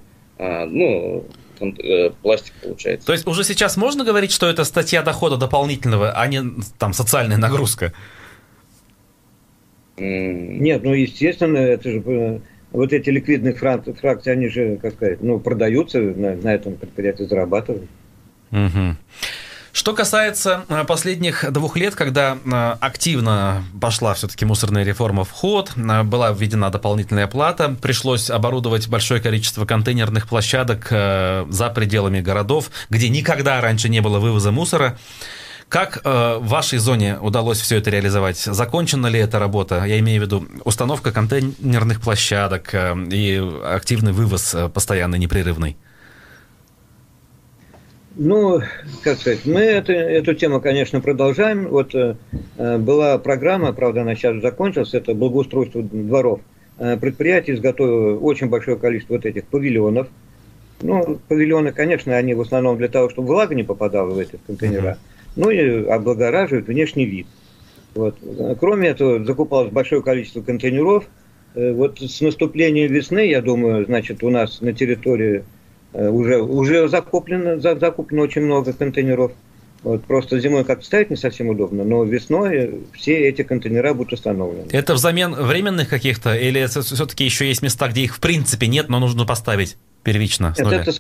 ну, 0.67 1.27
э, 1.61 2.11
пластик 2.23 2.55
получается. 2.63 3.07
То 3.07 3.13
есть 3.13 3.27
уже 3.27 3.45
сейчас 3.45 3.77
можно 3.77 4.05
говорить, 4.05 4.33
что 4.33 4.49
это 4.49 4.65
статья 4.65 5.03
дохода 5.03 5.37
дополнительного, 5.37 6.13
а 6.13 6.27
не 6.27 6.43
там 6.79 6.93
социальная 6.93 7.37
нагрузка? 7.37 7.93
Нет, 9.97 10.83
ну 10.83 10.95
естественно, 10.95 11.59
это 11.59 11.91
же 11.91 12.03
э, 12.07 12.41
вот 12.73 12.93
эти 12.93 13.11
ликвидные 13.11 13.55
фракции, 13.55 14.31
они 14.31 14.49
же, 14.49 14.79
как 14.79 14.95
сказать, 14.95 15.23
ну, 15.23 15.39
продаются 15.39 16.01
на, 16.01 16.35
на 16.37 16.55
этом 16.55 16.77
предприятии, 16.77 17.25
зарабатывают. 17.25 17.91
Угу. 18.51 18.97
Что 19.73 19.95
касается 19.95 20.65
э, 20.69 20.85
последних 20.85 21.51
двух 21.53 21.77
лет, 21.77 21.95
когда 21.95 22.37
э, 22.45 22.77
активно 22.81 23.65
пошла 23.81 24.15
все-таки 24.15 24.45
мусорная 24.45 24.83
реформа 24.83 25.25
в 25.25 25.31
ход, 25.31 25.73
э, 25.77 26.03
была 26.03 26.33
введена 26.33 26.71
дополнительная 26.71 27.29
плата, 27.29 27.77
пришлось 27.81 28.31
оборудовать 28.31 28.89
большое 28.89 29.21
количество 29.21 29.65
контейнерных 29.65 30.29
площадок 30.29 30.89
за 30.91 31.73
пределами 31.75 32.21
городов, 32.21 32.71
где 32.89 33.09
никогда 33.09 33.61
раньше 33.61 33.89
не 33.89 34.01
было 34.01 34.19
вывоза 34.19 34.51
мусора. 34.51 34.99
Как 35.69 36.01
в 36.05 36.41
вашей 36.41 36.79
зоне 36.79 37.19
удалось 37.21 37.61
все 37.61 37.77
это 37.77 37.91
реализовать? 37.91 38.39
Закончена 38.39 39.07
ли 39.07 39.21
эта 39.21 39.39
работа? 39.39 39.85
Я 39.85 40.01
имею 40.01 40.21
в 40.21 40.25
виду 40.25 40.49
установка 40.65 41.13
контейнерных 41.13 42.01
площадок 42.01 42.75
и 42.75 43.51
активный 43.65 44.13
вывоз 44.13 44.57
постоянно 44.75 45.15
непрерывный. 45.15 45.77
Ну, 48.17 48.61
как 49.05 49.19
сказать, 49.19 49.47
мы 49.47 49.61
это, 49.61 49.93
эту 49.93 50.35
тему, 50.35 50.61
конечно, 50.61 51.01
продолжаем. 51.01 51.69
Вот 51.69 51.95
э, 51.95 52.17
была 52.79 53.19
программа, 53.19 53.73
правда, 53.73 54.03
она 54.03 54.17
сейчас 54.17 54.43
закончилась, 54.43 54.95
это 54.95 55.15
благоустройство 55.15 55.83
дворов. 55.83 56.41
Э, 56.79 56.97
предприятие 56.97 57.55
изготовило 57.57 58.19
очень 58.19 58.49
большое 58.49 58.77
количество 58.77 59.15
вот 59.15 59.27
этих 59.27 59.45
павильонов. 59.47 60.09
Ну, 60.83 61.21
павильоны, 61.29 61.73
конечно, 61.73 62.17
они 62.17 62.35
в 62.35 62.41
основном 62.41 62.79
для 62.79 62.89
того, 62.89 63.11
чтобы 63.11 63.29
влага 63.29 63.55
не 63.55 63.63
попадала 63.63 64.11
в 64.11 64.19
эти 64.19 64.41
контейнера, 64.45 64.99
ну 65.37 65.51
и 65.51 65.85
облагораживают 65.87 66.67
внешний 66.67 67.05
вид. 67.05 67.27
Вот. 67.95 68.17
Кроме 68.59 68.89
этого, 68.89 69.25
закупалось 69.25 69.71
большое 69.71 70.03
количество 70.03 70.41
контейнеров. 70.41 71.05
Э, 71.55 71.73
вот 71.73 72.01
с 72.01 72.21
наступлением 72.21 72.93
весны, 72.93 73.29
я 73.29 73.41
думаю, 73.41 73.85
значит, 73.85 74.25
у 74.25 74.31
нас 74.31 74.61
на 74.61 74.73
территории 74.73 75.39
Э, 75.39 75.43
уже, 75.93 76.41
уже 76.41 76.89
закуплено, 76.89 77.59
закуплено 77.59 78.23
очень 78.23 78.43
много 78.43 78.73
контейнеров. 78.73 79.33
Вот, 79.83 80.05
просто 80.05 80.39
зимой 80.41 80.65
как 80.65 80.85
ставить 80.85 81.09
не 81.09 81.17
совсем 81.17 81.49
удобно, 81.49 81.85
но 81.85 82.05
весной 82.05 82.83
все 82.93 83.29
эти 83.29 83.43
контейнера 83.43 83.95
будут 83.95 84.13
установлены. 84.13 84.69
Это 84.73 84.93
взамен 84.93 85.33
временных 85.33 85.89
каких-то, 85.89 86.37
или 86.37 86.67
все-таки 86.67 87.25
еще 87.25 87.47
есть 87.47 87.63
места, 87.63 87.89
где 87.89 88.03
их 88.03 88.17
в 88.17 88.21
принципе 88.21 88.67
нет, 88.67 88.91
но 88.91 89.01
нужно 89.01 89.25
поставить 89.25 89.79
первично? 90.03 90.55
Нет, 90.59 90.87
это 90.87 90.93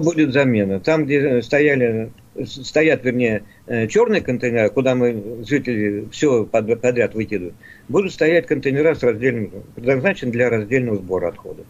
будет 0.00 0.32
замена. 0.32 0.80
Там, 0.80 1.04
где 1.04 1.40
стояли, 1.40 2.10
стоят, 2.44 3.04
вернее, 3.04 3.44
э, 3.66 3.86
черные 3.86 4.22
контейнеры, 4.22 4.70
куда 4.70 4.96
мы, 4.96 5.44
жители, 5.46 6.08
все 6.10 6.44
подряд 6.44 7.14
выкидывают, 7.14 7.54
будут 7.88 8.12
стоять 8.12 8.46
контейнера 8.46 8.94
с 8.96 9.02
раздельным, 9.04 9.52
предназначены 9.76 10.32
для 10.32 10.50
раздельного 10.50 10.96
сбора 10.96 11.28
отходов. 11.28 11.64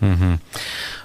Угу. 0.00 0.38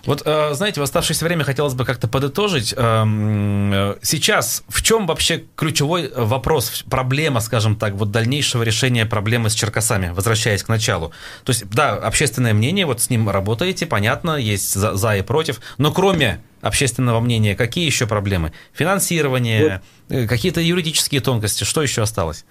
Вот, 0.06 0.22
э, 0.26 0.54
знаете, 0.54 0.80
в 0.80 0.84
оставшееся 0.84 1.26
время 1.26 1.44
хотелось 1.44 1.74
бы 1.74 1.86
как-то 1.86 2.08
подытожить. 2.08 2.74
Эм, 2.78 3.74
э, 3.74 3.96
сейчас 4.02 4.64
в 4.68 4.82
чем 4.82 5.08
вообще 5.08 5.44
ключевой 5.56 6.12
вопрос, 6.16 6.84
проблема, 6.90 7.40
скажем 7.40 7.76
так, 7.76 7.94
вот 7.94 8.12
дальнейшего 8.12 8.64
решения 8.64 9.06
проблемы 9.06 9.50
с 9.50 9.54
Черкасами, 9.54 10.10
возвращаясь 10.10 10.64
к 10.64 10.70
началу? 10.70 11.12
То 11.44 11.52
есть, 11.52 11.68
да, 11.70 11.94
общественное 11.94 12.54
мнение, 12.54 12.86
вот 12.86 13.02
с 13.02 13.10
ним 13.10 13.30
работаете, 13.30 13.86
понятно, 13.86 14.38
есть 14.38 14.74
за, 14.74 14.96
за 14.96 15.18
и 15.18 15.22
против, 15.22 15.60
но 15.78 15.92
кроме 15.92 16.42
общественного 16.62 17.20
мнения, 17.20 17.56
какие 17.56 17.86
еще 17.86 18.08
проблемы? 18.08 18.54
Финансирование, 18.74 19.82
вот. 20.10 20.18
Э, 20.18 20.28
какие-то 20.28 20.62
юридические 20.62 21.22
тонкости, 21.22 21.64
что 21.64 21.82
еще 21.82 22.02
осталось? 22.04 22.46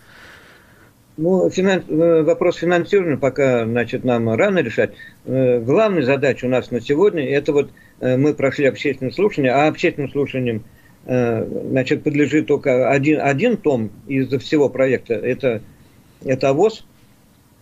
Ну, 1.16 1.48
финанс... 1.48 1.84
Э, 1.88 2.22
вопрос 2.22 2.56
финансирования 2.56 3.16
пока, 3.16 3.64
значит, 3.64 4.04
нам 4.04 4.28
рано 4.34 4.58
решать. 4.58 4.92
Э, 5.24 5.60
главная 5.60 6.02
задача 6.02 6.46
у 6.46 6.48
нас 6.48 6.70
на 6.72 6.80
сегодня, 6.80 7.24
это 7.28 7.52
вот 7.52 7.70
э, 8.00 8.16
мы 8.16 8.34
прошли 8.34 8.66
общественное 8.66 9.12
слушание, 9.12 9.52
а 9.52 9.68
общественным 9.68 10.10
слушанием, 10.10 10.64
значит, 11.06 12.02
подлежит 12.02 12.46
только 12.46 12.88
один, 12.88 13.20
один 13.20 13.58
том 13.58 13.90
из 14.06 14.30
всего 14.40 14.70
проекта, 14.70 15.12
это, 15.12 15.60
это 16.24 16.48
ОВОЗ, 16.48 16.86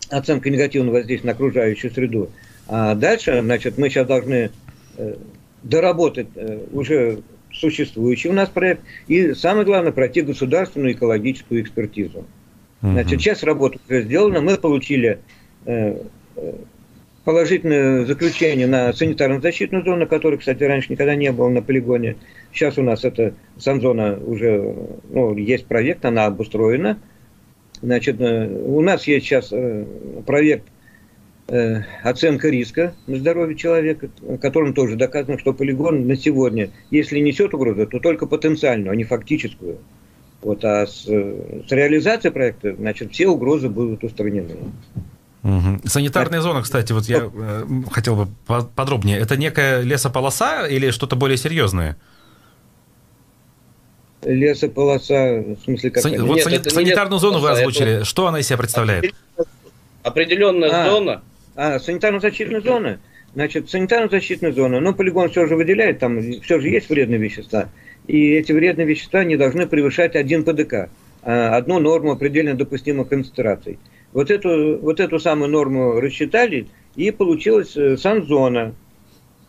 оценка 0.09 0.49
негативного 0.49 0.99
воздействия 0.99 1.27
на 1.27 1.33
окружающую 1.33 1.91
среду. 1.91 2.29
А 2.69 2.95
дальше, 2.95 3.41
значит, 3.41 3.77
мы 3.77 3.89
сейчас 3.89 4.07
должны 4.07 4.51
доработать 5.61 6.27
уже 6.71 7.19
существующий 7.51 8.29
у 8.29 8.33
нас 8.33 8.47
проект 8.47 8.83
и, 9.09 9.33
самое 9.33 9.65
главное, 9.65 9.91
пройти 9.91 10.21
государственную 10.21 10.93
экологическую 10.93 11.61
экспертизу. 11.61 12.25
Значит, 12.91 13.21
часть 13.21 13.43
работы 13.43 13.79
уже 13.87 14.03
сделана. 14.03 14.41
Мы 14.41 14.57
получили 14.57 15.19
э, 15.65 16.01
э, 16.35 16.53
положительное 17.23 18.03
заключение 18.03 18.67
на 18.67 18.91
санитарно-защитную 18.91 19.85
зону, 19.85 20.05
которой, 20.05 20.37
кстати, 20.37 20.63
раньше 20.63 20.91
никогда 20.91 21.15
не 21.15 21.31
было 21.31 21.47
на 21.47 21.61
полигоне. 21.61 22.17
Сейчас 22.51 22.77
у 22.77 22.81
нас 22.83 23.05
эта 23.05 23.35
санзона 23.57 24.19
уже, 24.19 24.75
ну, 25.09 25.33
есть 25.37 25.65
проект, 25.65 26.03
она 26.03 26.25
обустроена. 26.25 26.99
Значит, 27.81 28.19
э, 28.19 28.47
у 28.47 28.81
нас 28.81 29.07
есть 29.07 29.25
сейчас 29.25 29.53
проект 30.25 30.65
оценка 32.03 32.47
риска 32.49 32.93
на 33.05 33.17
здоровье 33.17 33.57
человека, 33.57 34.09
которым 34.41 34.73
тоже 34.73 34.95
доказано, 34.95 35.37
что 35.37 35.53
полигон 35.53 36.07
на 36.07 36.15
сегодня, 36.15 36.69
если 36.89 37.19
несет 37.19 37.53
угрозу, 37.53 37.85
то 37.85 37.99
только 37.99 38.25
потенциальную, 38.27 38.91
а 38.91 38.95
не 38.95 39.03
фактическую. 39.03 39.79
Вот, 40.43 40.63
а 40.65 40.85
с, 40.85 41.05
с 41.05 41.71
реализацией 41.71 42.33
проекта, 42.33 42.75
значит, 42.75 43.13
все 43.13 43.27
угрозы 43.27 43.69
будут 43.69 44.03
устранены. 44.03 44.55
Угу. 45.43 45.81
Санитарная 45.85 46.41
зона, 46.41 46.61
кстати, 46.61 46.91
вот 46.91 47.05
я 47.05 47.29
э, 47.33 47.63
хотел 47.91 48.15
бы 48.15 48.27
подробнее. 48.75 49.19
Это 49.19 49.37
некая 49.37 49.81
лесополоса 49.81 50.65
или 50.65 50.91
что-то 50.91 51.15
более 51.15 51.37
серьезное? 51.37 51.97
Лесополоса, 54.21 55.43
в 55.59 55.63
смысле, 55.63 55.91
как? 55.91 56.03
Сан... 56.03 56.25
Вот 56.25 56.45
Нет, 56.45 56.71
санитарную 56.71 57.19
зону 57.19 57.39
вы 57.39 57.51
озвучили. 57.51 57.91
Это... 57.97 58.05
Что 58.05 58.27
она 58.27 58.39
из 58.39 58.47
себя 58.47 58.57
представляет? 58.57 59.13
Определенная 60.01 60.69
а, 60.69 60.89
зона. 60.89 61.21
А, 61.55 61.79
санитарно-защитная 61.79 62.61
зона. 62.61 62.99
Значит, 63.33 63.73
санитарно-защитная 63.73 64.53
зона, 64.53 64.79
ну, 64.79 64.93
полигон 64.93 65.29
все 65.29 65.47
же 65.47 65.55
выделяет, 65.55 65.99
там 65.99 66.21
все 66.41 66.59
же 66.59 66.69
есть 66.69 66.89
вредные 66.89 67.19
вещества 67.19 67.69
и 68.07 68.33
эти 68.33 68.51
вредные 68.51 68.87
вещества 68.87 69.23
не 69.23 69.37
должны 69.37 69.67
превышать 69.67 70.15
1 70.15 70.43
ПДК, 70.43 70.89
а 71.21 71.55
одну 71.55 71.79
норму 71.79 72.17
предельно 72.17 72.53
допустимых 72.53 73.09
концентраций. 73.09 73.79
Вот 74.11 74.29
эту, 74.29 74.77
вот 74.79 74.99
эту 74.99 75.19
самую 75.19 75.49
норму 75.49 75.99
рассчитали, 75.99 76.67
и 76.95 77.11
получилась 77.11 77.75
э, 77.75 77.97
санзона. 77.97 78.75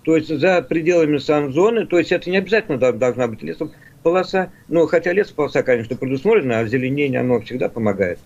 То 0.02 0.16
есть 0.16 0.28
за 0.28 0.62
пределами 0.62 1.18
санзоны, 1.18 1.86
то 1.86 1.98
есть 1.98 2.12
это 2.12 2.30
не 2.30 2.36
обязательно 2.36 2.78
должна 2.92 3.26
быть 3.26 3.42
лесополоса, 3.42 4.52
но 4.68 4.86
хотя 4.86 5.12
лесополоса, 5.12 5.62
конечно, 5.62 5.96
предусмотрена, 5.96 6.58
а 6.58 6.62
озеленение, 6.62 7.20
оно 7.20 7.40
всегда 7.40 7.68
помогает 7.68 8.18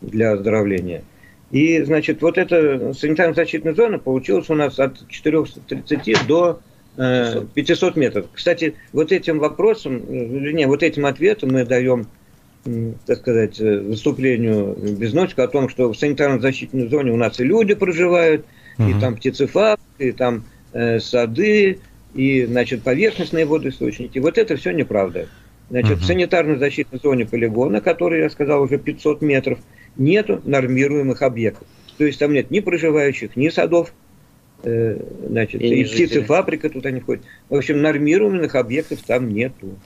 для 0.00 0.32
оздоровления. 0.32 1.04
И, 1.50 1.82
значит, 1.82 2.22
вот 2.22 2.38
эта 2.38 2.92
санитарно-защитная 2.94 3.74
зона 3.74 3.98
получилась 3.98 4.50
у 4.50 4.54
нас 4.54 4.78
от 4.78 5.08
430 5.08 6.26
до 6.26 6.60
500 6.96 7.96
э, 7.96 8.00
метров. 8.00 8.26
Кстати, 8.32 8.74
вот 8.92 9.12
этим 9.12 9.38
вопросом, 9.38 9.96
э, 9.96 10.24
вернее, 10.26 10.66
вот 10.66 10.82
этим 10.82 11.06
ответом 11.06 11.52
мы 11.52 11.64
даем, 11.64 12.06
так 13.06 13.18
сказать, 13.18 13.60
э, 13.60 13.80
выступлению 13.80 14.76
Безносика 14.76 15.44
о 15.44 15.48
том, 15.48 15.68
что 15.68 15.92
в 15.92 15.96
санитарно-защитной 15.96 16.88
зоне 16.88 17.12
у 17.12 17.16
нас 17.16 17.40
и 17.40 17.44
люди 17.44 17.74
проживают, 17.74 18.44
угу. 18.78 18.88
и 18.88 19.00
там 19.00 19.16
птицефабрики, 19.16 19.82
и 19.98 20.12
там 20.12 20.44
э, 20.72 20.98
сады, 20.98 21.78
и, 22.14 22.44
значит, 22.44 22.82
поверхностные 22.82 23.46
водоисточники. 23.46 24.18
Вот 24.18 24.36
это 24.36 24.56
все 24.56 24.72
неправда. 24.72 25.28
Значит, 25.70 25.98
угу. 25.98 26.00
в 26.00 26.06
санитарно-защитной 26.06 27.00
зоне 27.00 27.26
полигона, 27.26 27.80
который, 27.80 28.20
я 28.20 28.30
сказал, 28.30 28.62
уже 28.62 28.78
500 28.78 29.22
метров, 29.22 29.58
нету 29.96 30.40
нормируемых 30.44 31.22
объектов. 31.22 31.66
То 31.96 32.04
есть 32.04 32.18
там 32.18 32.32
нет 32.32 32.50
ни 32.50 32.60
проживающих, 32.60 33.36
ни 33.36 33.48
садов, 33.48 33.92
значит, 34.62 35.60
и, 35.60 35.82
и 35.82 35.84
птицефабрика 35.84 36.70
туда 36.70 36.90
не 36.90 37.00
входит. 37.00 37.22
В 37.48 37.54
общем, 37.56 37.80
нормированных 37.82 38.54
объектов 38.54 39.00
там 39.06 39.28
нету. 39.28 39.78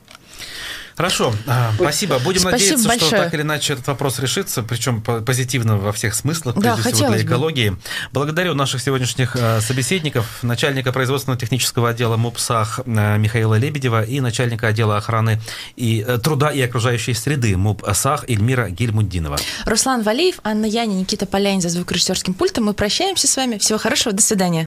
Хорошо, 0.96 1.34
а, 1.48 1.72
спасибо. 1.74 2.20
Будем 2.20 2.42
Спасибо 2.42 2.52
надеяться, 2.76 2.86
большое. 2.88 3.08
что 3.08 3.16
так 3.24 3.34
или 3.34 3.42
иначе 3.42 3.72
этот 3.72 3.88
вопрос 3.88 4.20
решится, 4.20 4.62
причем 4.62 5.02
по- 5.02 5.20
позитивно 5.22 5.76
во 5.76 5.90
всех 5.90 6.14
смыслах, 6.14 6.54
Да, 6.54 6.74
прежде 6.74 6.82
всего 6.82 6.92
хотелось 6.92 7.20
для 7.22 7.24
бы. 7.30 7.34
экологии. 7.34 7.76
Благодарю 8.12 8.54
наших 8.54 8.80
сегодняшних 8.80 9.34
э, 9.34 9.60
собеседников, 9.60 10.44
начальника 10.44 10.92
производственно-технического 10.92 11.88
отдела 11.90 12.16
МУПСАХ 12.16 12.82
э, 12.86 13.18
Михаила 13.18 13.56
Лебедева 13.56 14.04
и 14.04 14.20
начальника 14.20 14.68
отдела 14.68 14.96
охраны 14.96 15.40
и 15.74 16.04
э, 16.06 16.18
труда 16.18 16.52
и 16.52 16.60
окружающей 16.60 17.14
среды 17.14 17.56
МУПСАХ 17.56 18.26
Эльмира 18.28 18.68
Гильмуддинова. 18.70 19.36
Руслан 19.66 20.02
Валиев, 20.02 20.36
Анна 20.44 20.66
Яни, 20.66 20.94
Никита 20.94 21.26
Полянин 21.26 21.60
за 21.60 21.70
звукорежиссерским 21.70 22.34
пультом. 22.34 22.66
Мы 22.66 22.72
прощаемся 22.72 23.26
с 23.26 23.36
вами. 23.36 23.58
Всего 23.58 23.80
хорошего. 23.80 24.14
До 24.14 24.22
свидания. 24.22 24.62